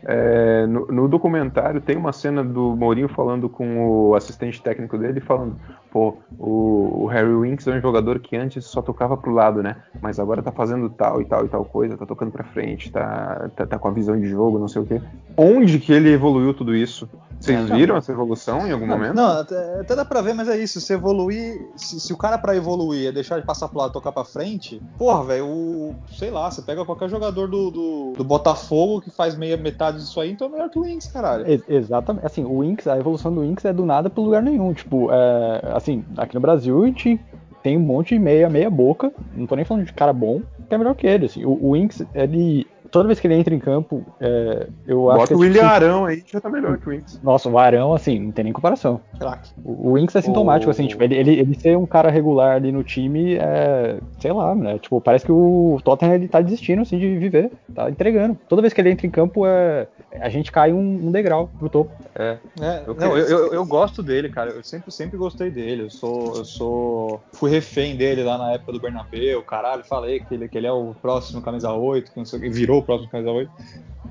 É, 0.04 0.66
no, 0.66 0.88
no, 0.88 1.08
documentário 1.08 1.80
tem 1.80 1.96
uma 1.96 2.12
cena 2.12 2.44
do 2.44 2.76
Mourinho 2.76 3.08
falando 3.08 3.48
com 3.48 4.10
o 4.10 4.16
assistente 4.16 4.62
técnico 4.62 4.98
dele, 4.98 5.20
falando: 5.20 5.56
pô, 5.92 6.18
o, 6.40 7.04
o, 7.04 7.06
Harry 7.06 7.34
Winks 7.34 7.68
é 7.68 7.76
um 7.76 7.82
jogador 7.82 8.20
que 8.20 8.36
antes 8.36 8.66
só 8.66 8.82
tocava 8.82 9.16
pro 9.16 9.32
lado, 9.32 9.62
né? 9.62 9.76
Mas 10.02 10.20
agora 10.20 10.42
tá 10.42 10.52
fazendo 10.52 10.90
tal 10.90 11.22
e 11.22 11.26
tal 11.26 11.46
e 11.46 11.50
tal 11.50 11.64
coisa, 11.64 11.98
tá 11.98 12.06
tocando 12.06 12.32
pra 12.32 12.44
frente, 12.44 12.92
tá, 12.92 13.50
tá, 13.56 13.66
tá 13.68 13.78
com 13.78 13.88
a 13.88 13.92
visão 13.92 14.20
de 14.20 14.28
jogo, 14.28 14.58
não 14.58 14.68
sei 14.68 14.82
o 14.82 14.86
quê. 14.86 15.02
Onde 15.38 15.80
que 15.80 15.94
ele 15.94 16.12
evoluiu 16.12 16.54
tudo 16.54 16.76
isso? 16.76 17.08
Vocês 17.42 17.70
viram 17.72 17.98
essa 17.98 18.12
evolução 18.12 18.68
em 18.68 18.72
algum 18.72 18.86
não, 18.86 18.96
momento? 18.96 19.16
Não, 19.16 19.40
até, 19.40 19.80
até, 19.80 19.96
dá 19.96 20.06
pra 20.06 20.22
ver, 20.22 20.34
mas 20.34 20.48
é 20.48 20.58
isso. 20.58 20.80
Se 20.80 20.94
evoluir, 20.94 21.60
se, 21.76 22.00
se 22.00 22.14
o 22.14 22.18
cara 22.18 22.38
para 22.38 22.56
evoluir 22.56 23.08
é 23.08 23.12
deixar 23.12 23.40
de 23.40 23.46
passar 23.46 23.68
pro 23.68 23.80
lado 23.80 23.90
e 23.90 23.94
tocar 23.94 24.12
pra 24.12 24.24
frente, 24.24 24.80
porra, 24.96 25.24
velho, 25.24 25.96
sei 26.14 26.30
lá, 26.30 26.52
você 26.52 26.62
pega 26.62 26.86
qualquer 26.86 27.10
jogador 27.10 27.48
do, 27.48 27.72
do, 27.72 28.14
do, 28.16 28.24
Botafogo 28.24 29.02
que 29.02 29.10
faz 29.10 29.36
meia 29.36 29.58
metade 29.58 29.91
disso 29.98 30.20
aí, 30.20 30.32
então 30.32 30.48
é 30.48 30.52
melhor 30.52 30.70
que 30.70 30.80
o 30.80 30.84
Winx, 30.84 31.08
caralho. 31.08 31.48
Ex 31.48 31.64
exatamente. 31.68 32.26
Assim, 32.26 32.44
o 32.44 32.60
Winx, 32.60 32.88
a 32.88 32.98
evolução 32.98 33.34
do 33.34 33.42
Winx 33.42 33.66
é 33.66 33.74
do 33.74 33.86
nada 33.86 34.10
pro 34.10 34.24
lugar 34.24 34.42
nenhum. 34.42 34.74
Tipo, 34.74 35.12
é, 35.12 35.62
assim, 35.74 36.04
aqui 36.18 36.36
no 36.36 36.42
Brasil 36.42 36.84
a 36.84 36.88
gente 36.88 37.20
tem 37.64 37.78
um 37.78 37.82
monte 37.82 38.16
de 38.16 38.20
meia, 38.20 38.50
meia 38.50 38.70
boca. 38.70 39.12
Não 39.36 39.46
tô 39.46 39.56
nem 39.56 39.66
falando 39.66 39.86
de 39.86 39.94
cara 39.94 40.14
bom, 40.14 40.42
que 40.68 40.76
é 40.76 40.78
melhor 40.78 40.96
que 40.96 41.08
ele. 41.08 41.26
Assim. 41.26 41.46
O, 41.46 41.52
o 41.52 41.72
Winx, 41.74 42.04
ele 42.14 42.68
toda 42.92 43.08
vez 43.08 43.20
que 43.20 43.26
ele 43.28 43.36
entra 43.36 43.56
em 43.56 43.60
campo, 43.60 44.06
é, 44.20 44.68
eu 44.86 45.02
Bota 45.04 45.18
acho 45.24 45.28
que. 45.30 45.34
o 45.34 45.38
é 45.38 45.40
William 45.48 45.66
Arão 45.66 46.06
aí, 46.06 46.24
já 46.28 46.40
tá 46.42 46.50
melhor 46.50 46.78
que 46.78 46.88
o 46.88 46.92
Winks. 46.92 47.20
Nossa, 47.24 47.50
o 47.50 47.58
Arão, 47.58 47.94
assim, 47.94 48.20
não 48.20 48.32
tem 48.32 48.44
nem 48.44 48.54
comparação. 48.54 49.00
Craque. 49.20 49.52
O, 49.64 49.90
o 49.90 49.94
Winks 49.94 50.16
é 50.16 50.22
sintomático, 50.22 50.70
O- 50.70 50.72
assim, 50.72 50.88
tipo, 50.88 51.02
ele, 51.04 51.16
ele, 51.16 51.40
ele 51.40 51.56
ser 51.60 51.78
um 51.78 51.86
cara 51.86 52.10
regular 52.12 52.56
ali 52.56 52.72
no 52.72 52.84
time 52.84 53.36
é. 53.36 53.98
Sei 54.20 54.32
lá, 54.32 54.54
né? 54.54 54.78
Tipo, 54.80 55.00
parece 55.02 55.26
que 55.26 55.32
o 55.32 55.80
Tottenham 55.84 56.16
ele 56.16 56.28
tá 56.28 56.42
desistindo, 56.42 56.82
assim, 56.82 57.00
de 57.00 57.18
viver. 57.18 57.52
Tá 57.74 57.90
entregando. 57.90 58.38
Toda 58.48 58.62
vez 58.62 58.74
que 58.74 58.82
ele 58.82 58.92
entra 58.92 59.08
em 59.08 59.12
campo, 59.12 59.46
é. 59.48 59.88
A 60.20 60.28
gente 60.28 60.52
cai 60.52 60.74
um, 60.74 61.08
um 61.08 61.12
degrau 61.12 61.50
pro 61.58 61.70
topo. 61.70 61.92
É, 62.14 62.38
Eu 62.86 62.94
não, 62.96 63.18
eu, 63.18 63.26
eu, 63.28 63.54
eu 63.54 63.66
gosto 63.66 64.04
dele, 64.04 64.28
cara. 64.30 64.52
Eu 64.52 64.64
sempre, 64.64 64.92
sempre 64.92 65.18
gostei 65.18 65.50
dele. 65.50 65.84
Eu 65.84 65.90
sou, 65.90 66.36
eu 66.36 66.44
sou. 66.46 67.22
Fui 67.32 67.50
refém 67.50 67.96
dele 67.96 68.22
lá 68.24 68.38
na 68.38 68.52
época 68.54 68.74
do 68.74 68.80
Bernabéu. 68.82 69.42
Caralho, 69.42 69.84
falei 69.86 70.20
que 70.20 70.34
ele, 70.34 70.50
que 70.50 70.58
ele 70.58 70.68
é 70.68 70.72
o 70.72 70.94
próximo 71.02 71.42
camisa 71.42 71.72
8, 71.72 72.12
que 72.12 72.18
não 72.18 72.26
sei 72.26 72.40
o 72.40 72.42
que, 72.42 72.50
virou 72.50 72.81
o 72.82 72.86
próximo 72.86 73.10
camisa 73.10 73.32
8. 73.32 73.52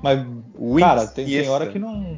Mas, 0.01 0.25
O 0.55 0.79
cara, 0.79 1.07
tem, 1.07 1.25
tem 1.25 1.49
hora 1.49 1.67
que 1.67 1.77
não. 1.77 2.17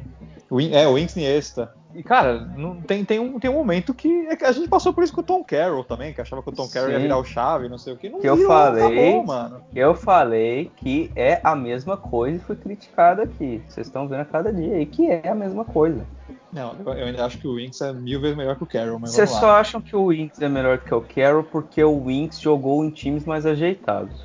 É, 0.72 0.86
o 0.86 0.94
Winks 0.94 1.14
Niesta. 1.14 1.72
E, 1.94 2.02
cara, 2.02 2.40
não, 2.56 2.80
tem, 2.80 3.04
tem, 3.04 3.20
um, 3.20 3.38
tem 3.38 3.48
um 3.48 3.54
momento 3.54 3.94
que, 3.94 4.26
é 4.26 4.34
que 4.34 4.44
a 4.44 4.50
gente 4.50 4.68
passou 4.68 4.92
por 4.92 5.04
isso 5.04 5.12
com 5.12 5.20
o 5.20 5.24
Tom 5.24 5.44
Carroll 5.44 5.84
também, 5.84 6.12
que 6.12 6.20
achava 6.20 6.42
que 6.42 6.48
o 6.48 6.52
Tom 6.52 6.68
Carroll 6.68 6.90
ia 6.90 6.98
virar 6.98 7.18
o 7.18 7.24
chave, 7.24 7.68
não 7.68 7.78
sei 7.78 7.92
o 7.92 7.96
que. 7.96 8.08
Não 8.08 8.18
Que 8.18 8.28
eu 8.28 8.36
falei. 8.46 8.82
acabou, 8.84 9.24
mano. 9.24 9.60
Eu 9.72 9.94
falei 9.94 10.72
que 10.76 11.12
é 11.14 11.40
a 11.44 11.54
mesma 11.54 11.96
coisa 11.96 12.36
e 12.36 12.40
fui 12.40 12.56
criticado 12.56 13.22
aqui. 13.22 13.62
Vocês 13.68 13.86
estão 13.86 14.08
vendo 14.08 14.22
a 14.22 14.24
cada 14.24 14.52
dia 14.52 14.74
aí 14.74 14.86
que 14.86 15.08
é 15.08 15.28
a 15.28 15.34
mesma 15.36 15.64
coisa. 15.64 16.04
Não, 16.52 16.74
eu, 16.84 16.92
ainda 16.92 17.24
acho 17.24 17.38
que 17.38 17.46
o 17.46 17.56
Winks 17.56 17.80
é 17.80 17.92
mil 17.92 18.20
vezes 18.20 18.36
melhor 18.36 18.56
que 18.56 18.62
o 18.62 18.66
Carroll, 18.66 18.98
mas 18.98 19.10
Vocês 19.10 19.30
só 19.30 19.56
acham 19.56 19.80
que 19.80 19.94
o 19.94 20.06
Winks 20.08 20.40
é 20.40 20.48
melhor 20.48 20.78
que 20.78 20.94
o 20.94 21.00
Carroll 21.00 21.44
porque 21.44 21.82
o 21.82 22.04
Winks 22.04 22.40
jogou 22.40 22.84
em 22.84 22.90
times 22.90 23.24
mais 23.24 23.44
ajeitados. 23.44 24.24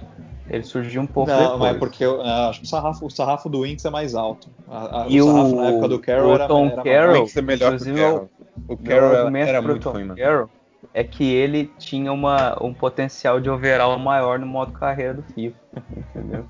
Ele 0.49 0.63
surgiu 0.63 1.01
um 1.01 1.05
pouco 1.07 1.29
Não, 1.29 1.37
depois. 1.39 1.59
mas 1.59 1.75
é 1.75 1.79
porque 1.79 2.03
eu, 2.03 2.15
eu 2.17 2.21
acho 2.23 2.59
que 2.61 2.65
o 2.65 2.69
sarrafo, 2.69 3.05
o 3.05 3.09
sarrafo 3.09 3.49
do 3.49 3.61
Winks 3.61 3.85
é 3.85 3.89
mais 3.89 4.15
alto. 4.15 4.49
A- 4.67 5.03
a- 5.03 5.05
E 5.07 5.21
o 5.21 5.25
sarrafo 5.25 5.55
o- 5.55 5.55
na 5.61 5.67
época 5.69 5.87
do 5.87 5.99
Carroll 5.99 6.31
o 6.31 6.33
era, 6.35 6.47
Tom 6.47 6.65
era 6.67 6.75
mais 6.75 6.83
Carroll- 6.89 7.11
O 7.15 7.19
Winks 7.19 7.37
é 7.37 7.41
melhor 7.41 7.77
que 7.77 7.83
o 7.91 7.95
Carroll. 7.95 8.29
O 8.67 8.77
Carroll 8.77 9.13
era, 9.27 9.39
era 9.49 9.61
pro 9.61 9.71
muito 9.71 9.83
Tom 9.83 9.91
ruim, 9.91 10.03
mano. 10.05 10.19
Carroll 10.19 10.49
é 10.93 11.03
que 11.03 11.23
ele 11.31 11.71
tinha 11.77 12.11
uma, 12.11 12.57
um 12.63 12.73
potencial 12.73 13.39
de 13.39 13.49
overall 13.49 13.97
maior 13.99 14.39
no 14.39 14.45
modo 14.47 14.71
carreira 14.71 15.13
do 15.13 15.21
FIFA. 15.23 15.55
Entendeu? 15.95 16.45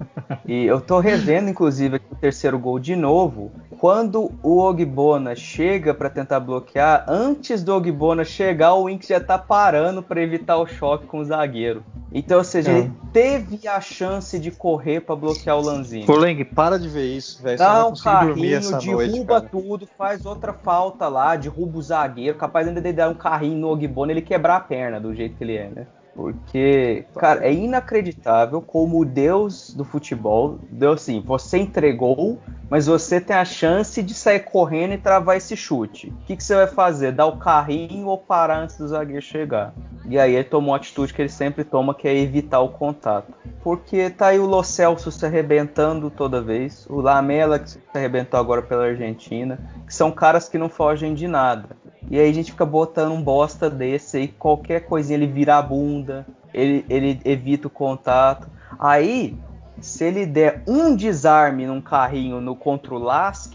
E 0.45 0.65
eu 0.65 0.79
tô 0.79 0.99
revendo, 0.99 1.49
inclusive, 1.49 1.97
aqui 1.97 2.05
o 2.12 2.15
terceiro 2.15 2.58
gol 2.58 2.79
de 2.79 2.95
novo. 2.95 3.51
Quando 3.77 4.32
o 4.43 4.60
Ogbona 4.60 5.36
chega 5.36 5.93
pra 5.93 6.10
tentar 6.10 6.39
bloquear, 6.39 7.05
antes 7.08 7.63
do 7.63 7.73
Ogbona 7.73 8.23
chegar, 8.23 8.73
o 8.73 8.86
Winks 8.86 9.08
já 9.08 9.19
tá 9.19 9.38
parando 9.38 10.01
pra 10.01 10.21
evitar 10.21 10.58
o 10.58 10.67
choque 10.67 11.05
com 11.05 11.19
o 11.19 11.25
zagueiro. 11.25 11.84
Então, 12.12 12.39
ou 12.39 12.43
seja, 12.43 12.71
ele 12.71 12.91
teve 13.13 13.67
a 13.67 13.79
chance 13.79 14.39
de 14.39 14.49
correr 14.49 15.01
pra 15.01 15.15
bloquear 15.15 15.58
o 15.58 15.62
Lanzini. 15.62 16.05
Forleng, 16.05 16.43
para 16.43 16.79
de 16.79 16.89
ver 16.89 17.05
isso, 17.05 17.41
velho. 17.43 17.58
Dá 17.58 17.86
um 17.86 17.93
carrinho, 17.93 18.62
noite, 18.62 18.86
derruba 18.86 19.41
cara. 19.41 19.49
tudo, 19.51 19.88
faz 19.97 20.25
outra 20.25 20.51
falta 20.51 21.08
lá, 21.08 21.36
derruba 21.36 21.77
o 21.77 21.82
zagueiro, 21.82 22.36
capaz 22.38 22.67
ainda 22.67 22.82
de 22.82 22.91
dar 22.91 23.10
um 23.10 23.13
carrinho 23.13 23.60
no 23.60 23.69
Ogbona 23.69 24.12
ele 24.12 24.21
quebrar 24.21 24.55
a 24.55 24.60
perna 24.60 24.99
do 24.99 25.13
jeito 25.13 25.38
que 25.38 25.43
ele 25.43 25.55
é, 25.55 25.69
né? 25.69 25.88
Porque, 26.15 27.05
cara, 27.15 27.45
é 27.45 27.53
inacreditável 27.53 28.61
como 28.61 28.99
o 28.99 29.05
Deus 29.05 29.73
do 29.73 29.85
futebol 29.85 30.59
deu 30.69 30.93
assim: 30.93 31.21
você 31.21 31.57
entregou, 31.57 32.39
mas 32.69 32.87
você 32.87 33.21
tem 33.21 33.35
a 33.35 33.45
chance 33.45 34.03
de 34.03 34.13
sair 34.13 34.41
correndo 34.41 34.93
e 34.93 34.97
travar 34.97 35.37
esse 35.37 35.55
chute. 35.55 36.07
O 36.09 36.25
que, 36.25 36.35
que 36.35 36.43
você 36.43 36.55
vai 36.55 36.67
fazer? 36.67 37.11
Dar 37.11 37.25
o 37.25 37.37
carrinho 37.37 38.07
ou 38.07 38.17
parar 38.17 38.63
antes 38.63 38.77
do 38.77 38.87
zagueiro 38.87 39.21
chegar? 39.21 39.73
E 40.09 40.17
aí 40.17 40.33
ele 40.33 40.43
tomou 40.43 40.73
a 40.73 40.77
atitude 40.77 41.13
que 41.13 41.21
ele 41.21 41.29
sempre 41.29 41.63
toma, 41.63 41.93
que 41.93 42.07
é 42.07 42.17
evitar 42.17 42.59
o 42.61 42.69
contato. 42.69 43.31
Porque 43.61 44.09
tá 44.09 44.27
aí 44.27 44.39
o 44.39 44.45
Lo 44.45 44.63
Celso 44.63 45.11
se 45.11 45.25
arrebentando 45.25 46.09
toda 46.09 46.41
vez, 46.41 46.87
o 46.89 46.99
Lamela 46.99 47.59
que 47.59 47.69
se 47.69 47.79
arrebentou 47.93 48.39
agora 48.39 48.61
pela 48.61 48.85
Argentina, 48.85 49.59
que 49.85 49.93
são 49.93 50.11
caras 50.11 50.49
que 50.49 50.57
não 50.57 50.67
fogem 50.69 51.13
de 51.13 51.27
nada. 51.27 51.69
E 52.09 52.19
aí 52.19 52.29
a 52.29 52.33
gente 52.33 52.51
fica 52.51 52.65
botando 52.65 53.11
um 53.11 53.21
bosta 53.21 53.69
desse 53.69 54.17
aí, 54.17 54.27
qualquer 54.27 54.81
coisinha 54.81 55.17
ele 55.17 55.27
vira 55.27 55.57
a 55.57 55.61
bunda, 55.61 56.25
ele, 56.53 56.85
ele 56.89 57.19
evita 57.23 57.67
o 57.67 57.69
contato. 57.69 58.47
Aí, 58.79 59.37
se 59.79 60.05
ele 60.05 60.25
der 60.25 60.63
um 60.67 60.95
desarme 60.95 61.67
num 61.67 61.81
carrinho 61.81 62.41
no 62.41 62.55
contra 62.55 62.95
o 62.95 63.09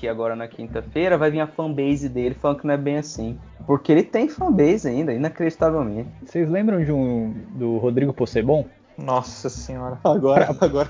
agora 0.09 0.37
na 0.37 0.47
quinta-feira, 0.47 1.19
vai 1.19 1.31
vir 1.31 1.41
a 1.41 1.47
fanbase 1.47 2.09
dele 2.09 2.35
falando 2.35 2.61
que 2.61 2.67
não 2.67 2.75
é 2.75 2.79
bem 2.79 2.99
assim. 2.99 3.39
Porque 3.67 3.91
ele 3.91 4.03
tem 4.03 4.29
fanbase 4.29 4.87
ainda, 4.89 5.13
inacreditavelmente. 5.13 6.09
Vocês 6.25 6.49
lembram 6.49 6.85
de 6.85 6.93
um 6.93 7.35
do 7.55 7.79
Rodrigo 7.79 8.13
Possebon? 8.13 8.67
Nossa 8.97 9.49
senhora. 9.49 9.99
Agora, 10.05 10.55
agora. 10.61 10.89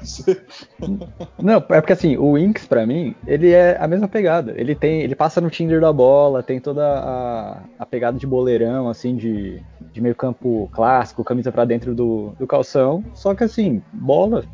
Não, 1.41 1.55
é 1.55 1.61
porque 1.81 1.93
assim, 1.93 2.17
o 2.17 2.35
Winx 2.35 2.67
pra 2.67 2.87
mim, 2.87 3.15
ele 3.27 3.51
é 3.51 3.77
a 3.81 3.89
mesma 3.89 4.07
pegada. 4.09 4.53
Ele 4.57 4.75
tem, 4.75 5.01
ele 5.01 5.15
passa 5.15 5.41
no 5.41 5.51
Tinder 5.51 5.81
da 5.81 5.93
bola, 5.93 6.43
tem 6.43 6.61
toda 6.61 6.83
a, 6.87 7.59
a 7.79 7.87
pegada 7.87 8.19
de 8.19 8.27
boleirão, 8.27 8.89
assim, 8.89 9.17
de, 9.17 9.63
de 9.93 10.01
meio 10.01 10.15
campo 10.15 10.69
clássico, 10.73 11.25
camisa 11.25 11.51
pra 11.51 11.65
dentro 11.65 11.95
do, 11.95 12.35
do 12.39 12.47
calção. 12.47 13.03
Só 13.15 13.35
que 13.35 13.45
assim, 13.45 13.83
bola 13.93 14.45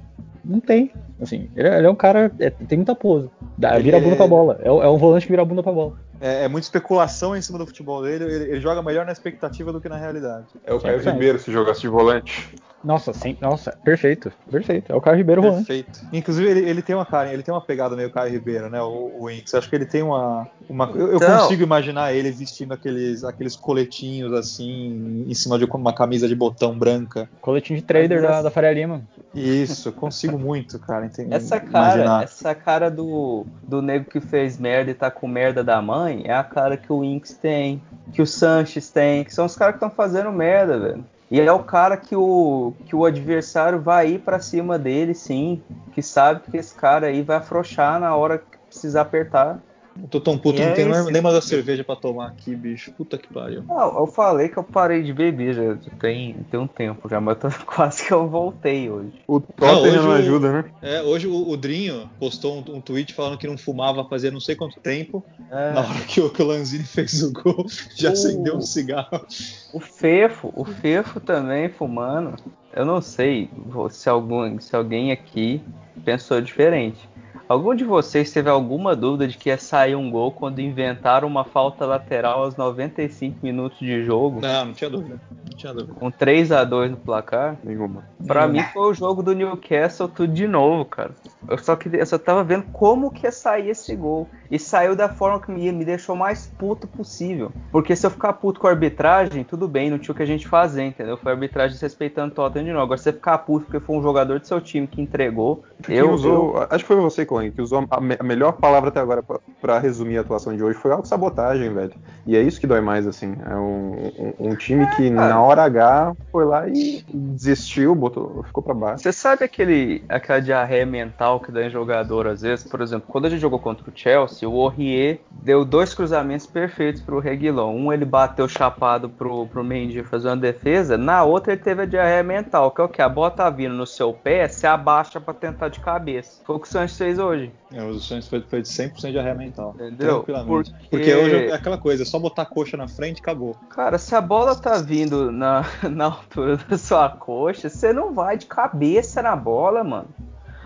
não 0.44 0.60
tem. 0.60 0.92
Assim, 1.20 1.50
ele, 1.54 1.68
é- 1.68 1.78
ele 1.78 1.86
é 1.86 1.90
um 1.90 1.94
cara, 1.94 2.32
é, 2.38 2.48
tem 2.50 2.78
muita 2.78 2.94
pose. 2.94 3.28
Dá, 3.58 3.76
vira 3.78 3.98
a 3.98 4.00
bunda 4.00 4.14
é- 4.14 4.16
pra 4.16 4.26
bola. 4.26 4.58
É, 4.62 4.70
um- 4.72 4.82
é 4.82 4.88
um 4.88 4.96
volante 4.96 5.26
que 5.26 5.32
vira 5.32 5.42
a 5.42 5.44
bunda 5.44 5.62
pra 5.62 5.72
bola. 5.72 5.92
É, 6.18 6.44
é 6.44 6.48
muita 6.48 6.66
especulação 6.66 7.36
em 7.36 7.42
cima 7.42 7.58
do 7.58 7.66
futebol 7.66 8.02
dele. 8.02 8.24
Ele, 8.24 8.44
ele 8.52 8.60
joga 8.60 8.82
melhor 8.82 9.04
na 9.06 9.12
expectativa 9.12 9.72
do 9.72 9.80
que 9.80 9.88
na 9.88 9.96
realidade. 9.96 10.46
É 10.64 10.72
o 10.72 10.80
Caio 10.80 10.98
100%. 11.00 11.12
Ribeiro 11.12 11.38
se 11.38 11.50
jogasse 11.52 11.80
de 11.82 11.88
volante. 11.88 12.54
Nossa, 12.82 13.12
sim, 13.12 13.36
nossa, 13.40 13.72
perfeito, 13.84 14.32
perfeito. 14.50 14.90
É 14.90 14.94
o 14.96 15.00
Carlos 15.00 15.18
Ribeiro 15.18 15.42
volante. 15.42 15.66
Perfeito. 15.66 16.00
Inclusive, 16.12 16.48
ele, 16.48 16.60
ele 16.68 16.80
tem 16.82 16.94
uma 16.96 17.04
cara, 17.04 17.32
ele 17.32 17.42
tem 17.42 17.52
uma 17.52 17.60
pegada 17.60 17.94
meio 17.94 18.10
Caio 18.10 18.32
Ribeiro, 18.32 18.70
né? 18.70 18.80
O, 18.80 19.12
o 19.18 19.26
Winks. 19.26 19.54
Acho 19.54 19.68
que 19.68 19.76
ele 19.76 19.84
tem 19.84 20.02
uma. 20.02 20.48
uma 20.68 20.86
eu, 20.94 21.08
eu 21.08 21.16
Então- 21.16 21.40
consigo 21.40 21.62
imaginar 21.62 22.14
ele 22.14 22.30
vestindo 22.30 22.72
aqueles, 22.72 23.22
aqueles 23.22 23.54
coletinhos 23.54 24.32
assim, 24.32 25.26
em 25.28 25.34
cima 25.34 25.58
de 25.58 25.66
uma 25.66 25.92
camisa 25.92 26.26
de 26.26 26.34
botão 26.34 26.76
branca. 26.78 27.28
Coletinho 27.40 27.78
de 27.78 27.84
trader 27.84 28.22
Mas 28.22 28.30
da, 28.30 28.42
da 28.42 28.50
Faria 28.50 28.72
Lima. 28.72 29.02
Isso, 29.34 29.90
eu 29.90 29.92
consigo 29.92 30.38
muito, 30.38 30.78
cara. 30.78 31.04
Entende? 31.04 31.34
Essa 31.34 31.60
cara, 31.60 31.94
imaginar. 31.96 32.24
essa 32.24 32.54
cara 32.54 32.90
do, 32.90 33.44
do 33.62 33.82
nego 33.82 34.06
que 34.06 34.20
fez 34.20 34.58
merda 34.58 34.90
e 34.90 34.94
tá 34.94 35.10
com 35.10 35.28
merda 35.28 35.62
da 35.62 35.80
mãe 35.82 36.22
é 36.24 36.32
a 36.32 36.42
cara 36.42 36.76
que 36.76 36.90
o 36.92 37.04
Inks 37.04 37.34
tem, 37.34 37.80
que 38.12 38.22
o 38.22 38.26
Sanches 38.26 38.88
tem, 38.90 39.22
que 39.22 39.34
são 39.34 39.44
os 39.44 39.54
caras 39.54 39.74
que 39.74 39.76
estão 39.84 39.90
fazendo 39.90 40.32
merda, 40.32 40.78
velho. 40.78 41.04
E 41.30 41.40
é 41.40 41.52
o 41.52 41.62
cara 41.62 41.96
que 41.96 42.16
o, 42.16 42.72
que 42.86 42.96
o 42.96 43.04
adversário 43.04 43.80
vai 43.80 44.08
ir 44.08 44.18
pra 44.18 44.40
cima 44.40 44.76
dele, 44.76 45.14
sim, 45.14 45.62
que 45.92 46.02
sabe 46.02 46.40
que 46.50 46.56
esse 46.56 46.74
cara 46.74 47.06
aí 47.06 47.22
vai 47.22 47.36
afrouxar 47.36 48.00
na 48.00 48.16
hora 48.16 48.38
que 48.38 48.58
precisar 48.66 49.02
apertar. 49.02 49.60
Eu 50.00 50.08
tô 50.08 50.20
tão 50.20 50.38
puto, 50.38 50.58
E 50.60 50.64
não 50.64 50.70
é 50.70 50.74
tenho 50.74 50.90
isso. 50.92 51.10
nem 51.10 51.20
mais 51.20 51.34
a 51.34 51.40
cerveja 51.42 51.82
pra 51.84 51.96
tomar 51.96 52.28
aqui, 52.28 52.54
bicho. 52.54 52.92
Puta 52.92 53.18
que 53.18 53.26
pariu. 53.32 53.62
Não, 53.66 53.98
eu 53.98 54.06
falei 54.06 54.48
que 54.48 54.56
eu 54.56 54.62
parei 54.62 55.02
de 55.02 55.12
beber 55.12 55.54
já 55.54 55.76
tem, 55.98 56.34
tem 56.50 56.60
um 56.60 56.66
tempo 56.66 57.08
já, 57.08 57.20
mas 57.20 57.38
tô- 57.38 57.48
quase 57.66 58.06
que 58.06 58.12
eu 58.12 58.28
voltei 58.28 58.88
hoje. 58.88 59.12
O 59.26 59.40
Tottenham 59.40 59.82
hoje 59.82 59.98
não 59.98 60.08
o- 60.08 60.12
ajuda, 60.12 60.52
né? 60.52 60.64
É, 60.80 61.02
hoje 61.02 61.26
o, 61.26 61.48
o 61.50 61.56
Drinho 61.56 62.08
postou 62.18 62.56
um, 62.58 62.76
um 62.76 62.80
tweet 62.80 63.12
falando 63.12 63.36
que 63.36 63.46
não 63.46 63.58
fumava 63.58 64.04
fazia 64.04 64.30
não 64.30 64.40
sei 64.40 64.54
quanto 64.54 64.80
tempo. 64.80 65.24
É. 65.50 65.72
Na 65.72 65.80
hora 65.80 66.00
que 66.06 66.20
o, 66.20 66.30
que 66.30 66.40
o 66.42 66.46
Lanzini 66.46 66.84
fez 66.86 67.22
o 67.22 67.32
gol, 67.32 67.66
já 67.96 68.10
Uh. 68.10 68.12
acendeu 68.12 68.56
um 68.56 68.60
cigarro. 68.62 69.26
O 69.74 69.80
Fefo, 69.80 70.52
o 70.54 70.64
Fefo 70.64 71.18
também 71.20 71.68
fumando. 71.68 72.36
Eu 72.72 72.84
não 72.84 73.02
sei 73.02 73.50
se, 73.90 74.08
algum, 74.08 74.60
se 74.60 74.74
alguém 74.76 75.10
aqui 75.10 75.60
pensou 76.04 76.40
diferente. 76.40 77.09
Algum 77.48 77.74
de 77.74 77.84
vocês 77.84 78.30
teve 78.32 78.48
alguma 78.48 78.94
dúvida 78.94 79.26
de 79.26 79.36
que 79.36 79.48
ia 79.48 79.58
sair 79.58 79.94
um 79.96 80.10
gol 80.10 80.30
quando 80.32 80.60
inventaram 80.60 81.26
uma 81.26 81.44
falta 81.44 81.84
lateral 81.84 82.44
aos 82.44 82.56
95 82.56 83.38
minutos 83.42 83.78
de 83.78 84.04
jogo, 84.04 84.40
Não, 84.40 84.66
não 84.66 84.72
tinha 84.72 84.88
dúvida. 84.90 85.20
Não 85.30 85.56
tinha 85.56 85.72
dúvida. 85.74 85.94
com 85.94 86.10
3 86.10 86.52
a 86.52 86.64
2 86.64 86.92
no 86.92 86.96
placar? 86.96 87.56
Nenhuma. 87.64 88.04
Pra 88.26 88.46
Não. 88.46 88.52
mim 88.54 88.62
foi 88.72 88.90
o 88.90 88.94
jogo 88.94 89.22
do 89.22 89.34
Newcastle 89.34 90.08
tudo 90.08 90.32
de 90.32 90.46
novo, 90.46 90.84
cara. 90.84 91.10
Eu 91.48 91.58
só, 91.58 91.74
que, 91.74 91.88
eu 91.92 92.06
só 92.06 92.18
tava 92.18 92.44
vendo 92.44 92.64
como 92.72 93.10
que 93.10 93.26
ia 93.26 93.32
sair 93.32 93.70
esse 93.70 93.94
gol. 93.96 94.28
E 94.50 94.58
saiu 94.58 94.96
da 94.96 95.08
forma 95.08 95.40
que 95.40 95.50
me, 95.50 95.70
me 95.72 95.84
deixou 95.84 96.16
mais 96.16 96.46
puto 96.58 96.86
possível. 96.86 97.52
Porque 97.70 97.94
se 97.94 98.04
eu 98.04 98.10
ficar 98.10 98.32
puto 98.34 98.58
com 98.60 98.66
a 98.66 98.70
arbitragem, 98.70 99.44
tudo 99.44 99.68
bem, 99.68 99.88
não 99.90 99.98
tinha 99.98 100.12
o 100.12 100.16
que 100.16 100.22
a 100.22 100.26
gente 100.26 100.46
fazer, 100.48 100.82
entendeu? 100.84 101.16
Foi 101.16 101.30
a 101.30 101.34
arbitragem 101.34 101.72
desrespeitando 101.74 102.32
o 102.32 102.34
Tottenham 102.34 102.64
de 102.66 102.72
novo. 102.72 102.82
Agora, 102.82 102.98
se 102.98 103.04
você 103.04 103.12
ficar 103.12 103.38
puto 103.38 103.66
porque 103.66 103.78
foi 103.80 103.96
um 103.96 104.02
jogador 104.02 104.40
do 104.40 104.46
seu 104.46 104.60
time 104.60 104.86
que 104.88 105.00
entregou, 105.00 105.62
Quem 105.84 105.96
eu, 105.96 106.10
usou, 106.12 106.66
acho 106.68 106.84
que 106.84 106.88
foi 106.88 106.96
você 106.96 107.19
que 107.24 107.32
Luan, 107.32 107.50
que 107.50 107.60
usou 107.60 107.86
a, 107.90 108.00
me 108.00 108.16
a 108.18 108.22
melhor 108.22 108.52
palavra 108.52 108.88
até 108.88 109.00
agora 109.00 109.22
para 109.60 109.78
resumir 109.78 110.18
a 110.18 110.20
atuação 110.20 110.54
de 110.54 110.62
hoje 110.62 110.78
foi 110.78 110.92
autossabotagem, 110.92 111.72
velho. 111.72 111.92
E 112.26 112.36
é 112.36 112.42
isso 112.42 112.60
que 112.60 112.66
dói 112.66 112.80
mais, 112.80 113.06
assim. 113.06 113.36
É 113.46 113.54
um, 113.54 114.34
um, 114.38 114.50
um 114.50 114.54
time 114.54 114.86
que 114.96 115.06
é, 115.06 115.10
na 115.10 115.40
hora 115.40 115.64
H 115.64 116.14
foi 116.30 116.44
lá 116.44 116.68
e 116.68 117.04
desistiu, 117.12 117.94
botou, 117.94 118.42
ficou 118.44 118.62
para 118.62 118.74
baixo. 118.74 119.02
Você 119.02 119.12
sabe 119.12 119.44
aquele, 119.44 120.04
aquela 120.08 120.40
diarreia 120.40 120.86
mental 120.86 121.40
que 121.40 121.52
dá 121.52 121.64
em 121.64 121.70
jogador 121.70 122.26
às 122.26 122.42
vezes? 122.42 122.66
Por 122.66 122.80
exemplo, 122.80 123.06
quando 123.08 123.26
a 123.26 123.30
gente 123.30 123.40
jogou 123.40 123.58
contra 123.58 123.88
o 123.88 123.92
Chelsea, 123.94 124.48
o 124.48 124.60
Aurier 124.60 125.20
deu 125.30 125.64
dois 125.64 125.94
cruzamentos 125.94 126.46
perfeitos 126.46 127.02
pro 127.02 127.18
Reguilon. 127.18 127.74
Um 127.74 127.92
ele 127.92 128.04
bateu 128.04 128.48
chapado 128.48 129.08
pro, 129.08 129.46
pro 129.46 129.64
Mendy 129.64 130.02
fazer 130.02 130.28
uma 130.28 130.36
defesa, 130.36 130.96
na 130.96 131.24
outra 131.24 131.52
ele 131.52 131.62
teve 131.62 131.82
a 131.82 131.86
diarreia 131.86 132.22
mental, 132.22 132.70
que 132.70 132.80
é 132.80 132.84
o 132.84 132.88
que? 132.88 133.02
A 133.02 133.08
bola 133.08 133.30
tá 133.30 133.48
vindo 133.50 133.74
no 133.74 133.86
seu 133.86 134.12
pé, 134.12 134.48
se 134.48 134.66
abaixa 134.66 135.20
para 135.20 135.34
tentar 135.34 135.68
de 135.68 135.80
cabeça. 135.80 136.42
Foi 136.44 136.56
o 136.56 136.60
que 136.60 136.66
o 136.66 136.70
Santos 136.70 136.96
fez 137.10 137.18
hoje. 137.18 137.52
É, 137.72 137.82
o 137.82 137.98
Santos 137.98 138.28
foi, 138.28 138.40
foi 138.42 138.62
de 138.62 138.68
100% 138.68 139.10
de 139.10 139.18
arreia 139.18 139.34
mental. 139.34 139.72
Entendeu? 139.74 140.22
Tranquilamente. 140.22 140.70
Porque... 140.70 140.88
Porque 140.90 141.14
hoje 141.14 141.46
é 141.46 141.52
aquela 141.52 141.78
coisa, 141.78 142.02
é 142.02 142.06
só 142.06 142.18
botar 142.18 142.42
a 142.42 142.46
coxa 142.46 142.76
na 142.76 142.88
frente 142.88 143.18
e 143.18 143.20
acabou. 143.20 143.54
Cara, 143.68 143.98
se 143.98 144.14
a 144.14 144.20
bola 144.20 144.54
tá 144.54 144.78
vindo 144.78 145.30
na, 145.32 145.64
na 145.90 146.06
altura 146.06 146.56
da 146.56 146.78
sua 146.78 147.08
coxa, 147.08 147.68
você 147.68 147.92
não 147.92 148.14
vai 148.14 148.36
de 148.36 148.46
cabeça 148.46 149.22
na 149.22 149.34
bola, 149.34 149.82
mano. 149.82 150.08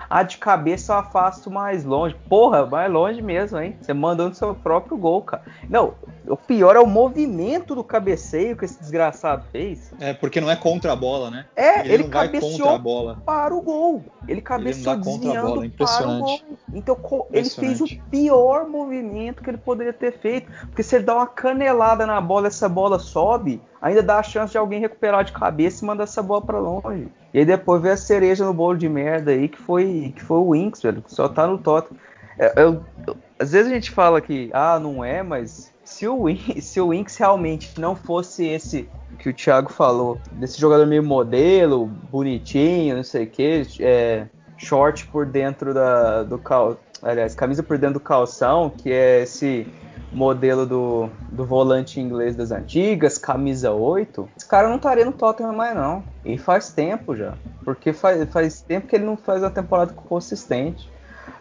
A 0.09 0.23
de 0.23 0.39
cabeça 0.39 0.93
eu 0.93 0.99
afasto 0.99 1.51
mais 1.51 1.85
longe. 1.85 2.17
Porra, 2.29 2.67
mais 2.67 2.91
longe 2.91 3.23
mesmo, 3.23 3.59
hein? 3.59 3.77
Você 3.81 3.93
mandando 3.93 4.35
seu 4.35 4.55
próprio 4.55 4.97
gol, 4.97 5.23
cara. 5.23 5.43
Não, 5.69 5.95
o 6.27 6.37
pior 6.37 6.77
é 6.77 6.81
o 6.81 6.87
movimento 6.87 7.75
do 7.75 7.85
cabeceio 7.85 8.57
que 8.57 8.65
esse 8.65 8.79
desgraçado 8.79 9.45
fez. 9.51 9.93
É, 10.01 10.13
porque 10.13 10.41
não 10.41 10.51
é 10.51 10.57
contra 10.57 10.93
a 10.93 10.97
bola, 10.97 11.31
né? 11.31 11.47
É, 11.55 11.81
ele, 11.81 11.95
ele 11.95 12.05
cabeceou 12.05 13.17
para 13.25 13.55
o 13.55 13.61
gol. 13.61 14.05
Ele 14.27 14.41
cabeceou 14.41 14.95
ele 14.95 15.03
desviando 15.03 15.71
para 15.71 16.09
o 16.09 16.21
gol. 16.21 16.41
Então 16.73 16.99
ele 17.33 17.51
fez 17.51 17.81
o 17.81 17.87
pior 18.11 18.69
movimento 18.69 19.43
que 19.43 19.51
ele 19.51 19.59
poderia 19.59 19.93
ter 19.93 20.19
feito. 20.19 20.51
Porque 20.67 20.83
se 20.83 20.97
ele 20.97 21.05
dá 21.05 21.15
uma 21.17 21.27
canelada 21.27 22.07
na 22.07 22.21
bola, 22.21 22.49
essa 22.49 22.69
bola 22.69 22.99
sobe, 22.99 23.61
ainda 23.85 24.03
dá 24.03 24.19
a 24.19 24.23
chance 24.23 24.53
de 24.53 24.57
alguém 24.57 24.81
recuperar 24.81 25.23
de 25.25 25.33
cabeça 25.33 25.85
e 25.85 25.87
mandar 25.87 26.05
essa 26.05 26.23
bola 26.23 26.41
para 26.41 26.59
longe. 26.59 27.07
E 27.35 27.39
aí 27.39 27.45
depois 27.45 27.83
vem 27.83 27.93
a 27.93 27.97
cereja 27.99 28.43
no 28.43 28.55
bolo 28.55 28.79
de 28.79 28.89
merda 28.89 29.31
aí, 29.31 29.47
que 29.47 29.59
foi, 29.59 30.15
que 30.17 30.23
foi 30.23 30.39
o 30.39 30.55
Inks, 30.55 30.81
velho, 30.81 31.03
que 31.03 31.13
só 31.13 31.29
tá 31.29 31.47
no 31.47 31.59
Tottenham. 31.59 32.01
É, 32.39 32.63
eu, 32.63 32.83
eu, 33.07 33.17
às 33.39 33.53
vezes 33.53 33.71
a 33.71 33.75
gente 33.75 33.91
fala 33.91 34.23
que, 34.23 34.49
ah, 34.55 34.79
não 34.81 35.05
é, 35.05 35.23
mas 35.23 35.71
se 35.85 36.09
o, 36.09 36.25
se 36.63 36.81
o 36.81 36.95
Inks 36.95 37.15
realmente 37.19 37.79
não 37.79 37.95
fosse 37.95 38.47
esse 38.47 38.89
que 39.19 39.29
o 39.29 39.35
Thiago 39.35 39.71
falou, 39.71 40.19
desse 40.33 40.59
jogador 40.59 40.87
meio 40.87 41.05
modelo, 41.05 41.87
bonitinho, 42.11 42.97
não 42.97 43.05
sei 43.05 43.25
o 43.25 43.31
que, 43.31 43.67
é, 43.81 44.27
short 44.57 45.07
por 45.09 45.27
dentro 45.27 45.75
da, 45.75 46.23
do 46.23 46.39
cal, 46.39 46.79
aliás, 47.03 47.35
camisa 47.35 47.63
por 47.63 47.77
dentro 47.77 47.95
do 47.95 48.01
calção, 48.01 48.71
que 48.71 48.91
é 48.91 49.23
esse 49.23 49.67
modelo 50.15 50.65
do, 50.65 51.11
do 51.31 51.45
volante 51.45 52.01
inglês 52.01 52.37
das 52.37 52.51
antigas, 52.51 53.19
camisa 53.19 53.73
8, 53.73 54.29
esse 54.37 54.47
cara 54.47 54.69
não 54.69 54.77
estaria 54.77 55.05
no 55.05 55.13
Tottenham 55.13 55.53
mais 55.53 55.75
não. 55.75 56.05
E 56.25 56.39
faz 56.39 56.73
tempo 56.73 57.17
já. 57.17 57.35
Porque 57.65 57.93
faz, 57.93 58.25
faz 58.31 58.61
tempo 58.63 58.87
que 58.87 58.97
ele 58.97 59.05
não 59.05 59.17
faz 59.17 59.43
uma 59.43 59.51
temporada 59.51 59.93
consistente. 59.93 60.89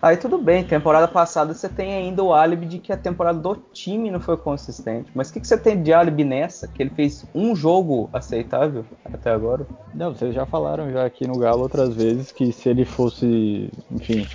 Aí 0.04 0.18
tudo 0.18 0.38
bem, 0.38 0.66
temporada 0.66 1.08
passada 1.08 1.54
você 1.54 1.70
tem 1.70 1.94
ainda 1.94 2.22
o 2.22 2.34
álibi 2.34 2.66
de 2.66 2.78
que 2.78 2.92
a 2.92 2.98
temporada 2.98 3.40
do 3.40 3.56
time 3.72 4.12
não 4.12 4.20
foi 4.20 4.36
consistente. 4.36 5.10
Mas 5.16 5.30
o 5.30 5.34
que, 5.34 5.40
que 5.40 5.48
você 5.48 5.58
tem 5.58 5.82
de 5.82 5.94
álibi 5.94 6.26
nessa? 6.26 6.68
Que 6.68 6.84
ele 6.84 6.90
fez 6.90 7.26
um 7.34 7.56
jogo 7.56 8.10
aceitável 8.12 8.84
até 9.06 9.32
agora? 9.32 9.66
Não, 9.96 10.14
vocês 10.14 10.36
já 10.36 10.46
falaram 10.46 10.92
já 10.92 11.06
aqui 11.06 11.26
no 11.26 11.40
Galo 11.40 11.62
outras 11.62 11.96
vezes 11.96 12.34
que 12.34 12.52
se 12.52 12.68
ele 12.68 12.84
fosse, 12.84 13.70
enfim, 13.90 14.28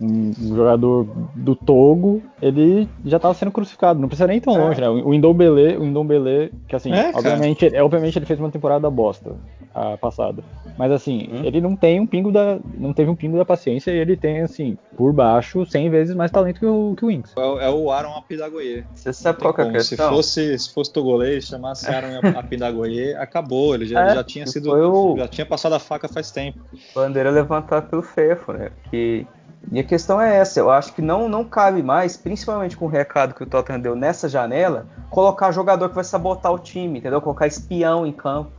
um, 0.00 0.32
jogador 0.32 1.08
do 1.34 1.56
Togo, 1.56 2.22
ele 2.40 2.88
já 3.04 3.16
estava 3.16 3.34
sendo 3.34 3.50
crucificado. 3.50 3.98
Não 3.98 4.06
precisa 4.06 4.28
nem 4.28 4.40
tão 4.40 4.54
é. 4.54 4.58
longe, 4.58 4.80
né? 4.80 4.88
O 4.88 5.12
Indombele, 5.12 5.76
o 5.76 5.84
Indombele, 5.84 6.52
que 6.68 6.76
assim, 6.76 6.92
é, 6.92 7.10
obviamente, 7.12 7.74
é, 7.74 7.82
obviamente 7.82 8.16
ele 8.16 8.26
fez 8.26 8.38
uma 8.38 8.50
temporada 8.50 8.88
bosta 8.88 9.34
a 9.74 9.96
passada. 9.96 10.42
Mas 10.78 10.92
assim, 10.92 11.28
hum. 11.32 11.40
ele 11.44 11.60
não 11.60 11.74
tem 11.74 12.00
um 12.00 12.06
pingo 12.06 12.30
da. 12.30 12.58
não 12.78 12.92
teve 12.92 13.10
um 13.10 13.16
pingo 13.16 13.36
da 13.36 13.44
paciência 13.44 13.90
e 13.90 13.98
ele 13.98 14.16
tem, 14.16 14.40
assim, 14.40 14.78
por 14.96 15.12
baixo, 15.16 15.66
100 15.66 15.90
vezes 15.90 16.14
mais 16.14 16.30
talento 16.30 16.60
que 16.60 16.66
o, 16.66 16.94
que 16.96 17.04
o 17.04 17.08
Winks. 17.08 17.32
É, 17.36 17.66
é 17.66 17.70
o 17.70 17.90
Aaron 17.90 18.14
Apidagoye. 18.16 18.84
Você 18.94 19.12
sabe 19.12 19.40
qual 19.40 19.52
que 19.52 19.62
é 19.62 19.64
a 19.64 19.72
questão? 19.72 20.08
Se 20.08 20.14
fosse, 20.14 20.58
se 20.58 20.72
fosse 20.72 20.92
togolês, 20.92 21.46
chamasse 21.46 21.86
Aaron 21.90 22.20
Apidagoye, 22.38 23.14
acabou. 23.14 23.74
Ele 23.74 23.86
já, 23.86 24.10
é, 24.10 24.14
já 24.14 24.22
tinha 24.22 24.46
sido. 24.46 24.70
O... 24.70 25.16
Já 25.16 25.26
tinha 25.26 25.46
passado 25.46 25.74
a 25.74 25.80
faca 25.80 26.06
faz 26.06 26.30
tempo. 26.30 26.60
Bandeira 26.94 27.30
levantada 27.30 27.86
pelo 27.86 28.02
Fefo, 28.02 28.52
né? 28.52 28.70
Que 28.90 29.26
e 29.72 29.80
a 29.80 29.82
questão 29.82 30.20
é 30.20 30.36
essa, 30.36 30.60
eu 30.60 30.70
acho 30.70 30.92
que 30.92 31.02
não, 31.02 31.28
não 31.28 31.44
cabe 31.44 31.82
mais, 31.82 32.16
principalmente 32.16 32.76
com 32.76 32.84
o 32.84 32.88
recado 32.88 33.34
que 33.34 33.42
o 33.42 33.46
Tottenham 33.46 33.80
deu 33.80 33.96
nessa 33.96 34.28
janela, 34.28 34.86
colocar 35.10 35.50
jogador 35.50 35.88
que 35.88 35.94
vai 35.96 36.04
sabotar 36.04 36.52
o 36.52 36.58
time, 36.58 37.00
entendeu? 37.00 37.20
Colocar 37.20 37.48
espião 37.48 38.06
em 38.06 38.12
campo 38.12 38.52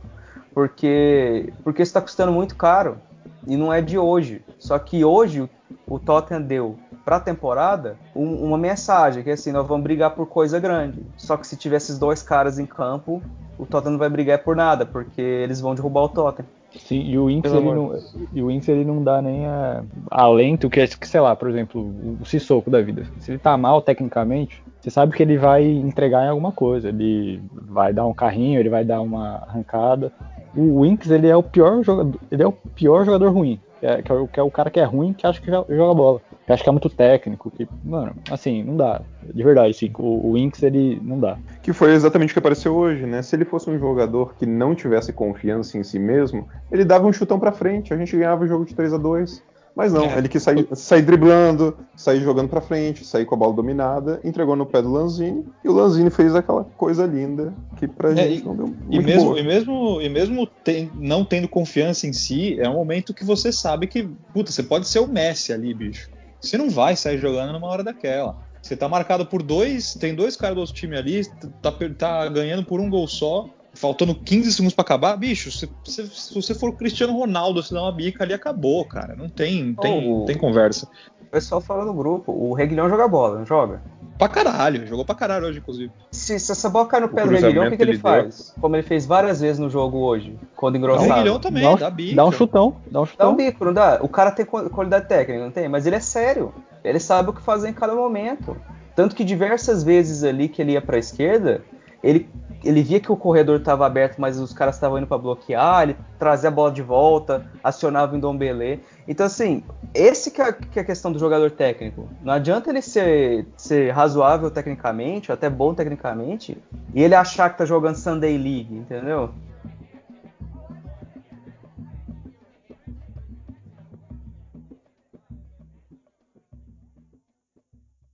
porque 0.58 1.52
porque 1.62 1.82
está 1.82 2.00
custando 2.00 2.32
muito 2.32 2.56
caro 2.56 2.98
e 3.46 3.56
não 3.56 3.72
é 3.72 3.80
de 3.80 3.96
hoje. 3.96 4.42
Só 4.58 4.76
que 4.76 5.04
hoje 5.04 5.48
o, 5.88 5.98
Tottenham 5.98 6.42
deu 6.42 6.76
para 7.04 7.16
a 7.16 7.20
temporada 7.20 7.96
um, 8.14 8.44
uma 8.44 8.58
mensagem 8.58 9.22
que 9.22 9.30
é 9.30 9.32
assim, 9.32 9.52
nós 9.52 9.66
vamos 9.66 9.82
brigar 9.82 10.14
por 10.14 10.26
coisa 10.26 10.60
grande. 10.60 11.02
Só 11.16 11.36
que 11.36 11.46
se 11.46 11.56
tiver 11.56 11.76
esses 11.76 11.98
dois 11.98 12.22
caras 12.22 12.58
em 12.58 12.66
campo, 12.66 13.22
o 13.58 13.66
Tottenham 13.66 13.92
não 13.92 13.98
vai 13.98 14.08
brigar 14.08 14.38
por 14.38 14.54
nada, 14.54 14.84
porque 14.84 15.20
eles 15.20 15.60
vão 15.60 15.74
derrubar 15.74 16.02
o 16.02 16.08
Tottenham. 16.08 16.48
Sim, 16.76 17.00
e 17.00 17.18
o 17.18 17.30
Inks, 17.30 17.50
ele 17.50 17.72
não, 17.72 17.98
e 18.32 18.42
o 18.42 18.50
Inks 18.50 18.68
ele 18.68 18.84
não 18.84 19.02
dá 19.02 19.22
nem 19.22 19.46
a, 19.46 19.82
alento 20.10 20.68
que, 20.68 20.86
que, 20.86 21.08
sei 21.08 21.20
lá, 21.20 21.34
por 21.34 21.48
exemplo, 21.48 21.94
o 22.20 22.24
Sissoko 22.26 22.70
da 22.70 22.82
vida. 22.82 23.06
Se 23.20 23.30
ele 23.30 23.38
tá 23.38 23.56
mal 23.56 23.80
tecnicamente, 23.80 24.62
você 24.78 24.90
sabe 24.90 25.16
que 25.16 25.22
ele 25.22 25.38
vai 25.38 25.64
entregar 25.64 26.26
em 26.26 26.28
alguma 26.28 26.52
coisa. 26.52 26.90
Ele 26.90 27.40
vai 27.52 27.94
dar 27.94 28.06
um 28.06 28.12
carrinho, 28.12 28.60
ele 28.60 28.68
vai 28.68 28.84
dar 28.84 29.00
uma 29.00 29.36
arrancada 29.48 30.12
o 30.56 30.82
Winks 30.82 31.10
ele 31.10 31.28
é 31.28 31.36
o 31.36 31.42
pior 31.42 31.82
jogador, 31.82 32.18
ele 32.30 32.42
é 32.42 32.46
o 32.46 32.52
pior 32.52 33.04
jogador 33.04 33.32
ruim. 33.32 33.60
Que 33.80 33.86
é, 33.86 33.92
é, 33.98 34.02
que 34.02 34.40
é 34.40 34.42
o 34.42 34.50
cara 34.50 34.70
que 34.70 34.80
é 34.80 34.84
ruim 34.84 35.12
que 35.12 35.26
acha 35.26 35.40
que 35.40 35.50
joga 35.50 35.94
bola. 35.94 36.20
Que 36.46 36.52
acha 36.52 36.62
que 36.62 36.68
é 36.68 36.72
muito 36.72 36.90
técnico. 36.90 37.50
Que, 37.50 37.68
mano, 37.84 38.14
assim, 38.30 38.62
não 38.62 38.76
dá. 38.76 39.02
De 39.22 39.42
verdade, 39.42 39.70
assim, 39.70 39.90
o, 39.98 40.28
o 40.28 40.32
Winks 40.32 40.62
ele 40.62 41.00
não 41.02 41.18
dá. 41.18 41.38
Que 41.62 41.72
foi 41.72 41.92
exatamente 41.92 42.30
o 42.30 42.32
que 42.32 42.38
apareceu 42.38 42.74
hoje, 42.74 43.06
né? 43.06 43.22
Se 43.22 43.36
ele 43.36 43.44
fosse 43.44 43.70
um 43.70 43.78
jogador 43.78 44.34
que 44.34 44.46
não 44.46 44.74
tivesse 44.74 45.12
confiança 45.12 45.78
em 45.78 45.82
si 45.82 45.98
mesmo, 45.98 46.48
ele 46.70 46.84
dava 46.84 47.06
um 47.06 47.12
chutão 47.12 47.38
pra 47.38 47.52
frente, 47.52 47.92
a 47.92 47.96
gente 47.96 48.16
ganhava 48.16 48.44
o 48.44 48.48
jogo 48.48 48.64
de 48.64 48.74
3 48.74 48.94
a 48.94 48.98
2 48.98 49.42
mas 49.78 49.92
não, 49.92 50.06
é. 50.06 50.18
ele 50.18 50.28
quis 50.28 50.42
sair, 50.42 50.66
sair 50.72 51.02
driblando, 51.02 51.78
sair 51.94 52.20
jogando 52.20 52.48
para 52.48 52.60
frente, 52.60 53.04
sair 53.04 53.24
com 53.24 53.36
a 53.36 53.38
bola 53.38 53.52
dominada, 53.52 54.20
entregou 54.24 54.56
no 54.56 54.66
pé 54.66 54.82
do 54.82 54.90
Lanzini 54.90 55.46
e 55.64 55.68
o 55.68 55.72
Lanzini 55.72 56.10
fez 56.10 56.34
aquela 56.34 56.64
coisa 56.64 57.06
linda 57.06 57.54
que 57.76 57.86
pra 57.86 58.10
é, 58.10 58.16
gente 58.16 58.42
e, 58.42 58.44
não 58.44 58.56
deu 58.56 58.66
muito 58.66 58.92
e 58.92 58.98
mesmo, 58.98 59.28
boa. 59.28 59.38
E 59.38 59.44
mesmo, 59.44 60.02
e 60.02 60.08
mesmo 60.08 60.46
tem, 60.48 60.90
não 60.96 61.24
tendo 61.24 61.46
confiança 61.46 62.08
em 62.08 62.12
si, 62.12 62.60
é 62.60 62.68
um 62.68 62.72
momento 62.72 63.14
que 63.14 63.24
você 63.24 63.52
sabe 63.52 63.86
que, 63.86 64.02
puta, 64.34 64.50
você 64.50 64.64
pode 64.64 64.88
ser 64.88 64.98
o 64.98 65.06
Messi 65.06 65.52
ali, 65.52 65.72
bicho. 65.72 66.10
Você 66.40 66.58
não 66.58 66.68
vai 66.68 66.96
sair 66.96 67.18
jogando 67.18 67.52
numa 67.52 67.68
hora 67.68 67.84
daquela. 67.84 68.36
Você 68.60 68.76
tá 68.76 68.88
marcado 68.88 69.26
por 69.26 69.44
dois, 69.44 69.94
tem 69.94 70.12
dois 70.12 70.34
caras 70.34 70.56
do 70.56 70.60
outro 70.62 70.74
time 70.74 70.96
ali, 70.96 71.24
tá, 71.62 71.72
tá 71.96 72.28
ganhando 72.28 72.64
por 72.64 72.80
um 72.80 72.90
gol 72.90 73.06
só, 73.06 73.48
faltando 73.78 74.14
15 74.14 74.52
segundos 74.52 74.74
para 74.74 74.82
acabar, 74.82 75.16
bicho, 75.16 75.50
se, 75.50 75.70
se, 75.84 76.06
se, 76.08 76.34
você 76.34 76.54
for 76.54 76.72
Cristiano 76.74 77.16
Ronaldo, 77.16 77.62
se 77.62 77.72
dá 77.72 77.80
uma 77.82 77.92
bica 77.92 78.24
ali, 78.24 78.34
acabou, 78.34 78.84
cara. 78.84 79.14
Não 79.14 79.28
tem, 79.28 79.64
não 79.64 79.74
tem, 79.74 80.12
oh, 80.12 80.24
tem 80.24 80.36
conversa. 80.36 80.88
O 81.22 81.26
pessoal 81.26 81.60
fala 81.60 81.84
no 81.84 81.94
grupo, 81.94 82.32
o 82.32 82.52
Reguilhão 82.54 82.88
joga 82.88 83.06
bola, 83.06 83.38
não 83.38 83.46
joga? 83.46 83.80
Pra 84.18 84.28
caralho, 84.28 84.84
jogou 84.84 85.04
pra 85.04 85.14
caralho 85.14 85.46
hoje, 85.46 85.58
inclusive. 85.58 85.92
Se, 86.10 86.38
se 86.40 86.50
essa 86.50 86.68
bola 86.68 86.88
cai 86.88 87.00
no 87.00 87.08
pé 87.08 87.24
do 87.24 87.30
Reguilhão, 87.30 87.66
o 87.66 87.70
que, 87.70 87.76
que 87.76 87.82
ele, 87.82 87.92
ele 87.92 87.98
faz? 87.98 88.52
Como 88.60 88.74
ele 88.74 88.82
fez 88.82 89.06
várias 89.06 89.40
vezes 89.40 89.60
no 89.60 89.70
jogo 89.70 89.98
hoje, 89.98 90.36
quando 90.56 90.76
engrossava. 90.76 91.06
O 91.06 91.14
Reguilhão 91.14 91.38
também, 91.38 91.62
dá, 91.62 91.70
um, 91.70 91.76
dá 91.76 91.90
bico. 91.90 92.16
Dá 92.16 92.24
um 92.24 92.32
chutão, 92.32 92.76
dá 92.90 93.00
um 93.00 93.06
chutão. 93.06 93.26
Dá 93.26 93.32
um 93.32 93.36
bico, 93.36 93.64
não 93.64 93.72
dá? 93.72 94.00
O 94.02 94.08
cara 94.08 94.32
tem 94.32 94.44
qualidade 94.44 95.06
técnica, 95.06 95.44
não 95.44 95.52
tem? 95.52 95.68
Mas 95.68 95.86
ele 95.86 95.94
é 95.94 96.00
sério. 96.00 96.52
Ele 96.82 96.98
sabe 96.98 97.30
o 97.30 97.32
que 97.32 97.42
fazer 97.42 97.68
em 97.68 97.72
cada 97.72 97.94
momento. 97.94 98.56
Tanto 98.96 99.14
que 99.14 99.22
diversas 99.22 99.84
vezes 99.84 100.24
ali 100.24 100.48
que 100.48 100.60
ele 100.60 100.72
ia 100.72 100.82
pra 100.82 100.98
esquerda, 100.98 101.62
ele 102.02 102.28
ele 102.64 102.82
via 102.82 103.00
que 103.00 103.10
o 103.10 103.16
corredor 103.16 103.58
estava 103.58 103.86
aberto, 103.86 104.18
mas 104.18 104.38
os 104.38 104.52
caras 104.52 104.74
estavam 104.74 104.98
indo 104.98 105.06
para 105.06 105.18
bloquear, 105.18 105.82
ele 105.82 105.96
trazia 106.18 106.48
a 106.48 106.52
bola 106.52 106.72
de 106.72 106.82
volta, 106.82 107.46
acionava 107.62 108.14
o 108.14 108.18
Ndombele. 108.18 108.82
Então, 109.06 109.26
assim, 109.26 109.62
esse 109.94 110.30
que 110.30 110.42
é, 110.42 110.52
que 110.52 110.78
é, 110.78 110.82
a 110.82 110.84
questão 110.84 111.12
do 111.12 111.18
jogador 111.18 111.50
técnico. 111.50 112.08
Não 112.22 112.32
adianta 112.32 112.70
ele 112.70 112.82
ser, 112.82 113.46
ser 113.56 113.90
razoável 113.90 114.50
tecnicamente, 114.50 115.30
ou 115.30 115.34
até 115.34 115.48
bom 115.48 115.72
tecnicamente, 115.72 116.58
e 116.94 117.02
ele 117.02 117.14
achar 117.14 117.50
que 117.50 117.58
tá 117.58 117.64
jogando 117.64 117.96
Sunday 117.96 118.36
League, 118.36 118.74
entendeu? 118.74 119.30